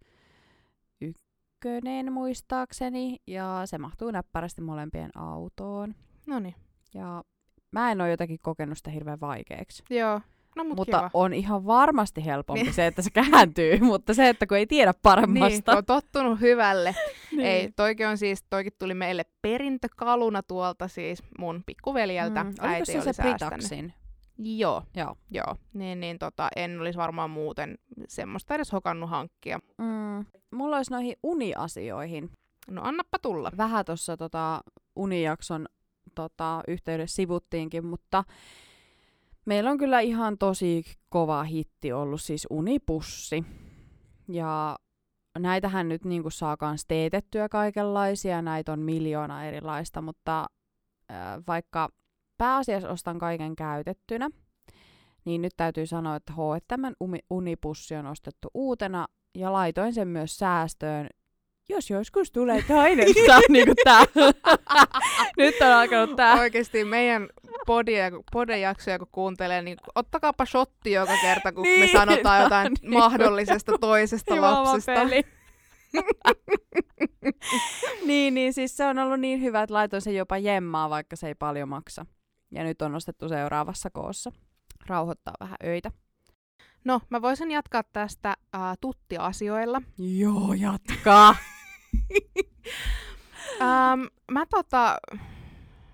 ykkönen 1.02 2.14
muistaakseni, 2.14 3.18
ja 3.28 3.62
se 3.66 3.78
mahtuu 3.78 4.12
näppärästi 4.12 4.62
molempien 4.62 5.18
autoon. 5.18 5.96
No 6.28 6.40
niin. 6.40 6.56
Ja 6.94 7.24
mä 7.74 7.92
en 7.92 8.02
ole 8.02 8.10
jotenkin 8.10 8.40
kokenut 8.44 8.78
sitä 8.78 8.92
hirveän 8.92 9.20
vaikeaksi. 9.20 9.84
Joo. 9.90 10.22
No 10.56 10.64
mut 10.64 10.76
mutta 10.76 10.98
kiva. 10.98 11.10
on 11.14 11.34
ihan 11.34 11.66
varmasti 11.66 12.26
helpompi 12.26 12.64
Niin. 12.64 12.74
se, 12.74 12.88
että 12.88 13.02
se 13.02 13.10
kääntyy, 13.10 13.80
mutta 13.92 14.14
se, 14.14 14.30
että 14.30 14.48
kun 14.48 14.58
ei 14.58 14.68
tiedä 14.68 14.92
Niin, 14.92 15.00
paremmasta. 15.04 15.72
kun 15.72 15.78
on 15.78 15.86
tottunut 15.86 16.40
hyvälle. 16.42 16.96
Niin. 17.32 17.46
Ei, 17.46 17.72
toikin 17.76 18.08
on 18.08 18.18
siis, 18.18 18.44
toikin 18.50 18.74
tuli 18.80 18.94
meille 18.94 19.24
perintökaluna 19.42 20.44
tuolta 20.44 20.88
siis 20.88 21.24
mun 21.40 21.64
pikkuveljeltä. 21.66 22.44
Mm. 22.44 22.48
Oliko 22.50 22.66
Äiti 22.68 22.92
se 22.92 23.02
oli 23.02 23.14
se. 23.14 23.22
Britaxin? 23.22 23.94
Joo, 24.38 24.84
Joo. 24.96 25.16
joo. 25.32 25.56
Niin, 25.74 26.00
niin 26.00 26.20
tota, 26.20 26.48
en 26.56 26.82
olisi 26.82 27.00
varmaan 27.00 27.30
muuten 27.30 27.78
semmoista 28.08 28.56
edes 28.56 28.72
hokannut 28.72 29.10
hankkia. 29.10 29.60
Mm. 29.78 30.26
Mulla 30.52 30.78
olisi 30.78 30.92
noihin 30.92 31.16
uniasioihin. 31.24 32.30
No 32.70 32.82
annappa 32.86 33.20
tulla. 33.20 33.52
Vähän 33.58 33.86
tuossa 33.86 34.18
tota, 34.18 34.62
unijakson 34.96 35.66
tota, 36.16 36.64
yhteydessä 36.68 37.16
sivuttiinkin, 37.16 37.86
mutta 37.86 38.24
meillä 39.46 39.72
on 39.72 39.78
kyllä 39.78 40.00
ihan 40.00 40.38
tosi 40.38 40.84
kova 41.10 41.44
hitti 41.44 41.92
ollut 41.94 42.22
siis 42.22 42.48
unipussi. 42.50 43.46
Ja 44.28 44.78
näitähän 45.40 45.90
nyt 45.90 46.06
niinku 46.06 46.30
saa 46.30 46.58
kans 46.58 46.86
teetettyä 46.88 47.50
kaikenlaisia, 47.50 48.42
näitä 48.42 48.74
on 48.74 48.80
miljoona 48.80 49.46
erilaista, 49.46 50.02
mutta 50.02 50.46
äh, 51.12 51.18
vaikka 51.48 51.90
pääasiassa 52.38 52.90
ostan 52.90 53.20
kaiken 53.20 53.56
käytettynä, 53.56 54.30
niin 55.26 55.42
nyt 55.42 55.54
täytyy 55.58 55.86
sanoa, 55.86 56.16
että 56.16 56.34
H&M 56.34 56.86
umi- 57.04 57.26
unipussi 57.30 57.96
on 57.96 58.06
ostettu 58.06 58.50
uutena 58.54 59.08
ja 59.36 59.54
laitoin 59.54 59.94
sen 59.94 60.08
myös 60.08 60.38
säästöön, 60.38 61.08
jos 61.70 61.90
joskus 61.90 62.32
tulee 62.32 62.64
toinen. 62.68 63.08
Tää 63.28 63.38
on 63.38 63.44
niinku 63.50 63.74
tää. 63.84 64.06
nyt 65.38 65.56
on 65.62 65.68
alkanut 65.68 66.16
tää. 66.16 66.40
Oikeasti 66.40 66.86
meidän 66.86 67.28
podia, 67.66 68.12
podejaksoja 68.32 69.00
kun 69.00 69.08
kuuntelee, 69.12 69.62
niin 69.62 69.78
ottakaapa 69.96 70.46
shotti 70.46 70.92
joka 70.92 71.14
kerta, 71.22 71.52
kun 71.52 71.64
niin, 71.64 71.80
me 71.80 71.86
Niin, 71.86 71.98
sanotaan 71.98 72.44
jotain 72.44 72.68
on 72.68 72.74
niinku 72.82 72.98
mahdollisesta 72.98 73.78
toisesta 73.82 74.42
lapsesta. 74.42 74.92
Niin, 78.06 78.34
niin 78.34 78.54
siis 78.54 78.78
se 78.78 78.86
on 78.86 79.00
ollut 79.00 79.20
niin 79.20 79.42
hyvä, 79.42 79.62
että 79.62 79.74
laitoin 79.74 80.02
sen 80.02 80.16
jopa 80.16 80.38
jemmaa, 80.38 80.90
vaikka 80.90 81.16
se 81.16 81.28
ei 81.28 81.36
paljon 81.36 81.70
maksa. 81.70 82.06
Ja 82.52 82.64
nyt 82.64 82.82
on 82.82 82.92
nostettu 82.92 83.30
seuraavassa 83.30 83.90
koossa. 83.90 84.32
Rauhoittaa 84.88 85.34
vähän 85.40 85.58
öitä. 85.66 85.92
No, 86.86 87.02
mä 87.10 87.22
voisin 87.22 87.52
jatkaa 87.52 87.84
tästä 87.94 88.36
uh, 88.56 88.62
tuttiasioilla. 88.82 89.82
Joo, 89.98 90.54
jatkaa. 90.54 91.36
Um, 93.62 94.08
mä 94.32 94.46
tota, 94.50 94.98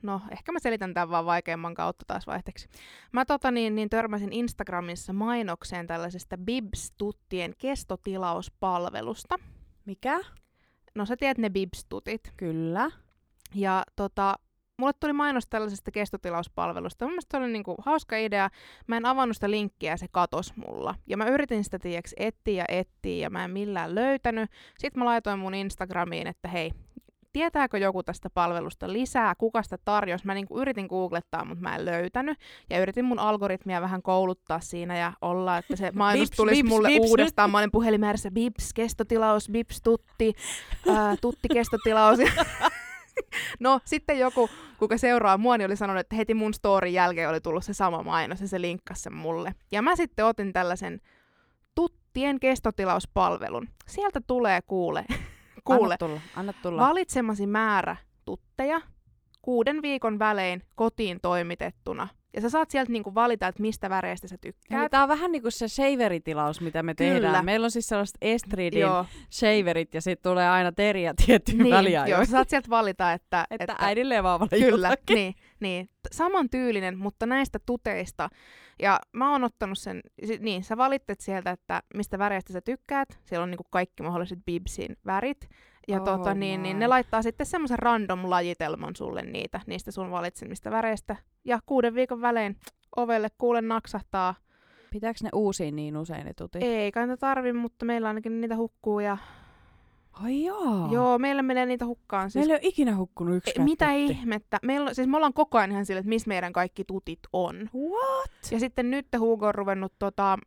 no 0.02 0.22
ehkä 0.32 0.52
mä 0.52 0.60
selitän 0.60 0.94
tämän 0.94 1.10
vaan 1.10 1.26
vaikeamman 1.26 1.74
kautta 1.74 2.06
taas 2.08 2.28
vaihteeksi. 2.28 2.70
Mä 3.12 3.26
tota 3.26 3.52
niin, 3.52 3.76
niin 3.76 3.90
törmäsin 3.90 4.34
Instagramissa 4.34 5.14
mainokseen 5.14 5.88
tällaisesta 5.88 6.38
Bibs-tuttien 6.38 7.54
kestotilauspalvelusta. 7.58 9.36
Mikä? 9.86 10.20
No 10.96 11.06
sä 11.06 11.18
tiedät 11.18 11.38
ne 11.38 11.50
Bibs-tutit. 11.50 12.34
Kyllä. 12.38 12.92
Ja 13.56 13.84
tota, 13.96 14.36
mulle 14.80 14.94
tuli 15.00 15.14
mainos 15.14 15.48
tällaisesta 15.48 15.92
kestotilauspalvelusta. 15.92 17.06
Mun 17.06 17.12
mielestä 17.12 17.38
se 17.38 17.44
oli 17.44 17.52
niinku 17.52 17.76
hauska 17.86 18.18
idea. 18.18 18.50
Mä 18.88 18.98
en 18.98 19.06
avannut 19.06 19.38
sitä 19.38 19.52
linkkiä 19.52 19.92
ja 19.92 19.98
se 19.98 20.08
katos 20.12 20.54
mulla. 20.56 20.96
Ja 21.08 21.18
mä 21.18 21.26
yritin 21.26 21.64
sitä 21.64 21.80
tiiäks 21.80 22.14
etsiä 22.18 22.56
ja 22.70 22.80
etsiä 22.80 23.16
ja 23.16 23.30
mä 23.30 23.46
en 23.46 23.52
millään 23.52 23.96
löytänyt. 23.96 24.52
Sitten 24.78 25.00
mä 25.00 25.06
laitoin 25.06 25.40
mun 25.40 25.54
Instagramiin, 25.54 26.28
että 26.28 26.48
hei, 26.48 26.72
tietääkö 27.34 27.78
joku 27.78 28.04
tästä 28.04 28.30
palvelusta 28.30 28.94
lisää, 28.94 29.36
kuka 29.36 29.64
sitä 29.64 29.78
tarjosi. 29.86 30.26
Mä 30.26 30.34
niinku 30.34 30.60
yritin 30.60 30.86
googlettaa, 30.86 31.46
mutta 31.46 31.62
mä 31.62 31.76
en 31.76 31.86
löytänyt. 31.86 32.38
Ja 32.70 32.82
yritin 32.82 33.06
mun 33.06 33.20
algoritmia 33.20 33.82
vähän 33.82 34.02
kouluttaa 34.02 34.60
siinä 34.60 34.98
ja 34.98 35.14
olla, 35.22 35.58
että 35.58 35.76
se 35.76 35.92
mainos 35.96 36.30
Bips, 36.30 36.38
tulisi 36.38 36.64
bips, 36.64 36.70
mulle 36.70 36.88
bips. 36.88 37.10
uudestaan. 37.10 37.52
Mä 37.52 37.58
olin 37.58 37.72
puhelimäärässä 37.72 38.32
bips, 38.32 38.74
kestotilaus, 38.74 39.50
bips, 39.52 39.82
tutti, 39.82 40.34
ää, 40.90 41.16
tutti, 41.22 41.48
kestotilaus. 41.54 42.20
No, 43.60 43.80
sitten 43.86 44.20
joku, 44.20 44.50
kuka 44.78 44.98
seuraa 44.98 45.38
mua, 45.38 45.58
niin 45.58 45.66
oli 45.66 45.76
sanonut, 45.76 46.00
että 46.00 46.16
heti 46.16 46.34
mun 46.34 46.54
storin 46.54 46.94
jälkeen 46.94 47.30
oli 47.30 47.42
tullut 47.42 47.64
se 47.66 47.74
sama 47.74 48.04
mainos 48.04 48.42
ja 48.42 48.48
se 48.48 48.62
linkkasi 48.62 49.02
sen 49.02 49.14
mulle. 49.14 49.56
Ja 49.72 49.82
mä 49.82 49.96
sitten 49.96 50.26
otin 50.26 50.54
tällaisen 50.54 51.02
tuttien 51.76 52.40
kestotilauspalvelun. 52.40 53.68
Sieltä 53.88 54.22
tulee 54.28 54.62
kuule, 54.62 55.06
kuule 55.64 55.84
Anna 55.84 55.98
tulla, 55.98 56.22
anna 56.36 56.54
tulla. 56.54 56.82
valitsemasi 56.82 57.48
määrä 57.48 57.96
tutteja 58.26 58.82
kuuden 59.42 59.82
viikon 59.82 60.20
välein 60.20 60.64
kotiin 60.76 61.20
toimitettuna. 61.22 62.08
Ja 62.34 62.42
sä 62.42 62.50
saat 62.50 62.70
sieltä 62.70 62.92
niinku 62.92 63.16
valita, 63.16 63.48
että 63.48 63.62
mistä 63.62 63.90
väreistä 63.90 64.28
sä 64.28 64.36
Eli 64.36 64.40
tykkäät. 64.54 64.92
tää 64.92 65.04
on 65.04 65.10
vähän 65.10 65.32
niinku 65.32 65.52
se 65.52 65.68
shaveritilaus, 65.68 66.62
mitä 66.62 66.84
me 66.84 66.96
Kyllä. 66.96 67.14
tehdään. 67.14 67.46
Meillä 67.46 67.66
on 67.66 67.72
siis 67.72 67.88
sellaiset 67.88 68.18
Estridin 68.22 68.80
Joo, 68.82 69.06
shaverit 69.32 69.94
ja 69.94 70.02
sitten 70.02 70.32
tulee 70.32 70.50
aina 70.50 70.72
teriä 70.72 71.14
tiettyyn 71.26 71.58
niin, 71.58 71.76
väliajoin. 71.76 72.12
joo, 72.12 72.26
sä 72.26 72.32
saat 72.32 72.50
sieltä 72.50 72.70
valita, 72.70 73.14
että, 73.14 73.46
Että, 73.50 73.76
äidille 73.80 74.16
ja 74.16 74.24
vauvalle 74.24 74.60
Kyllä, 74.72 74.88
jotakin. 74.88 75.16
niin, 75.16 75.36
niin. 75.62 75.90
Saman 76.12 76.50
tyylinen, 76.50 76.98
mutta 76.98 77.26
näistä 77.26 77.60
tuteista. 77.66 78.30
Ja 78.82 79.00
mä 79.14 79.32
oon 79.32 79.44
ottanut 79.44 79.78
sen, 79.78 80.02
niin, 80.40 80.64
sä 80.64 80.78
valitset 80.78 81.20
sieltä, 81.20 81.52
että 81.52 81.84
mistä 81.94 82.20
väreistä 82.20 82.54
sä 82.54 82.62
tykkäät. 82.62 83.20
Siellä 83.24 83.44
on 83.44 83.52
niinku 83.52 83.66
kaikki 83.70 84.04
mahdolliset 84.04 84.40
Bibsin 84.46 84.96
värit. 85.06 85.50
Ja 85.88 86.02
Oh 86.02 86.06
tota, 86.06 86.34
niin, 86.34 86.64
niin 86.64 86.80
ne 86.80 86.88
laittaa 86.88 87.22
sitten 87.22 87.46
semmoisen 87.46 87.80
random 87.80 88.30
lajitelman 88.30 88.96
sulle 88.96 89.22
niitä, 89.22 89.62
niistä 89.68 89.92
sun 89.92 90.12
valitsemista 90.12 90.72
väreistä. 90.72 91.16
Ja 91.46 91.60
kuuden 91.66 91.96
viikon 91.96 92.22
välein 92.22 92.58
ovelle 92.96 93.28
kuule 93.38 93.62
naksahtaa. 93.62 94.36
Pitääkö 94.92 95.20
ne 95.24 95.30
uusia 95.34 95.72
niin 95.72 95.98
usein 95.98 96.26
ne 96.26 96.34
tutit? 96.34 96.64
Ei 96.64 96.92
kai 96.92 97.08
niitä 97.08 97.18
tarvi, 97.18 97.54
mutta 97.54 97.86
meillä 97.86 98.08
ainakin 98.08 98.42
niitä 98.42 98.56
hukkuu. 98.56 99.00
Ja... 99.00 99.18
Ai 100.14 100.44
joo. 100.44 100.90
Joo, 100.92 101.20
meillä 101.20 101.42
menee 101.42 101.66
niitä 101.66 101.86
hukkaan. 101.86 102.32
Siis 102.32 102.42
Meillä 102.42 102.54
ei 102.54 102.58
ole 102.64 102.70
ikinä 102.70 102.96
hukkunut 102.96 103.36
yksi 103.36 103.52
Ei, 103.58 103.64
Mitä 103.64 103.86
tutti. 103.86 104.06
ihmettä? 104.06 104.58
Meillä, 104.64 104.90
on- 104.90 104.96
siis 104.96 105.08
me 105.08 105.18
ollaan 105.18 105.34
koko 105.34 105.58
ajan 105.58 105.72
ihan 105.72 105.86
sillä, 105.86 106.00
että 106.00 106.10
missä 106.10 106.28
meidän 106.28 106.54
kaikki 106.54 106.84
tutit 106.86 107.20
on. 107.34 107.70
What? 107.76 108.52
Ja 108.52 108.60
sitten 108.60 108.90
nyt 108.92 109.08
Hugo 109.20 109.48
on 109.48 109.56
ruvennut 109.56 109.94
tota, 110.00 110.38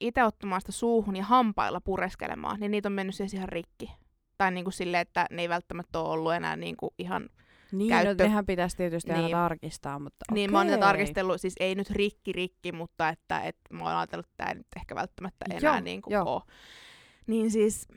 itse 0.00 0.24
ottamaan 0.24 0.60
sitä 0.60 0.72
suuhun 0.72 1.16
ja 1.16 1.24
hampailla 1.24 1.80
pureskelemaan, 1.80 2.60
niin 2.60 2.70
niitä 2.70 2.88
on 2.88 2.92
mennyt 2.92 3.14
siis 3.14 3.34
ihan 3.34 3.48
rikki. 3.48 3.90
Tai 4.38 4.50
niin 4.52 4.64
kuin 4.64 4.72
silleen, 4.74 5.00
että 5.02 5.26
ne 5.30 5.42
ei 5.42 5.48
välttämättä 5.48 5.98
ole 5.98 6.08
ollut 6.08 6.32
enää 6.34 6.56
niin 6.56 6.76
kuin 6.76 6.90
ihan... 6.98 7.28
Niin, 7.72 7.88
Käyttö- 7.88 8.24
no, 8.24 8.28
nehän 8.28 8.46
pitäisi 8.46 8.76
tietysti 8.76 9.10
aina 9.10 9.22
Niin. 9.22 9.32
tarkistaa, 9.36 9.98
mutta 9.98 10.24
Niin 10.34 10.52
mä 10.52 10.58
oon 10.58 10.66
niitä 10.66 10.80
tarkistellut, 10.80 11.40
siis 11.40 11.54
ei 11.60 11.74
nyt 11.74 11.90
rikki 11.90 12.32
rikki, 12.32 12.72
mutta 12.72 13.08
että, 13.08 13.40
että 13.40 13.74
mä 13.74 13.84
oon 13.84 13.96
ajatellut, 13.96 14.26
että 14.26 14.34
tämä 14.36 14.50
ei 14.50 14.54
nyt 14.54 14.66
ehkä 14.76 14.94
välttämättä 14.94 15.44
enää 15.50 15.72
Joo, 15.74 15.80
niin 15.80 16.02
kuin 16.02 16.14
joo. 16.14 16.34
ole. 16.34 16.42
Niin 17.26 17.50
siis 17.50 17.88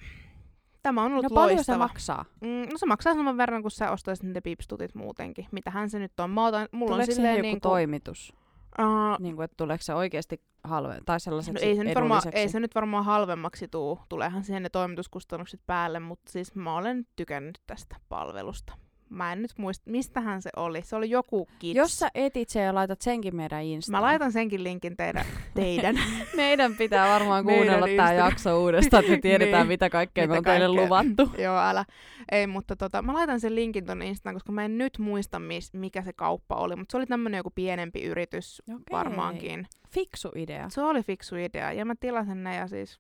tämä 0.84 1.04
on 1.04 1.12
ollut 1.12 1.24
No 1.24 1.30
paljon 1.30 1.50
se 1.50 1.72
loistava. 1.72 1.78
maksaa? 1.78 2.26
Mm, 2.42 2.48
no 2.72 2.78
se 2.78 2.86
maksaa 2.86 3.14
saman 3.14 3.38
verran, 3.38 3.62
kun 3.62 3.72
sä 3.72 3.92
ostaisit 3.92 4.24
niitä 4.26 4.42
pipstutit 4.42 4.96
muutenkin. 4.96 5.48
Mitähän 5.52 5.90
se 5.90 6.00
nyt 6.00 6.20
on? 6.20 6.30
Mä 6.30 6.46
otan, 6.46 6.68
mulla 6.72 6.92
Tuleeko 6.92 7.12
on 7.12 7.16
silleen 7.16 7.34
joku 7.38 7.42
niin 7.42 7.54
kuin, 7.62 7.62
toimitus? 7.62 8.34
uh, 8.80 9.20
Niin 9.20 9.36
kuin, 9.36 9.44
että 9.46 9.58
tuleeko 9.58 9.84
se 9.84 9.94
oikeasti 9.94 10.42
halve 10.64 11.00
tai 11.06 11.16
No 11.16 11.20
sellaiseksi 11.20 11.66
ei, 11.66 11.76
se 11.76 11.84
nyt 11.84 11.96
varmaan, 11.96 12.22
ei 12.32 12.50
se 12.50 12.60
nyt 12.60 12.76
varmaan 12.76 13.06
halvemmaksi 13.06 13.68
tuu. 13.68 14.00
Tuleehan 14.10 14.44
siihen 14.44 14.64
ne 14.64 14.70
toimituskustannukset 14.70 15.60
päälle, 15.66 16.00
mutta 16.00 16.32
siis 16.32 16.56
mä 16.56 16.76
olen 16.78 17.06
tykännyt 17.16 17.62
tästä 17.68 17.96
palvelusta. 18.10 18.74
Mä 19.14 19.34
en 19.34 19.42
nyt 19.42 19.52
muista, 19.58 19.92
mistähän 19.92 20.42
se 20.42 20.50
oli. 20.56 20.82
Se 20.82 20.96
oli 20.96 21.10
joku 21.10 21.48
kids. 21.60 21.76
Jos 21.78 22.00
sä 22.00 22.10
etit 22.16 22.50
sen 22.50 22.64
ja 22.64 22.76
laitat 22.76 23.02
senkin 23.02 23.36
meidän 23.36 23.64
Instaan. 23.64 24.02
Mä 24.04 24.08
laitan 24.08 24.32
senkin 24.32 24.64
linkin 24.64 24.98
teidän. 24.98 25.26
teidän. 25.56 25.96
Meidän 26.36 26.76
pitää 26.76 27.10
varmaan 27.14 27.44
kuunnella 27.46 27.88
tämä 27.98 28.14
jakso 28.14 28.62
uudestaan, 28.64 29.04
että 29.04 29.16
me 29.16 29.22
tiedetään, 29.30 29.62
Niin. 29.62 29.68
mitä 29.68 29.90
kaikkea 29.90 30.24
me 30.24 30.28
Mitä 30.28 30.38
on 30.38 30.44
teille 30.44 30.66
kaikkea. 30.66 30.86
luvattu. 30.86 31.42
Joo, 31.42 31.58
älä. 31.58 31.86
Ei, 32.32 32.48
mutta 32.48 32.76
tota, 32.76 33.02
mä 33.02 33.14
laitan 33.14 33.40
sen 33.40 33.56
linkin 33.56 33.86
tonne 33.86 34.08
Instaan, 34.08 34.36
koska 34.36 34.52
mä 34.52 34.66
en 34.66 34.78
nyt 34.78 34.98
muista, 35.00 35.40
mis, 35.40 35.74
mikä 35.74 36.02
se 36.02 36.14
kauppa 36.14 36.56
oli. 36.56 36.76
Mutta 36.76 36.92
se 36.92 36.98
oli 36.98 37.06
tämmönen 37.06 37.38
joku 37.38 37.52
pienempi 37.56 38.04
yritys 38.04 38.62
Okei. 38.70 38.84
varmaankin. 38.92 39.68
Fiksu 39.90 40.30
idea. 40.36 40.70
Se 40.70 40.82
oli 40.82 41.04
fiksu 41.04 41.36
idea. 41.36 41.72
Ja 41.72 41.86
mä 41.86 41.94
tilasin 42.00 42.44
ne 42.44 42.56
ja 42.56 42.68
siis 42.68 43.00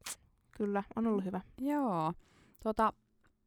kyllä, 0.57 0.84
on 0.95 1.07
ollut 1.07 1.26
hyvä. 1.26 1.41
Joo. 1.61 2.14
Tota, 2.64 2.93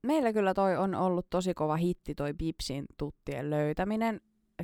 meillä 0.06 0.32
kyllä 0.32 0.54
toi 0.54 0.76
on 0.76 0.94
ollut 0.94 1.26
tosi 1.30 1.54
kova 1.54 1.76
hitti 1.76 2.14
toi 2.14 2.34
Bipsin 2.34 2.84
tuttien 2.98 3.50
löytäminen. 3.50 4.20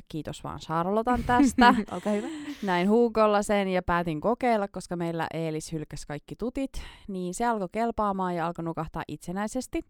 Kiitos 0.07 0.43
vaan 0.43 0.59
Charlotan 0.59 1.23
tästä. 1.23 1.75
Olkaa 1.91 2.13
hyvä. 2.13 2.27
Näin 2.63 2.89
Hugolla 2.89 3.43
sen 3.43 3.67
ja 3.67 3.83
päätin 3.83 4.21
kokeilla, 4.21 4.67
koska 4.67 4.95
meillä 4.95 5.27
Eelis 5.33 5.71
hylkäsi 5.71 6.07
kaikki 6.07 6.35
tutit. 6.35 6.71
Niin 7.07 7.33
se 7.33 7.45
alkoi 7.45 7.67
kelpaamaan 7.71 8.35
ja 8.35 8.47
alkoi 8.47 8.65
nukahtaa 8.65 9.03
itsenäisesti. 9.07 9.81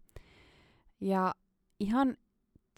Ja 1.01 1.33
ihan 1.79 2.17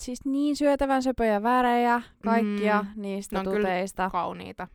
siis 0.02 0.20
niin 0.26 0.56
syötävän 0.56 1.04
söpöjä 1.04 1.44
värejä, 1.44 2.02
kaikkia 2.24 2.82
Mm. 2.82 3.02
niistä 3.02 3.36
Ne 3.36 3.40
on 3.40 3.46
kyllä 3.46 3.68
tuteista. 3.68 4.10
Kauniita. 4.10 4.68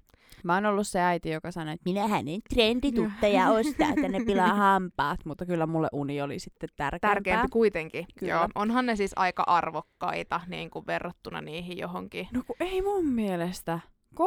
Mä 0.45 0.55
oon 0.55 0.67
ollut 0.67 0.87
se 0.87 1.01
äiti, 1.01 1.31
joka 1.31 1.51
sanoi, 1.51 1.75
että 1.75 1.91
minähän 1.91 2.29
en 2.29 2.41
trenditutteja 2.55 3.51
ostaa, 3.51 3.89
että 3.89 4.09
ne 4.09 4.25
pilaa 4.27 4.55
hampaat. 4.65 5.25
Mutta 5.25 5.47
kyllä 5.47 5.67
mulle 5.67 5.89
uni 5.93 6.23
oli 6.23 6.39
sitten 6.39 6.69
tärkeämpää. 6.77 7.15
Tärkeämpi 7.15 7.49
kuitenkin. 7.51 8.07
Kyllä. 8.19 8.33
Joo. 8.33 8.49
Onhan 8.55 8.87
ne 8.87 8.97
siis 8.97 9.13
aika 9.17 9.43
arvokkaita 9.47 10.41
niin 10.47 10.71
kuin 10.71 10.87
verrattuna 10.87 11.41
niihin 11.41 11.79
johonkin. 11.79 12.29
No 12.33 12.43
kun 12.47 12.57
ei 12.61 12.83
mun 12.83 13.07
mielestä. 13.07 13.79
3,90 14.15 14.21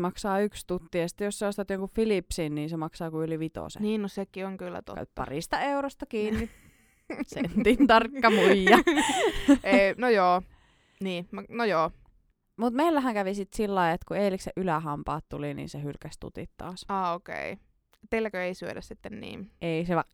maksaa 0.00 0.40
yksi 0.40 0.66
tutti, 0.66 0.98
ja 0.98 1.08
sitten 1.08 1.24
jos 1.24 1.38
sä 1.38 1.48
ostat 1.48 1.70
jonkun 1.70 1.90
Philipsin, 1.94 2.54
niin 2.54 2.68
se 2.70 2.76
maksaa 2.76 3.10
kuin 3.10 3.26
yli 3.26 3.38
vitosen. 3.38 3.82
Niin, 3.82 4.02
no 4.02 4.08
sekin 4.08 4.46
on 4.46 4.56
kyllä 4.56 4.76
totta. 4.76 4.94
Käyt 4.94 5.10
parista 5.14 5.60
eurosta 5.60 6.06
kiinni. 6.06 6.50
Sentin 7.26 7.86
tarkka 7.86 8.30
muija. 8.30 8.78
Ei, 9.64 9.94
no 9.98 10.08
joo. 10.08 10.42
Niin, 11.00 11.28
no 11.48 11.64
joo. 11.64 11.90
Mut 12.60 12.74
meillähän 12.74 13.14
kävi 13.14 13.34
sit 13.34 13.52
sillä 13.52 13.92
että 13.92 14.04
kun 14.08 14.16
eiliksen 14.16 14.52
ylähampaat 14.56 15.24
tuli, 15.28 15.54
niin 15.54 15.68
se 15.68 15.82
hylkäsi 15.82 16.20
tutit 16.20 16.50
taas. 16.56 16.84
Ah, 16.88 17.14
okei. 17.14 17.52
Okay. 17.52 17.64
Teilläkö 18.10 18.44
ei 18.44 18.54
syödä 18.54 18.80
sitten 18.80 19.20
niin? 19.20 19.50
Ei 19.60 19.84
se 19.86 19.94
vaan 19.94 20.04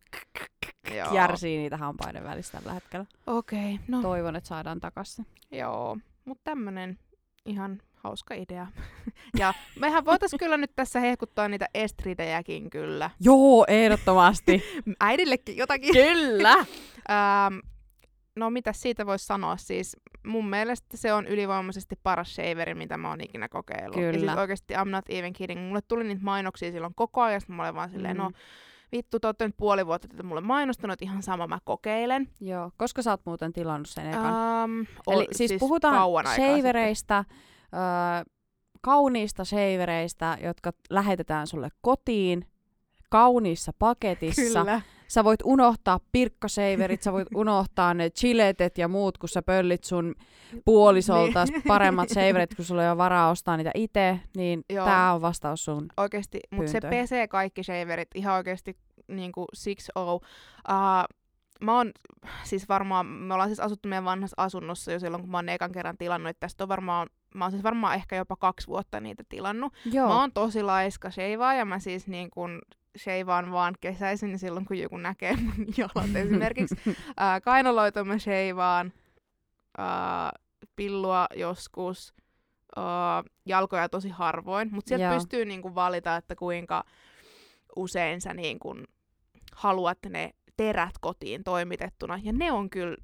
Joo. 0.95 1.13
järsii 1.13 1.57
niitä 1.57 1.77
hampaiden 1.77 2.23
välistä 2.23 2.57
tällä 2.57 2.73
hetkellä. 2.73 3.05
Okei, 3.27 3.73
okay, 3.73 3.85
no 3.87 4.01
Toivon, 4.01 4.35
että 4.35 4.47
saadaan 4.47 4.79
takaisin. 4.79 5.25
joo. 5.51 5.97
Mutta 6.25 6.41
tämmönen 6.43 6.99
ihan 7.45 7.81
hauska 7.95 8.33
idea. 8.33 8.67
ja 9.39 9.53
mehän 9.79 10.05
voitais 10.05 10.35
kyllä 10.39 10.57
nyt 10.57 10.71
tässä 10.75 10.99
hehkuttaa 10.99 11.47
niitä 11.47 11.65
estridejäkin 11.73 12.69
kyllä. 12.69 13.09
Joo, 13.19 13.65
ehdottomasti. 13.67 14.63
Äidillekin 14.99 15.57
jotakin. 15.57 15.93
Kyllä! 15.93 16.55
Ähm, 17.09 17.59
no 18.35 18.49
mitä 18.49 18.73
siitä 18.73 19.05
voisi 19.05 19.25
sanoa 19.25 19.57
siis? 19.57 19.97
Mun 20.25 20.49
mielestä 20.49 20.97
se 20.97 21.13
on 21.13 21.27
ylivoimaisesti 21.27 21.95
paras 22.03 22.35
shaveri, 22.35 22.73
mitä 22.75 22.97
mä 22.97 23.09
oon 23.09 23.21
ikinä 23.21 23.49
kokeillut. 23.49 23.95
Ja 24.01 24.11
Kyllä. 24.11 24.31
siis 24.31 24.39
oikeasti 24.39 24.73
I'm 24.73 24.89
not 24.89 25.05
even 25.09 25.33
kidding. 25.33 25.67
Mulle 25.67 25.81
tuli 25.81 26.03
niitä 26.03 26.23
mainoksia 26.23 26.71
silloin 26.71 26.95
koko 26.95 27.21
ajan, 27.21 27.41
mä 27.47 27.63
olin 27.63 27.75
vaan 27.75 27.89
silleen, 27.89 28.17
Mm. 28.17 28.23
no 28.23 28.31
vittu, 28.91 29.19
te 29.19 29.33
nyt 29.47 29.57
puoli 29.57 29.85
vuotta 29.85 30.07
tätä 30.07 30.23
mulle 30.23 30.41
mainostanut, 30.41 31.01
ihan 31.01 31.23
sama 31.23 31.47
mä 31.47 31.59
kokeilen. 31.63 32.29
Joo, 32.41 32.71
koska 32.77 33.01
sä 33.01 33.11
oot 33.11 33.21
muuten 33.25 33.53
tilannut 33.53 33.89
sen 33.89 34.07
ekan. 34.09 34.63
Um, 34.63 34.85
Eli 35.11 35.27
siis, 35.31 35.53
puhutaan 35.59 35.95
kauan 35.95 36.27
aikaa 36.27 36.45
shavereista, 36.47 37.25
öö, 37.73 38.33
kauniista 38.81 39.45
shavereista, 39.45 40.37
jotka 40.43 40.71
lähetetään 40.89 41.47
sulle 41.47 41.69
kotiin, 41.81 42.45
kauniissa 43.09 43.71
paketissa. 43.79 44.41
Kyllä. 44.59 44.81
Sä 45.07 45.23
voit 45.23 45.39
unohtaa 45.43 45.99
pirkkaseiverit, 46.11 47.01
sä 47.01 47.13
voit 47.13 47.27
unohtaa 47.35 47.93
ne 47.93 48.09
chiletet 48.09 48.77
ja 48.77 48.87
muut, 48.87 49.17
kun 49.17 49.29
sä 49.29 49.41
pöllit 49.41 49.83
sun 49.83 50.15
puolisolta 50.65 51.45
Niin. 51.45 51.61
paremmat 51.67 52.09
seiverit, 52.09 52.55
kun 52.55 52.65
sulla 52.65 52.83
ei 52.83 52.89
ole 52.89 52.97
varaa 52.97 53.29
ostaa 53.29 53.57
niitä 53.57 53.71
itse, 53.73 54.19
niin 54.35 54.63
Joo. 54.69 54.85
tää 54.85 55.13
on 55.13 55.21
vastaus 55.21 55.65
sun. 55.65 55.87
Oikeesti, 55.97 56.39
mutta 56.51 56.71
se 56.71 56.81
pesee 56.81 57.27
kaikki 57.27 57.63
shaverit 57.63 58.09
ihan 58.15 58.35
oikeesti 58.35 58.77
niinku 59.07 59.45
6 59.65 59.89
uh, 59.95 60.21
Mä 61.61 61.77
oon 61.77 61.91
siis 62.43 62.69
varmaan, 62.69 63.05
me 63.05 63.33
ollaan 63.33 63.49
siis 63.49 63.59
asuttu 63.59 63.89
meidän 63.89 64.05
vanhassa 64.05 64.33
asunnossa 64.37 64.91
jo 64.91 64.99
silloin, 64.99 65.23
kun 65.23 65.31
mä 65.31 65.37
oon 65.37 65.49
ekan 65.49 65.71
kerran 65.71 65.97
tilannut, 65.97 66.29
että 66.29 66.39
tästä 66.39 66.63
on 66.63 66.67
varmaan, 66.67 67.07
mä 67.35 67.45
oon 67.45 67.51
siis 67.51 67.63
varmaan 67.63 67.95
ehkä 67.95 68.15
jopa 68.15 68.35
kaksi 68.35 68.67
vuotta 68.67 68.99
niitä 68.99 69.23
tilannut. 69.29 69.73
Joo. 69.85 70.07
Mä 70.07 70.19
oon 70.19 70.31
tosi 70.33 70.63
laiska 70.63 71.11
sheivaa 71.11 71.53
ja 71.53 71.65
mä 71.65 71.79
siis 71.79 72.07
niin 72.07 72.29
kun 72.29 72.61
sheivaan 72.97 73.51
vaan 73.51 73.75
kesäisin 73.81 74.39
silloin, 74.39 74.65
kun 74.65 74.79
joku 74.79 74.97
näkee 74.97 75.35
mun 75.35 75.67
jalat 75.77 76.15
esimerkiksi. 76.25 76.75
Ää, 77.17 77.41
kainaloita 77.41 78.03
mä 78.03 78.17
sheivaan, 78.17 78.93
ää, 79.77 80.31
pillua 80.75 81.27
joskus, 81.35 82.13
ää, 82.75 83.23
jalkoja 83.45 83.89
tosi 83.89 84.09
harvoin, 84.09 84.69
mutta 84.71 84.89
sieltä 84.89 85.05
Joo. 85.05 85.13
pystyy 85.13 85.45
niinku 85.45 85.75
valita, 85.75 86.15
että 86.15 86.35
kuinka 86.35 86.83
usein 87.75 88.21
sä 88.21 88.33
niin 88.33 88.59
kun 88.59 88.87
haluat 89.55 89.97
ne 90.09 90.31
terät 90.57 90.93
kotiin 91.01 91.43
toimitettuna. 91.43 92.19
Ja 92.23 92.33
ne 92.33 92.51
on 92.51 92.69
kyllä 92.69 92.97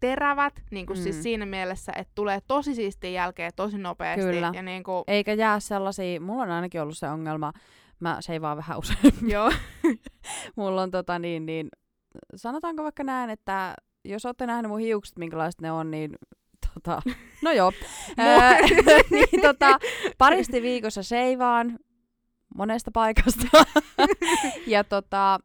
terävät, 0.00 0.62
niin 0.70 0.86
kuin 0.86 0.98
mm. 0.98 1.02
siis 1.02 1.16
Mm. 1.16 1.22
siinä 1.22 1.46
mielessä, 1.46 1.92
että 1.96 2.12
tulee 2.14 2.40
tosi 2.46 2.74
siistiä 2.74 3.10
jälkeen 3.10 3.52
tosi 3.56 3.78
nopeasti. 3.78 4.32
Kyllä. 4.32 4.50
Ja 4.54 4.62
niin 4.62 4.82
kuin, 4.82 5.04
Eikä 5.06 5.32
jää 5.34 5.60
sellaisia, 5.60 6.20
mulla 6.20 6.42
on 6.42 6.50
ainakin 6.50 6.80
ollut 6.82 6.98
se 6.98 7.08
ongelma, 7.08 7.52
mä 8.00 8.16
seivaan 8.20 8.56
vähän 8.56 8.78
usein. 8.78 9.14
joo, 9.32 9.52
mulla 10.56 10.82
on 10.82 10.90
tota 10.90 11.18
niin, 11.18 11.46
niin, 11.46 11.68
sanotaanko 12.34 12.82
vaikka 12.82 13.04
näin, 13.04 13.30
että 13.30 13.74
jos 14.04 14.26
olette 14.26 14.46
nähneet 14.46 14.70
mun 14.70 14.80
hiukset, 14.80 15.18
minkälaiset 15.18 15.60
ne 15.60 15.72
on, 15.72 15.90
niin 15.90 16.16
tota, 16.74 17.02
no 17.42 17.52
joo. 17.52 17.72
Ää, 18.16 18.58
niin 19.10 19.42
tota, 19.42 19.78
paristi 20.18 20.62
viikossa 20.62 21.02
seivaan 21.02 21.78
monesta 22.54 22.90
paikasta. 22.90 23.46
ja 24.66 24.84
tota, 24.84 25.40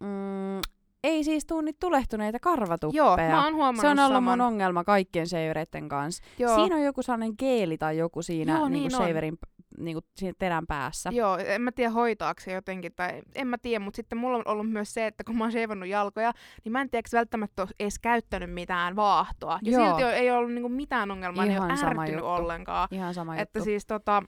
mm, 0.00 0.60
ei 1.04 1.24
siis 1.24 1.46
tuu 1.46 1.60
niitä 1.60 1.76
tulehtuneita 1.80 2.38
karvatuppeja. 2.40 3.04
joo, 3.04 3.16
mä 3.16 3.44
oon 3.44 3.54
huomannut 3.54 3.80
se 3.80 3.88
on 3.88 3.98
ollut 3.98 4.16
saman. 4.16 4.38
mun 4.38 4.46
ongelma 4.46 4.84
kaikkien 4.84 5.26
seivereiden 5.26 5.88
kanssa. 5.88 6.22
Joo. 6.38 6.54
Siinä 6.54 6.76
on 6.76 6.82
joku 6.82 7.02
sellainen 7.02 7.32
geeli 7.38 7.78
tai 7.78 7.98
joku 7.98 8.22
siinä 8.22 8.52
Joo, 8.52 8.68
niinku 8.68 8.88
niin 8.88 9.00
on. 9.00 9.04
seiverin 9.06 9.38
niinku 9.78 10.00
siinä 10.16 10.34
terän 10.38 10.66
päässä. 10.66 11.10
Joo, 11.12 11.36
en 11.38 11.62
mä 11.62 11.72
tiedä 11.72 11.90
hoitaako 11.90 12.40
se 12.40 12.52
jotenkin, 12.52 12.92
tai 12.96 13.22
en 13.34 13.46
mä 13.46 13.58
tiedä, 13.58 13.84
mutta 13.84 13.96
sitten 13.96 14.18
mulla 14.18 14.36
on 14.36 14.42
ollut 14.46 14.70
myös 14.70 14.94
se, 14.94 15.06
että 15.06 15.24
kun 15.24 15.36
mä 15.38 15.44
oon 15.44 15.52
sheivannut 15.52 15.88
jalkoja, 15.88 16.32
niin 16.64 16.72
mä 16.72 16.80
en 16.80 16.90
tiedä, 16.90 17.08
välttämättä 17.12 17.62
ole 17.62 17.70
edes 17.80 17.98
käyttänyt 17.98 18.52
mitään 18.52 18.96
vaahtoa. 18.96 19.58
Ja 19.62 19.72
Joo. 19.72 19.86
silti 19.98 20.02
ei 20.02 20.30
ollut 20.30 20.52
niinku 20.52 20.68
mitään 20.68 21.10
ongelmaa, 21.10 21.44
niin 21.44 21.50
ei 21.52 21.56
Ihan 21.56 21.70
ole 21.70 21.86
ärtynyt 22.00 22.12
juttu. 22.12 22.26
ollenkaan. 22.26 22.88
Ihan 22.90 23.14
sama 23.14 23.36
Että 23.36 23.58
juttu. 23.58 23.64
siis 23.64 23.86
tota, 23.86 24.22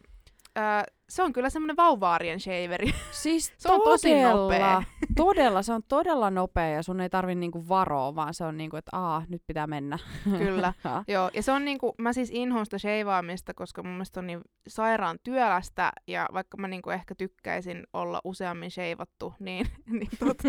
ää, 0.56 0.84
se 1.08 1.22
on 1.22 1.32
kyllä 1.32 1.50
semmoinen 1.50 1.76
vauvaarien 1.76 2.40
shaveri. 2.40 2.94
Siis 3.10 3.52
Se 3.58 3.72
on 3.72 3.80
tosi 3.80 4.22
nopea. 4.22 4.82
Todella, 5.16 5.62
se 5.62 5.72
on 5.72 5.82
todella 5.88 6.30
nopea 6.30 6.68
ja 6.68 6.82
sun 6.82 7.00
ei 7.00 7.10
tarvi 7.10 7.34
niinku 7.34 7.68
varoa, 7.68 8.14
vaan 8.14 8.34
se 8.34 8.44
on 8.44 8.56
niinku, 8.56 8.76
että 8.76 8.96
aa, 8.96 9.22
nyt 9.28 9.42
pitää 9.46 9.66
mennä. 9.66 9.98
Kyllä. 10.38 10.72
Joo, 11.08 11.30
ja 11.34 11.42
se 11.42 11.52
on 11.52 11.64
niinku, 11.64 11.94
mä 11.98 12.12
siis 12.12 12.30
inhoan 12.32 12.66
sitä 12.66 12.78
sheivaamista, 12.78 13.54
koska 13.54 13.82
mun 13.82 13.92
mielestä 13.92 14.20
on 14.20 14.26
niin 14.26 14.40
sairaan 14.68 15.18
työlästä, 15.22 15.92
ja 16.06 16.28
vaikka 16.32 16.56
mä 16.56 16.68
niinku 16.68 16.90
ehkä 16.90 17.14
tykkäisin 17.14 17.84
olla 17.92 18.20
useammin 18.24 18.70
sheivattu, 18.70 19.34
niin, 19.38 19.66
niin 19.90 20.10
tota, 20.18 20.48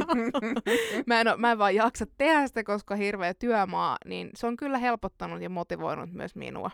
mä, 1.08 1.22
en 1.22 1.28
oo, 1.28 1.38
mä 1.38 1.51
en 1.51 1.58
vaan 1.58 1.76
jaksa 1.76 2.05
tehdä 2.18 2.47
sitä, 2.47 2.64
koska 2.64 2.95
hirveä 2.95 3.34
työmaa, 3.34 3.97
niin 4.05 4.30
se 4.36 4.47
on 4.47 4.58
kyllä 4.58 4.78
helpottanut 4.78 5.41
ja 5.41 5.49
motivoinut 5.49 6.14
myös 6.14 6.36
minua 6.36 6.72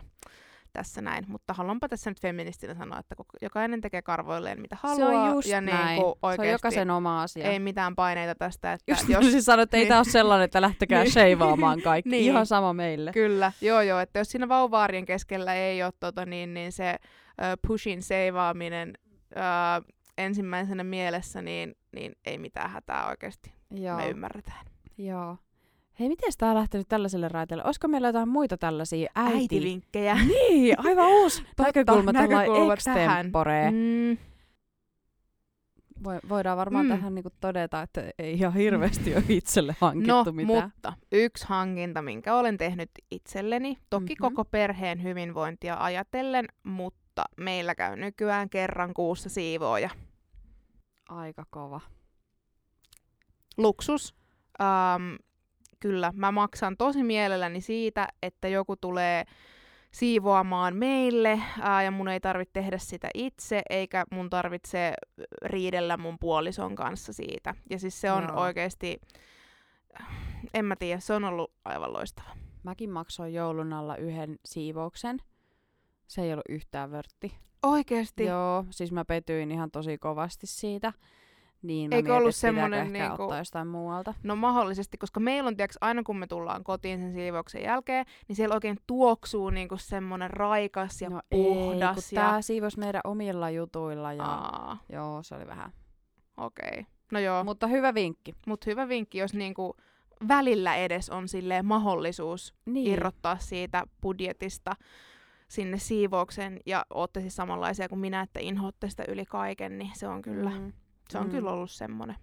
tässä 0.74 1.00
näin. 1.02 1.24
Mutta 1.28 1.52
haluanpa 1.52 1.88
tässä 1.88 2.10
nyt 2.10 2.20
feministinä 2.20 2.74
sanoa, 2.74 2.98
että 2.98 3.14
jokainen 3.42 3.80
tekee 3.80 4.02
karvoilleen 4.02 4.60
mitä 4.60 4.76
haluaa, 4.82 5.10
se 5.10 5.16
on 5.18 5.34
just 5.34 5.48
ja 5.48 5.60
näin. 5.60 5.86
niinku 5.86 6.18
se 6.36 6.40
on 6.42 6.48
jokaisen 6.48 6.90
oma 6.90 7.22
asia. 7.22 7.44
ei 7.50 7.58
mitään 7.58 7.94
paineita 7.94 8.34
tästä, 8.34 8.72
että 8.72 8.92
Just 8.92 9.08
jos... 9.08 9.34
jos... 9.34 9.44
sanoin, 9.44 9.62
että 9.62 9.76
ei 9.76 9.80
Niin. 9.82 9.88
tää 9.88 9.98
ole 9.98 10.04
sellainen, 10.04 10.44
että 10.44 10.60
lähtekää 10.60 11.02
Niin. 11.02 11.12
sheivaamaan 11.12 11.82
kaikki. 11.82 12.10
Niin. 12.14 12.24
Ihan 12.24 12.46
sama 12.46 12.72
meille. 12.72 13.12
Kyllä, 13.12 13.52
joo 13.60 13.80
joo, 13.80 13.98
että 14.00 14.18
jos 14.18 14.28
siinä 14.30 14.48
vauvaarien 14.48 15.04
keskellä 15.06 15.54
ei 15.54 15.82
ole 15.82 15.92
tota, 16.00 16.26
niin, 16.26 16.54
niin 16.54 16.72
se 16.72 16.90
ö, 16.90 17.56
pushin 17.66 18.02
seivaaminen 18.02 18.92
ö, 19.36 19.40
ensimmäisenä 20.18 20.84
mielessä, 20.84 21.42
niin, 21.42 21.74
niin 21.96 22.12
ei 22.26 22.38
mitään 22.38 22.70
hätää 22.70 23.06
oikeasti. 23.08 23.52
Joo. 23.70 23.96
Me 23.96 24.08
ymmärretään. 24.08 24.66
Joo. 24.98 25.36
Hei, 26.00 26.08
miten 26.08 26.32
tää 26.38 26.48
on 26.50 26.54
lähtenyt 26.56 26.88
tällaiselle 26.88 27.28
raiteelle? 27.28 27.64
Olisiko 27.64 27.88
meillä 27.88 28.08
jotain 28.08 28.28
muita 28.28 28.56
tällaisia 28.58 29.10
äiti... 29.14 29.36
Äitivinkkejä. 29.38 30.14
Niin, 30.48 30.80
aivan 30.86 31.06
uusi 31.06 31.42
näkökulma, 31.58 32.12
näkökulma 32.12 32.74
tähän. 32.84 33.18
extempore. 33.18 33.70
Mm, 33.70 34.16
Voi, 36.04 36.18
voidaan 36.28 36.58
varmaan 36.58 36.86
Mm. 36.86 36.90
tähän 36.90 37.14
niinku 37.14 37.30
todeta, 37.40 37.82
että 37.82 38.10
ei 38.18 38.34
ihan 38.34 38.54
hirveästi 38.54 39.14
ole 39.14 39.24
itselle 39.28 39.76
hankittu 39.80 40.08
no, 40.24 40.32
mitään. 40.32 40.62
mutta 40.64 40.92
yksi 41.12 41.44
hankinta, 41.48 42.02
minkä 42.02 42.34
olen 42.36 42.58
tehnyt 42.58 42.90
itselleni, 43.10 43.78
toki 43.90 44.14
Mhm. 44.14 44.20
koko 44.20 44.44
perheen 44.44 45.02
hyvinvointia 45.02 45.76
ajatellen, 45.80 46.46
mutta 46.62 47.24
meillä 47.36 47.74
käy 47.74 47.96
nykyään 47.96 48.50
kerran 48.50 48.94
kuussa 48.94 49.28
siivooja. 49.28 49.90
Aika 51.08 51.44
kova. 51.50 51.80
luksus. 53.56 54.14
Ähm, 54.60 55.14
kyllä, 55.84 56.12
mä 56.14 56.32
maksan 56.32 56.76
tosi 56.76 57.02
mielelläni 57.02 57.60
siitä, 57.60 58.08
että 58.22 58.48
joku 58.48 58.76
tulee 58.76 59.24
siivoamaan 59.90 60.76
meille 60.76 61.40
ää, 61.60 61.82
ja 61.82 61.90
mun 61.90 62.08
ei 62.08 62.20
tarvitse 62.20 62.52
tehdä 62.52 62.78
sitä 62.78 63.08
itse, 63.14 63.62
eikä 63.70 64.04
mun 64.10 64.30
tarvitse 64.30 64.94
riidellä 65.42 65.96
mun 65.96 66.18
puolison 66.20 66.74
kanssa 66.74 67.12
siitä. 67.12 67.54
Ja 67.70 67.78
siis 67.78 68.00
se 68.00 68.12
on 68.12 68.22
Joo. 68.22 68.40
oikeasti, 68.40 69.00
en 70.54 70.64
mä 70.64 70.76
tiedä, 70.76 71.00
se 71.00 71.14
on 71.14 71.24
ollut 71.24 71.52
aivan 71.64 71.92
loistava. 71.92 72.30
Mäkin 72.62 72.90
maksoin 72.90 73.34
joulun 73.34 73.72
alla 73.72 73.96
yhden 73.96 74.36
siivouksen. 74.44 75.18
Se 76.06 76.22
ei 76.22 76.32
ollut 76.32 76.48
yhtään 76.48 76.90
vörtti. 76.90 77.36
Oikeesti? 77.62 78.24
Joo, 78.24 78.64
siis 78.70 78.92
mä 78.92 79.04
petyin 79.04 79.50
ihan 79.50 79.70
tosi 79.70 79.98
kovasti 79.98 80.46
siitä. 80.46 80.92
Niin 81.64 81.90
mä 81.90 81.96
Eikö 81.96 82.08
mietin, 82.08 82.20
ollut 82.22 82.34
semmonen 82.34 82.80
ehkä 82.86 83.08
niinku- 83.08 83.22
ottaa 83.22 83.38
jostain 83.38 83.68
muualta. 83.68 84.14
No 84.22 84.36
mahdollisesti, 84.36 84.98
koska 84.98 85.20
meillä 85.20 85.48
on, 85.48 85.56
tiiäks, 85.56 85.78
aina 85.80 86.02
kun 86.02 86.18
me 86.18 86.26
tullaan 86.26 86.64
kotiin 86.64 86.98
sen 87.00 87.12
siivouksen 87.12 87.62
jälkeen, 87.62 88.06
niin 88.28 88.36
siellä 88.36 88.54
oikein 88.54 88.76
tuoksuu 88.86 89.50
niinku 89.50 89.76
semmonen 89.76 90.30
raikas 90.30 91.02
ja 91.02 91.10
no 91.10 91.20
puhdas. 91.30 92.12
ei, 92.12 92.16
ja... 92.16 92.22
tää 92.22 92.42
siivos 92.42 92.76
meidän 92.76 93.00
omilla 93.04 93.50
jutuilla 93.50 94.12
ja 94.12 94.24
Aa, 94.24 94.78
joo, 94.92 95.22
se 95.22 95.34
oli 95.34 95.46
vähän. 95.46 95.72
okei. 96.36 96.68
Okay. 96.70 96.84
No 97.12 97.18
joo, 97.20 97.44
Mutta 97.44 97.66
hyvä 97.66 97.94
vinkki. 97.94 98.34
Mutta 98.46 98.64
hyvä 98.70 98.88
vinkki, 98.88 99.18
jos 99.18 99.34
niinku 99.34 99.76
välillä 100.28 100.74
edes 100.76 101.10
on 101.10 101.28
silleen 101.28 101.66
mahdollisuus 101.66 102.54
Niin. 102.66 102.92
irrottaa 102.92 103.36
siitä 103.38 103.84
budjetista 104.02 104.76
sinne 105.48 105.78
siivoukseen 105.78 106.60
ja 106.66 106.86
ootte 106.94 107.20
siis 107.20 107.36
samanlaisia 107.36 107.88
kuin 107.88 107.98
minä, 107.98 108.20
että 108.20 108.40
inhoatte 108.40 108.88
sitä 108.90 109.04
yli 109.08 109.24
kaiken, 109.24 109.78
niin 109.78 109.90
se 109.94 110.08
on 110.08 110.22
kyllä, 110.22 110.50
Mm. 110.50 110.72
Se 111.10 111.18
on 111.18 111.24
Mm. 111.26 111.30
kyllä 111.30 111.50
ollut 111.50 111.70
semmoinen 111.70 112.16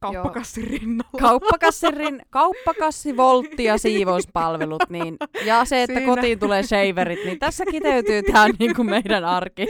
kauppakassin 0.00 0.66
rinnalla. 0.66 1.20
Kauppakassin, 1.20 1.94
rin- 1.94 2.22
kauppakassi, 2.30 3.16
voltti 3.16 3.64
ja 3.64 3.78
siivouspalvelut. 3.78 4.82
Niin, 4.88 5.16
ja 5.44 5.64
se, 5.64 5.82
että 5.82 5.98
Siinä. 5.98 6.14
kotiin 6.14 6.38
tulee 6.38 6.62
shaverit, 6.62 7.24
niin 7.24 7.38
tässä 7.38 7.64
kiteytyy 7.70 8.22
tämä 8.22 8.46
niin 8.58 8.74
kuin 8.76 8.90
meidän 8.90 9.24
arki 9.24 9.66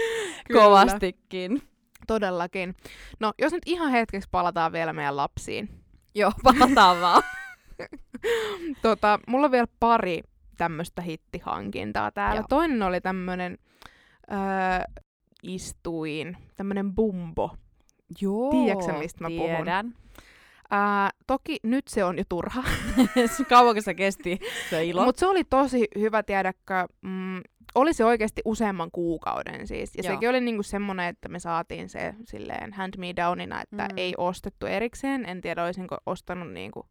Kyllä. 0.49 0.61
kovastikin. 0.63 1.63
Todellakin. 2.07 2.75
No, 3.21 3.33
jos 3.39 3.53
nyt 3.53 3.63
ihan 3.67 3.91
hetkeksi 3.91 4.29
palataan 4.31 4.73
vielä 4.73 4.93
meidän 4.93 5.17
lapsiin. 5.17 5.69
Joo, 6.15 6.33
palataan 6.45 7.01
vaan. 7.01 7.23
Tota, 8.83 9.21
mulla 9.27 9.45
on 9.47 9.53
vielä 9.53 9.67
pari 9.81 10.21
tämmöistä 10.57 11.03
hittihankintaa 11.03 12.11
täällä. 12.11 12.37
Joo. 12.41 12.47
Toinen 12.49 12.83
oli 12.83 13.01
tämmönen 13.01 13.59
öö, 14.33 14.39
istuin, 15.43 16.37
tämmönen 16.57 16.95
bumbo. 16.95 17.57
Joo, 18.21 18.51
Tiedätkö 18.51 18.93
mistä 18.93 19.25
mä 19.25 19.29
puhun? 19.29 19.47
tiedän. 19.57 19.95
Ää, 20.71 21.11
toki 21.27 21.57
nyt 21.63 21.89
se 21.89 22.05
on 22.05 22.19
jo 22.19 22.25
turha, 22.29 22.63
Kauanko 23.49 23.81
se 23.81 23.95
kesti 23.95 24.39
se 24.71 24.85
ilo? 24.85 25.05
mutta 25.05 25.21
se 25.21 25.27
oli 25.27 25.45
tosi 25.45 25.89
hyvä 25.99 26.23
tiedäkö, 26.23 26.87
mm, 27.03 27.41
oli 27.75 27.93
se 27.95 28.05
oikeasti 28.05 28.43
useamman 28.45 28.91
kuukauden 28.93 29.67
siis. 29.67 29.95
Ja 29.95 30.03
Joo. 30.05 30.15
sekin 30.15 30.29
oli 30.31 30.41
niinku 30.41 30.63
semmoinen, 30.63 31.07
että 31.07 31.29
me 31.29 31.39
saatiin 31.39 31.89
se 31.89 32.15
silleen 32.25 32.73
hand 32.73 32.95
me 32.99 33.17
downina, 33.17 33.63
että 33.63 33.83
Mm. 33.85 33.95
ei 33.97 34.15
ostettu 34.19 34.67
erikseen. 34.67 35.25
En 35.29 35.41
tiedä, 35.41 35.65
olisinko 35.65 35.97
ostanut 36.07 36.53
niinku, 36.53 36.87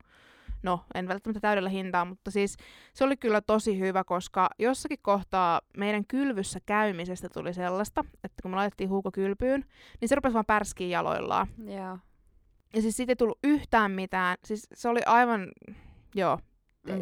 no 0.63 0.85
en 0.95 1.07
välttämättä 1.07 1.39
täydellä 1.39 1.69
hintaa, 1.69 2.05
mutta 2.05 2.31
siis 2.31 2.57
se 2.93 3.03
oli 3.03 3.17
kyllä 3.17 3.41
tosi 3.41 3.79
hyvä, 3.79 4.03
koska 4.03 4.49
jossakin 4.59 4.99
kohtaa 5.01 5.61
meidän 5.77 6.05
kylvyssä 6.05 6.59
käymisestä 6.65 7.29
tuli 7.33 7.53
sellaista, 7.53 8.05
että 8.23 8.41
kun 8.41 8.51
me 8.51 8.55
laitettiin 8.55 8.89
huuko 8.89 9.11
kylpyyn, 9.11 9.65
niin 10.01 10.09
se 10.09 10.15
rupesi 10.15 10.33
vaan 10.33 10.45
pärskiin 10.45 10.89
jaloillaan. 10.89 11.47
Joo. 11.65 11.97
Ja 12.73 12.81
siis 12.81 12.97
siitä 12.97 13.11
ei 13.11 13.15
tullut 13.15 13.39
yhtään 13.43 13.91
mitään. 13.91 14.37
Siis 14.45 14.67
se 14.73 14.89
oli 14.89 14.99
aivan, 15.05 15.47
joo, 16.15 16.39
mm. 16.87 16.99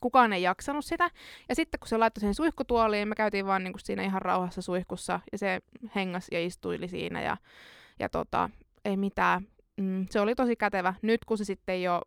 kukaan 0.00 0.32
ei 0.32 0.42
jaksanut 0.42 0.84
sitä. 0.84 1.10
Ja 1.48 1.54
sitten 1.54 1.80
kun 1.80 1.88
se 1.88 1.96
laittoi 1.96 2.20
sen 2.20 2.34
suihkutuoliin, 2.34 3.08
me 3.08 3.14
käytiin 3.14 3.46
vaan 3.46 3.64
niinku 3.64 3.78
siinä 3.78 4.02
ihan 4.02 4.22
rauhassa 4.22 4.62
suihkussa, 4.62 5.20
ja 5.32 5.38
se 5.38 5.60
hengas 5.94 6.26
ja 6.32 6.46
istuili 6.46 6.88
siinä, 6.88 7.22
ja, 7.22 7.36
ja 7.98 8.08
tota, 8.08 8.50
ei 8.84 8.96
mitään. 8.96 9.46
Mm, 9.76 10.06
se 10.10 10.20
oli 10.20 10.34
tosi 10.34 10.56
kätevä. 10.56 10.94
Nyt 11.02 11.24
kun 11.24 11.38
se 11.38 11.44
sitten 11.44 11.82
jo, 11.82 12.02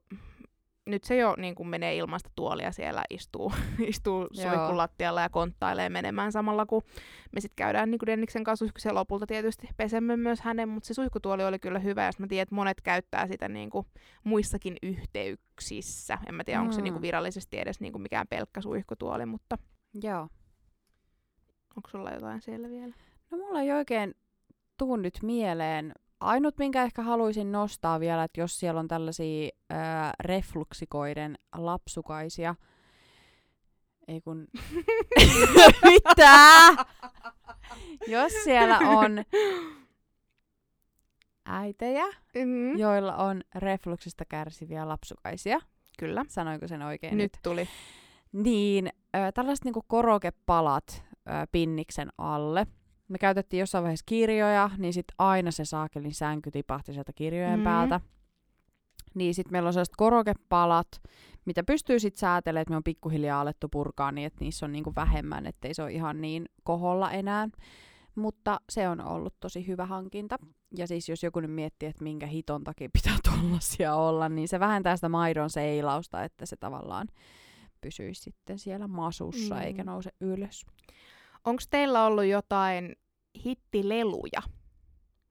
nyt 0.90 1.04
se 1.04 1.16
jo 1.18 1.36
niin 1.38 1.56
kuin 1.56 1.68
menee 1.70 1.96
ilmasta 1.96 2.30
tuolia 2.36 2.72
siellä, 2.72 3.04
istuu, 3.10 3.54
istuu 3.88 4.28
suihkun 4.32 4.78
lattialla 4.78 5.22
ja 5.22 5.30
konttailee 5.30 5.90
menemään 5.90 6.32
samalla, 6.32 6.66
kun 6.66 6.82
me 7.32 7.42
sitten 7.42 7.56
käydään 7.56 7.92
niin 7.92 8.00
kuin 8.00 8.08
Denniksen 8.08 8.44
kanssa 8.44 8.66
suihkussa 8.66 8.94
lopulta 8.94 9.28
tietysti 9.28 9.68
pesemme 9.78 10.18
myös 10.18 10.42
hänen, 10.42 10.70
mutta 10.70 10.88
se 10.88 10.94
suihkutuoli 10.94 11.44
oli 11.46 11.60
kyllä 11.60 11.80
hyvä, 11.80 12.04
ja 12.06 12.12
mä 12.20 12.28
tiedän, 12.28 12.44
että 12.44 12.56
monet 12.56 12.82
käyttää 12.82 13.28
sitä 13.28 13.48
niin 13.50 13.70
kuin 13.70 13.86
muissakin 14.24 14.76
yhteyksissä. 14.84 16.18
En 16.30 16.36
mä 16.36 16.44
tiedä, 16.44 16.62
onko 16.62 16.74
se 16.74 16.80
Mm. 16.80 16.84
niin 16.84 16.94
kuin 16.94 17.02
virallisesti 17.02 17.60
edes 17.60 17.80
niin 17.80 17.92
kuin 17.92 18.02
mikään 18.02 18.28
pelkkä 18.30 18.62
suihkutuoli, 18.62 19.26
mutta 19.26 19.58
Joo. 20.04 20.28
onko 21.76 21.90
sulla 21.90 22.12
jotain 22.12 22.42
siellä 22.42 22.70
vielä? 22.70 22.94
No 23.32 23.38
mulla 23.38 23.62
ei 23.62 23.72
oikein 23.72 24.16
tuu 24.78 24.96
nyt 24.96 25.20
mieleen. 25.24 25.94
Ainut, 26.20 26.58
minkä 26.58 26.84
ehkä 26.84 27.02
haluaisin 27.02 27.52
nostaa 27.52 28.00
vielä, 28.00 28.24
että 28.24 28.42
jos 28.42 28.60
siellä 28.60 28.80
on 28.80 28.88
tällaisia 28.88 29.50
ää, 29.70 30.14
refluksikoiden 30.20 31.36
lapsukaisia, 31.56 32.56
ei 34.08 34.22
kun... 34.22 34.48
Mitä? 35.90 36.70
jos 38.08 38.34
siellä 38.44 38.78
on 38.80 39.24
äitejä, 41.46 42.06
Mm. 42.36 42.78
joilla 42.78 43.16
on 43.16 43.42
refluksista 43.56 44.26
kärsiviä 44.26 44.88
lapsukaisia, 44.88 45.60
Kyllä. 46.00 46.26
sanoinko 46.28 46.68
sen 46.68 46.82
oikein 46.82 47.18
Nyt 47.18 47.32
tuli. 47.44 47.68
niin 48.32 48.90
ö, 49.16 49.32
tällaiset 49.34 49.66
niinku 49.66 49.84
korokepalat 49.88 51.04
ö, 51.14 51.32
pinniksen 51.52 52.10
alle. 52.18 52.68
Me 53.10 53.18
käytettiin 53.18 53.60
jossain 53.60 53.84
vaiheessa 53.84 54.04
kirjoja, 54.06 54.70
niin 54.78 54.94
sit 54.94 55.06
aina 55.18 55.52
se 55.52 55.66
saakelin 55.66 56.14
sänky 56.14 56.52
tipahti 56.52 56.94
sieltä 56.94 57.14
kirjojen 57.14 57.52
Mhm. 57.52 57.60
mm. 57.60 57.64
päältä. 57.64 58.02
Niin 59.16 59.36
sit 59.36 59.52
meillä 59.52 59.68
on 59.68 59.74
sellaiset 59.74 59.96
korokepalat, 59.98 60.88
mitä 61.46 61.64
pystyy 61.64 62.00
sit 62.00 62.16
säätelemään, 62.16 62.62
että 62.62 62.72
me 62.72 62.76
on 62.78 62.84
pikkuhiljaa 62.84 63.42
alettu 63.42 63.70
purkaa 63.70 64.12
niin, 64.12 64.28
että 64.28 64.38
niissä 64.42 64.66
on 64.66 64.72
niinku 64.72 64.94
vähemmän, 64.96 65.46
ettei 65.46 65.74
se 65.74 65.84
ole 65.84 65.92
ihan 65.92 66.22
niin 66.22 66.46
koholla 66.64 67.12
enää. 67.12 67.50
Mutta 68.16 68.62
se 68.70 68.90
on 68.90 69.02
ollut 69.02 69.34
tosi 69.40 69.68
hyvä 69.68 69.86
hankinta. 69.86 70.38
Ja 70.78 70.88
siis 70.88 71.10
jos 71.10 71.24
joku 71.24 71.40
nyt 71.40 71.52
miettii, 71.52 71.90
että 71.90 72.04
minkä 72.04 72.28
hiton 72.28 72.64
takia 72.64 72.90
pitää 72.94 73.18
tollasia 73.32 73.96
olla, 73.96 74.30
niin 74.30 74.48
se 74.48 74.60
vähentää 74.60 74.96
sitä 74.98 75.10
maidon 75.10 75.50
seilausta, 75.50 76.24
että 76.24 76.46
se 76.46 76.56
tavallaan 76.56 77.08
pysyisi 77.82 78.22
sitten 78.22 78.60
siellä 78.60 78.88
masussa 78.88 79.56
mm. 79.56 79.62
eikä 79.62 79.84
nouse 79.84 80.10
ylös. 80.22 80.66
Onko 81.50 81.64
teillä 81.70 82.06
ollut 82.06 82.26
jotain 82.26 82.96
hittileluja? 83.46 84.42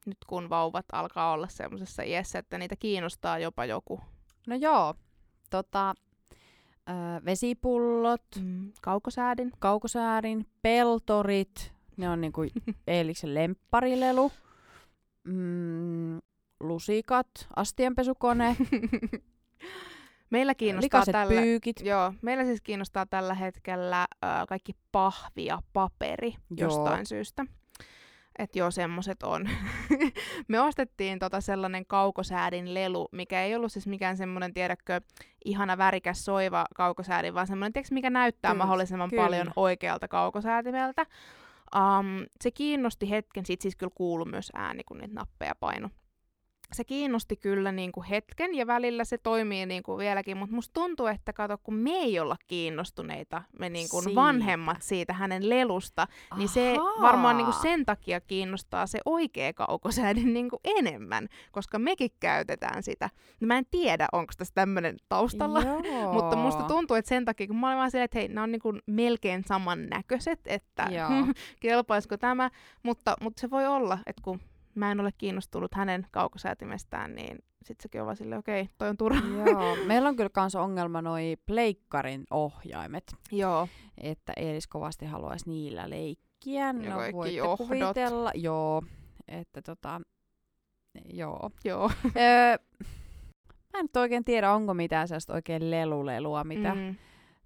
Nyt 0.07 0.19
kun 0.27 0.51
vauvat 0.51 0.85
alkaa 0.93 1.33
olla 1.33 1.49
semmoisessa 1.49 2.03
iässä, 2.03 2.39
että 2.39 2.59
niitä 2.59 2.77
kiinnostaa 2.77 3.39
jopa 3.39 3.65
joku. 3.65 4.01
No 4.47 4.57
joo, 4.57 4.95
tota, 5.51 5.95
ö, 6.89 6.93
vesipullot, 7.25 8.23
Mm. 8.43 8.73
Kaukosäädin. 8.83 9.53
kaukosäärin, 9.59 10.47
peltorit, 10.63 11.73
ne 11.97 12.11
on 12.11 12.21
niinku 12.21 12.41
Eeliksen 12.87 13.35
lempparilelu. 13.35 14.33
Mm, 15.25 16.19
lusikat, 16.61 17.29
astianpesukone, 17.57 18.57
Meillä 20.31 20.55
kiinnostaa 20.55 20.87
likaiset 20.87 21.13
tällä... 21.13 21.41
pyykit. 21.41 21.81
Joo, 21.81 22.13
meillä 22.23 22.45
siis 22.45 22.61
kiinnostaa 22.61 23.07
tällä 23.07 23.35
hetkellä 23.35 24.07
ö, 24.25 24.27
kaikki 24.49 24.73
pahvi 24.93 25.45
ja 25.45 25.59
paperi 25.73 26.31
Joo. 26.31 26.71
jostain 26.71 27.07
syystä. 27.07 27.47
Että 28.39 28.59
joo, 28.59 28.71
semmoset 28.71 29.23
on. 29.23 29.49
Me 30.49 30.61
ostettiin 30.61 31.19
tota 31.19 31.41
sellainen 31.41 31.87
kaukosäädin 31.87 32.75
lelu, 32.75 33.09
mikä 33.13 33.43
ei 33.43 33.57
ollut 33.57 33.73
siis 33.73 33.87
mikään 33.87 34.17
semmoinen, 34.17 34.55
tiedätkö, 34.55 35.01
ihana 35.45 35.79
värikäs 35.79 36.25
soiva 36.25 36.67
kaukosäädin, 36.75 37.35
vaan 37.35 37.47
semmoinen, 37.47 37.73
tiedätkö, 37.73 37.95
mikä 37.95 38.11
näyttää 38.11 38.51
Kyllä, 38.53 38.65
mahdollisimman 38.65 39.11
kyllä. 39.11 39.23
paljon 39.23 39.53
oikealta 39.57 40.09
kaukosäätimeltä. 40.09 41.07
Um, 41.77 42.27
se 42.41 42.51
kiinnosti 42.51 43.11
hetken, 43.11 43.47
siitä 43.47 43.63
siis 43.63 43.77
kyllä 43.77 43.93
kuului 43.95 44.27
myös 44.27 44.51
ääni, 44.55 44.85
kun 44.85 44.99
niitä 44.99 45.15
nappeja 45.15 45.55
paino. 45.61 45.91
Se 46.73 46.85
kiinnosti 46.85 47.37
kyllä 47.37 47.73
niin 47.73 47.93
kuin 47.93 48.05
hetken 48.05 48.55
ja 48.55 48.67
välillä 48.67 49.05
se 49.05 49.19
toimii 49.19 49.67
niin 49.67 49.83
kuin 49.83 49.99
vieläkin, 49.99 50.37
mutta 50.37 50.55
musta 50.55 50.73
tuntuu, 50.73 51.07
että 51.07 51.33
kato, 51.33 51.59
kun 51.59 51.75
me 51.75 51.91
ei 51.91 52.21
olla 52.21 52.37
kiinnostuneita, 52.47 53.43
me 53.59 53.69
niin 53.69 53.89
kuin 53.89 54.05
Siitä. 54.05 54.21
vanhemmat 54.21 54.83
siitä 54.83 55.13
hänen 55.13 55.49
lelusta, 55.49 56.07
niin 56.37 56.49
se 56.49 56.77
Ahaa. 56.81 57.03
varmaan 57.03 57.37
niinku 57.37 57.53
sen 57.53 57.87
takia 57.87 58.21
kiinnostaa 58.21 58.87
se 58.87 58.99
oikea 59.05 59.53
kaukosäädin 59.53 60.35
niinku 60.35 60.61
enemmän, 60.65 61.29
koska 61.53 61.79
mekin 61.79 62.11
käytetään 62.21 62.83
sitä. 62.83 63.11
No 63.41 63.47
mä 63.47 63.59
en 63.59 63.67
tiedä, 63.71 64.09
onko 64.13 64.33
tässä 64.37 64.55
tämmöinen 64.55 64.97
taustalla, 65.09 65.61
Joo. 65.63 66.13
mutta 66.13 66.37
musta 66.37 66.63
tuntuu, 66.63 66.97
että 66.97 67.09
sen 67.09 67.25
takia, 67.25 67.47
kun 67.47 67.57
mä 67.57 67.67
olin 67.67 67.79
vaan 67.79 67.91
silleen, 67.91 68.05
että 68.05 68.19
hei, 68.19 68.29
nämä 68.29 68.43
on 68.43 68.53
niinku 68.53 68.75
melkein 68.87 69.45
samannäköiset, 69.47 70.41
että 70.47 70.89
kelpaisiko 71.61 72.17
tämä, 72.17 72.51
mutta, 72.83 73.17
mutta 73.21 73.41
se 73.41 73.51
voi 73.51 73.67
olla, 73.67 73.99
että 74.07 74.23
kun 74.25 74.41
mä 74.75 74.91
en 74.91 75.01
ole 75.01 75.13
kiinnostunut 75.19 75.75
hänen 75.75 76.07
kaukosäätimestään, 76.11 77.15
niin 77.15 77.39
sit 77.63 77.81
sekin 77.81 78.01
on 78.01 78.07
vaan 78.07 78.17
silleen, 78.17 78.39
okei, 78.39 78.63
okay, 78.63 78.75
toi 78.79 78.89
on 78.89 78.97
turha. 78.97 79.21
Joo, 79.51 79.77
meillä 79.87 80.09
on 80.09 80.17
kyllä 80.17 80.31
kans 80.31 80.55
ongelma 80.55 81.03
noi 81.03 81.37
pleikkarin 81.47 82.25
ohjaimet, 82.31 83.17
Joo, 83.33 83.69
että 83.99 84.33
Eelis 84.37 84.67
kovasti 84.67 85.07
haluaisi 85.07 85.51
niillä 85.51 85.91
leikkiä. 85.91 86.67
Ja 86.67 86.73
No 86.73 86.97
voitte 87.13 87.37
johdot. 87.37 87.59
kuvitella. 87.59 88.31
Joo, 88.35 88.83
että 89.29 89.63
tota, 89.63 90.01
joo. 91.13 91.51
joo. 91.65 91.91
öö, 92.17 92.57
mä 93.73 93.79
en 93.79 93.85
nyt 93.85 93.97
oikein 93.97 94.25
tiedä, 94.25 94.53
onko 94.53 94.75
mitään 94.75 95.09
sellaista 95.09 95.35
oikein 95.35 95.71
lelulelua, 95.71 96.45
mitä. 96.45 96.75
Mm. 96.75 96.97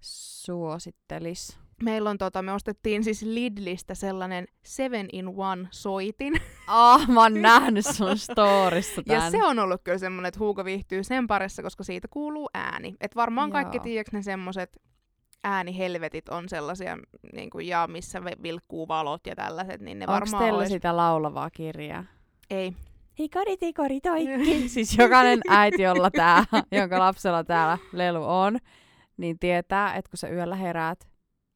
suosittelis. 0.01 1.62
Meillä 1.83 2.09
on 2.09 2.17
tota, 2.17 2.41
me 2.41 2.53
ostettiin 2.53 3.03
siis 3.03 3.21
Lidlistä 3.21 3.95
sellainen 3.95 4.45
7 4.63 5.07
in 5.13 5.25
1 5.27 5.67
soitin. 5.71 6.33
Ah, 6.67 7.07
mä 7.09 7.21
oon 7.21 7.41
nähnyt 7.51 7.85
sun 7.85 8.17
storissa 8.17 9.01
Ja 9.05 9.19
tän. 9.19 9.31
se 9.31 9.43
on 9.43 9.59
ollut 9.59 9.81
kyllä 9.83 9.97
semmoinen, 9.97 10.27
että 10.27 10.39
Huuko 10.39 10.65
viihtyy 10.65 11.03
sen 11.03 11.27
parissa, 11.27 11.63
koska 11.63 11.83
siitä 11.83 12.07
kuuluu 12.07 12.49
ääni. 12.53 12.95
Et 13.01 13.15
varmaan 13.15 13.49
Joo. 13.49 13.53
kaikki 13.53 13.79
tiedätkö 13.79 14.17
ne 14.17 14.21
semmoiset 14.21 14.81
äänihelvetit 15.43 16.29
on 16.29 16.49
sellaisia, 16.49 16.97
niin 17.33 17.49
kuin, 17.49 17.67
ja 17.67 17.87
missä 17.87 18.23
vilkkuu 18.23 18.87
valot 18.87 19.27
ja 19.27 19.35
tällaiset, 19.35 19.81
niin 19.81 19.99
ne 19.99 20.05
Onko 20.07 20.13
varmaan 20.13 20.43
teillä 20.43 20.57
olis... 20.59 20.69
sitä 20.69 20.97
laulavaa 20.97 21.49
kirjaa? 21.49 22.03
Ei. 22.49 22.73
Hikori 23.19 23.57
tikori 23.57 24.01
toikki. 24.01 24.69
siis 24.69 24.97
jokainen 24.97 25.39
äiti, 25.49 25.81
jolla 25.81 26.11
tää, 26.11 26.45
jonka 26.71 26.99
lapsella 26.99 27.43
täällä 27.43 27.77
lelu 27.91 28.23
on, 28.25 28.57
niin 29.17 29.39
tietää, 29.39 29.95
että 29.95 30.09
kun 30.09 30.17
sä 30.17 30.29
yöllä 30.29 30.55
heräät 30.55 31.07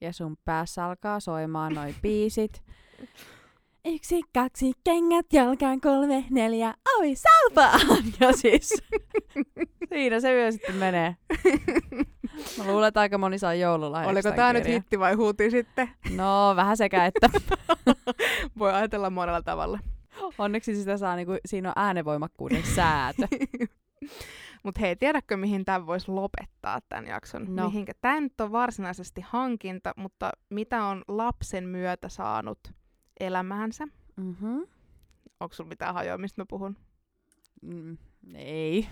ja 0.02 0.14
sun 0.14 0.38
päässä 0.46 0.86
alkaa 0.86 1.20
soimaan 1.20 1.74
noi 1.74 1.96
biisit. 2.02 2.64
Yksi, 3.86 4.22
kaksi, 4.34 4.72
kengät 4.84 5.26
jalkaan, 5.34 5.82
kolme, 5.82 6.26
neljä, 6.30 6.74
oi 6.98 7.16
salpaan! 7.16 7.80
Ja 8.20 8.34
siis 8.34 8.84
siinä 9.90 10.20
se 10.20 10.34
yö 10.34 10.52
sitten 10.52 10.76
menee. 10.76 11.16
Mä 12.58 12.64
luulen, 12.68 12.88
että 12.88 13.00
aika 13.00 13.18
moni 13.18 13.40
saa 13.40 13.54
joululahjaksi 13.54 14.12
Oliko 14.12 14.32
tämä 14.32 14.54
nyt 14.54 14.68
hitti 14.68 15.00
vai 15.00 15.14
huuti 15.14 15.52
sitten? 15.52 15.90
No, 16.16 16.54
vähän 16.56 16.78
sekä 16.78 17.06
että. 17.06 17.30
Voi 18.60 18.74
ajatella 18.74 19.10
monella 19.10 19.42
tavalla. 19.42 19.80
Onneksi 20.38 20.76
sitä 20.76 20.98
saa, 20.98 21.16
niinku, 21.16 21.34
siinä 21.46 21.70
on 21.70 21.74
äänenvoimakkuuden 21.76 22.64
säätö. 22.76 23.28
Mutta 24.68 24.82
hei, 24.82 24.96
tiedätkö 24.96 25.38
mihin 25.38 25.66
tämän 25.66 25.88
voisi 25.88 26.12
lopettaa 26.12 26.80
tämän 26.90 27.08
jakson? 27.08 27.56
No. 27.56 27.66
Mihinkä? 27.66 27.94
Tämä 28.02 28.20
nyt 28.20 28.42
on 28.42 28.52
varsinaisesti 28.52 29.22
hankinta, 29.22 29.94
mutta 29.98 30.32
mitä 30.50 30.84
on 30.84 31.04
lapsen 31.08 31.68
myötä 31.68 32.10
saanut 32.10 32.60
elämäänsä? 33.20 33.88
Mm-hmm. 34.16 34.68
Onko 35.40 35.54
sulla 35.54 35.68
mitään 35.68 35.94
hajoa, 35.94 36.18
mistä 36.18 36.42
mä 36.42 36.46
puhun? 36.50 36.78
Mm, 37.62 37.98
ei. 38.36 38.88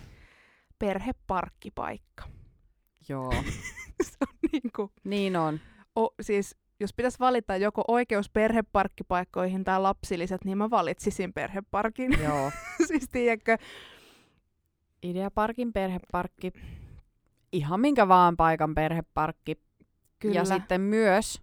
Perheparkkipaikka. 0.79 2.23
Joo. 3.09 3.33
Se 4.03 4.17
on 4.21 4.49
niinku, 4.51 4.91
niin 5.03 5.35
on. 5.35 5.59
o, 5.99 6.09
siis 6.21 6.55
jos 6.79 6.93
pitäisi 6.93 7.19
valita 7.19 7.57
joko 7.57 7.83
oikeus 7.87 8.29
perheparkkipaikkoihin 8.29 9.63
tai 9.63 9.81
lapsilliset, 9.81 10.45
niin 10.45 10.57
mä 10.57 10.69
valitsisin 10.69 11.33
perheparkin. 11.33 12.17
Joo. 12.23 12.51
siis 12.87 13.09
tiedätkö, 13.09 13.57
Ideaparkin 15.09 15.73
perheparkki. 15.73 16.53
Ihan 17.51 17.79
minkä 17.79 18.07
vaan 18.07 18.37
paikan 18.37 18.75
perheparkki. 18.75 19.61
kyllä. 20.19 20.35
Ja 20.35 20.45
sitten 20.45 20.81
myös 20.81 21.41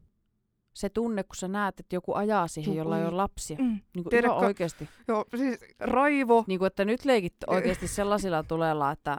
se 0.73 0.89
tunne, 0.89 1.23
kun 1.23 1.37
sä 1.37 1.49
näet, 1.49 1.81
että 1.81 1.97
joku 1.97 2.15
ajaa 2.15 2.49
siihen, 2.49 2.75
jolla 2.77 2.99
ei 2.99 3.05
ole 3.05 3.11
lapsia. 3.15 3.57
Mm. 3.61 3.65
Niin 3.65 3.81
kuin 3.95 4.11
Tiedätkö- 4.11 4.35
ihan 4.37 4.47
oikeasti. 4.47 4.89
Joo, 5.09 5.25
siis 5.37 5.59
raivo. 5.81 6.45
Niin 6.47 6.59
kuin, 6.59 6.67
että 6.67 6.85
nyt 6.85 7.05
leikit 7.05 7.35
oikeasti 7.47 7.89
sellaisilla 7.89 8.43
tulella, 8.43 8.91
että 8.91 9.17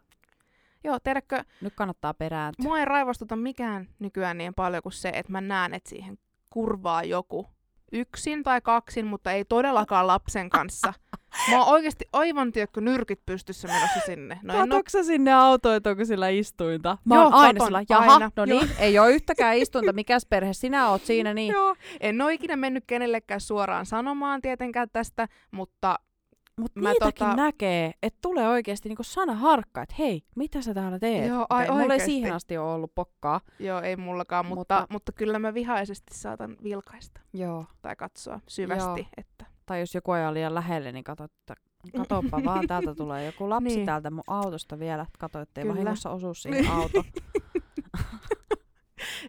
Joo, 0.83 0.99
tiedätkö, 0.99 1.43
nyt 1.61 1.73
kannattaa 1.75 2.13
perääntyä. 2.13 2.63
mua 2.63 2.79
ei 2.79 2.85
raivostuta 2.85 3.35
mikään 3.35 3.87
nykyään 3.99 4.37
niin 4.37 4.53
paljon 4.53 4.83
kuin 4.83 4.93
se, 4.93 5.09
että 5.09 5.31
mä 5.31 5.41
näen, 5.41 5.73
että 5.73 5.89
siihen 5.89 6.17
kurvaa 6.49 7.03
joku 7.03 7.47
yksin 7.91 8.43
tai 8.43 8.61
kaksin, 8.61 9.05
mutta 9.05 9.31
ei 9.31 9.45
todellakaan 9.45 10.07
lapsen 10.07 10.49
kanssa. 10.49 10.93
Mä 11.49 11.59
oon 11.59 11.67
oikeasti 11.67 12.05
aivan 12.13 12.51
tiedätkö 12.51 12.81
nyrkit 12.81 13.19
pystyssä 13.25 13.67
menossa 13.67 13.99
sinne. 14.05 14.39
No 14.43 14.53
en 14.63 14.73
oo 14.73 14.81
sinne 15.03 15.33
autoon, 15.33 15.75
että 15.75 15.89
onko 15.89 16.05
sillä 16.05 16.29
istuinta? 16.29 16.97
Mä 17.05 17.15
Joo, 17.15 17.23
oon 17.23 17.33
aina 17.33 17.53
katon, 17.53 17.67
sillä, 17.67 17.83
jaha, 17.89 18.13
aina, 18.13 18.31
no 18.35 18.45
niin, 18.45 18.69
ei 18.79 18.99
ole 18.99 19.11
yhtäkään 19.11 19.57
istunta, 19.57 19.93
mikäs 19.93 20.25
perhe 20.29 20.53
sinä 20.53 20.89
oot 20.89 21.01
siinä, 21.05 21.33
niin. 21.33 21.51
Joo, 21.53 21.75
en 21.99 22.21
ole 22.21 22.33
ikinä 22.33 22.55
mennyt 22.55 22.83
kenellekään 22.87 23.41
suoraan 23.41 23.85
sanomaan 23.85 24.41
tietenkään 24.41 24.87
tästä, 24.93 25.27
mutta 25.51 25.99
Mutta 26.59 26.79
niitäkin 26.79 27.27
tota- 27.27 27.35
näkee, 27.35 27.91
että 28.03 28.19
tulee 28.21 28.47
oikeasti 28.47 28.89
niinku 28.89 29.03
sana 29.03 29.33
harkka, 29.33 29.81
että 29.81 29.95
hei, 29.99 30.21
mitä 30.35 30.61
sä 30.61 30.73
täällä 30.73 30.99
teet? 30.99 31.27
Joo, 31.27 31.45
ai 31.49 31.65
Okei, 31.65 31.77
mulla 31.81 31.93
ei 31.93 31.99
siihen 31.99 32.33
asti 32.33 32.57
ole 32.57 32.73
ollut 32.73 32.95
pokkaa. 32.95 33.41
joo, 33.59 33.81
ei 33.81 33.95
mullakaan, 33.95 34.45
mutta, 34.45 34.75
mutta, 34.79 34.87
Mutta- 34.93 35.11
kyllä 35.11 35.39
mä 35.39 35.53
vihaisesti 35.53 36.17
saatan 36.17 36.57
vilkaista 36.63 37.21
Joo. 37.33 37.65
tai 37.81 37.95
katsoa 37.95 38.39
syvästi, 38.47 39.07
että 39.17 39.32
Tai 39.65 39.79
jos 39.79 39.95
joku 39.95 40.11
ajaa 40.11 40.33
liian 40.33 40.55
lähelle, 40.55 40.91
niin 40.91 41.03
kato, 41.03 41.23
että 41.23 41.55
katoppa 41.97 42.43
vaan, 42.45 42.67
täältä 42.67 42.95
tulee 42.95 43.25
joku 43.25 43.49
lapsi 43.49 43.67
Niin. 43.67 43.75
niin. 43.75 43.85
täältä 43.85 44.11
mun 44.11 44.23
autosta 44.27 44.79
vielä. 44.79 45.05
Kato, 45.19 45.39
ettei 45.39 45.61
Kyllä. 45.61 45.73
vahingossa 45.73 46.09
osu 46.09 46.33
siihen 46.41 46.61
Niin. 46.61 46.71
auto. 46.71 47.03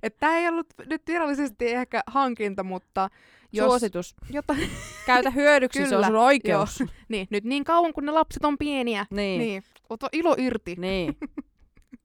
että 0.02 0.20
tämä 0.20 0.36
ei 0.36 0.48
ollut 0.48 0.66
nyt 0.86 1.02
virallisesti 1.06 1.68
ehkä 1.72 2.02
hankinta, 2.06 2.62
mutta 2.64 3.10
jos 3.52 3.66
Suositus. 3.66 4.14
jotain, 4.30 4.70
Käytä 5.06 5.30
hyödyksi, 5.30 5.86
se 5.86 5.96
on 5.96 6.04
sun 6.04 6.16
oikeus. 6.16 6.82
niin, 7.08 7.26
nyt 7.30 7.44
niin 7.44 7.64
kauan 7.64 7.92
kun 7.92 8.04
ne 8.06 8.12
lapset 8.12 8.44
on 8.44 8.58
pieniä, 8.58 9.06
Niin. 9.10 9.38
niin, 9.40 9.62
ota 9.90 10.08
ilo 10.12 10.34
irti. 10.38 10.74
niin. 10.78 11.16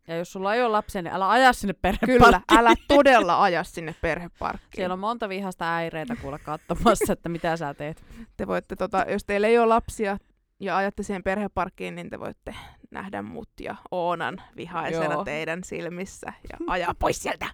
Ja 0.09 0.17
jos 0.17 0.31
sulla 0.31 0.55
ei 0.55 0.61
ole 0.61 0.69
lapsia, 0.71 1.01
niin 1.01 1.13
älä 1.13 1.29
aja 1.29 1.53
sinne 1.53 1.73
Kyllä, 1.73 1.81
perheparkkiin. 1.81 2.59
älä 2.59 2.73
todella 2.87 3.43
aja 3.43 3.63
sinne 3.63 3.95
perheparkkiin. 4.01 4.69
Siellä 4.75 4.93
on 4.93 4.99
monta 4.99 5.29
vihasta 5.29 5.75
äireitä 5.75 6.15
kuule 6.15 6.39
katsomassa, 6.39 7.13
että 7.13 7.29
mitä 7.29 7.57
sä 7.57 7.73
teet. 7.73 8.05
Te 8.37 8.47
voitte, 8.47 8.75
tota, 8.75 9.05
jos 9.09 9.23
teillä 9.25 9.47
ei 9.47 9.59
ole 9.59 9.67
lapsia 9.67 10.17
ja 10.59 10.77
ajatte 10.77 11.03
siihen 11.03 11.23
perheparkkiin, 11.23 11.95
niin 11.95 12.09
te 12.09 12.19
voitte 12.19 12.55
nähdä 12.91 13.21
mut 13.21 13.49
ja 13.61 13.75
Oonan 13.91 14.41
vihaisena 14.57 15.13
Joo. 15.13 15.23
teidän 15.25 15.63
silmissä 15.63 16.33
ja 16.49 16.57
ajaa 16.67 16.95
pois 16.99 17.21
sieltä. 17.23 17.45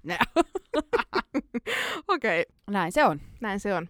Okei, 2.08 2.42
okay, 2.44 2.44
Näin 2.72 2.92
se 2.92 3.06
on. 3.06 3.22
näin 3.42 3.60
se 3.60 3.74
on. 3.76 3.90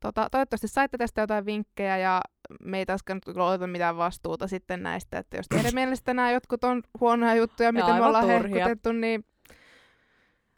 Tota, 0.00 0.28
toivottavasti 0.30 0.68
saitte 0.68 0.98
tästä 0.98 1.20
jotain 1.20 1.46
vinkkejä 1.46 1.96
ja 1.98 2.20
me 2.64 2.78
ei 2.78 2.86
taaskaan 2.86 3.20
nyt 3.26 3.36
oteta 3.36 3.66
mitään 3.66 3.96
vastuuta 3.96 4.48
sitten 4.48 4.82
näistä, 4.82 5.18
että 5.18 5.36
jos 5.36 5.48
teidän 5.48 5.74
mielestä 5.80 6.14
nämä 6.14 6.30
jotkut 6.32 6.64
on 6.64 6.82
huonoja 7.00 7.34
juttuja, 7.34 7.72
mitä 7.72 7.86
me 7.94 8.04
ollaan 8.06 8.24
turhia. 8.24 8.54
hehkutettu, 8.64 8.92
niin 8.92 9.24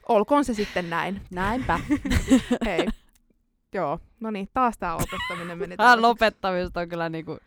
olkoon 0.09 0.45
se 0.45 0.55
sitten 0.55 0.91
näin. 0.91 1.21
Näinpä. 1.31 1.81
Hei. 2.67 2.87
Joo, 3.75 3.99
no 4.21 4.31
niin, 4.31 4.49
taas 4.55 4.79
tää 4.79 4.95
lopettaminen 4.95 5.59
meni 5.59 5.77
Tämä 5.77 6.03
lopettamista 6.03 6.81
on 6.81 6.89
kyllä 6.89 7.09
niinku, 7.09 7.39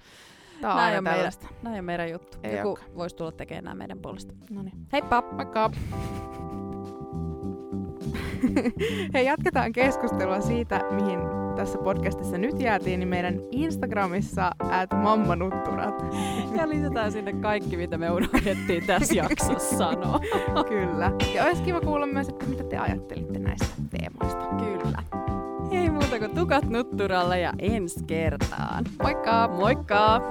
Tää 0.62 0.72
on 0.72 0.78
näin 0.78 0.98
on 0.98 1.04
meidän- 1.04 1.32
näin 1.62 1.80
on 1.80 1.86
meidän 1.86 2.10
juttu. 2.12 2.38
Ei 2.44 2.58
Joku 2.58 2.70
olekaan. 2.70 2.96
voisi 2.96 3.16
tulla 3.16 3.32
tekemään 3.32 3.64
nämä 3.64 3.76
meidän 3.76 4.00
puolesta. 4.00 4.34
No 4.50 4.64
niin. 4.64 4.88
Heippa! 4.94 5.24
Moikka! 5.32 5.72
Hei, 9.14 9.26
jatketaan 9.26 9.72
keskustelua 9.72 10.41
siitä, 10.41 10.82
mihin 10.91 11.20
tässä 11.56 11.78
podcastissa 11.78 12.38
nyt 12.38 12.60
jäätiin, 12.60 13.00
niin 13.00 13.08
meidän 13.08 13.39
Instagramissa 13.52 14.52
at 14.60 14.89
mammanutturat. 15.04 16.06
Ja 16.58 16.70
lisätään 16.70 17.12
sinne 17.12 17.34
kaikki, 17.34 17.78
mitä 17.78 17.98
me 17.98 18.12
unohdettiin 18.12 18.86
tässä 18.88 19.14
jaksossa 19.16 19.78
sanoa. 19.78 20.20
Kyllä. 20.70 21.12
Ja 21.36 21.44
olisi 21.44 21.64
kiva 21.64 21.82
kuulla 21.82 22.06
myös, 22.06 22.30
että 22.30 22.46
mitä 22.46 22.64
te 22.64 22.78
ajattelitte 22.78 23.39
näistä 23.39 23.76
teemoista. 23.89 24.46
Kyllä. 24.56 25.04
Ei 25.72 25.89
muuta 25.89 26.20
kuin 26.20 26.36
tukat 26.36 26.70
nutturalle 26.70 27.39
ja 27.39 27.54
ensi 27.60 28.04
kertaan. 28.08 28.86
Moikka! 29.04 29.48
Moikka! 29.48 30.22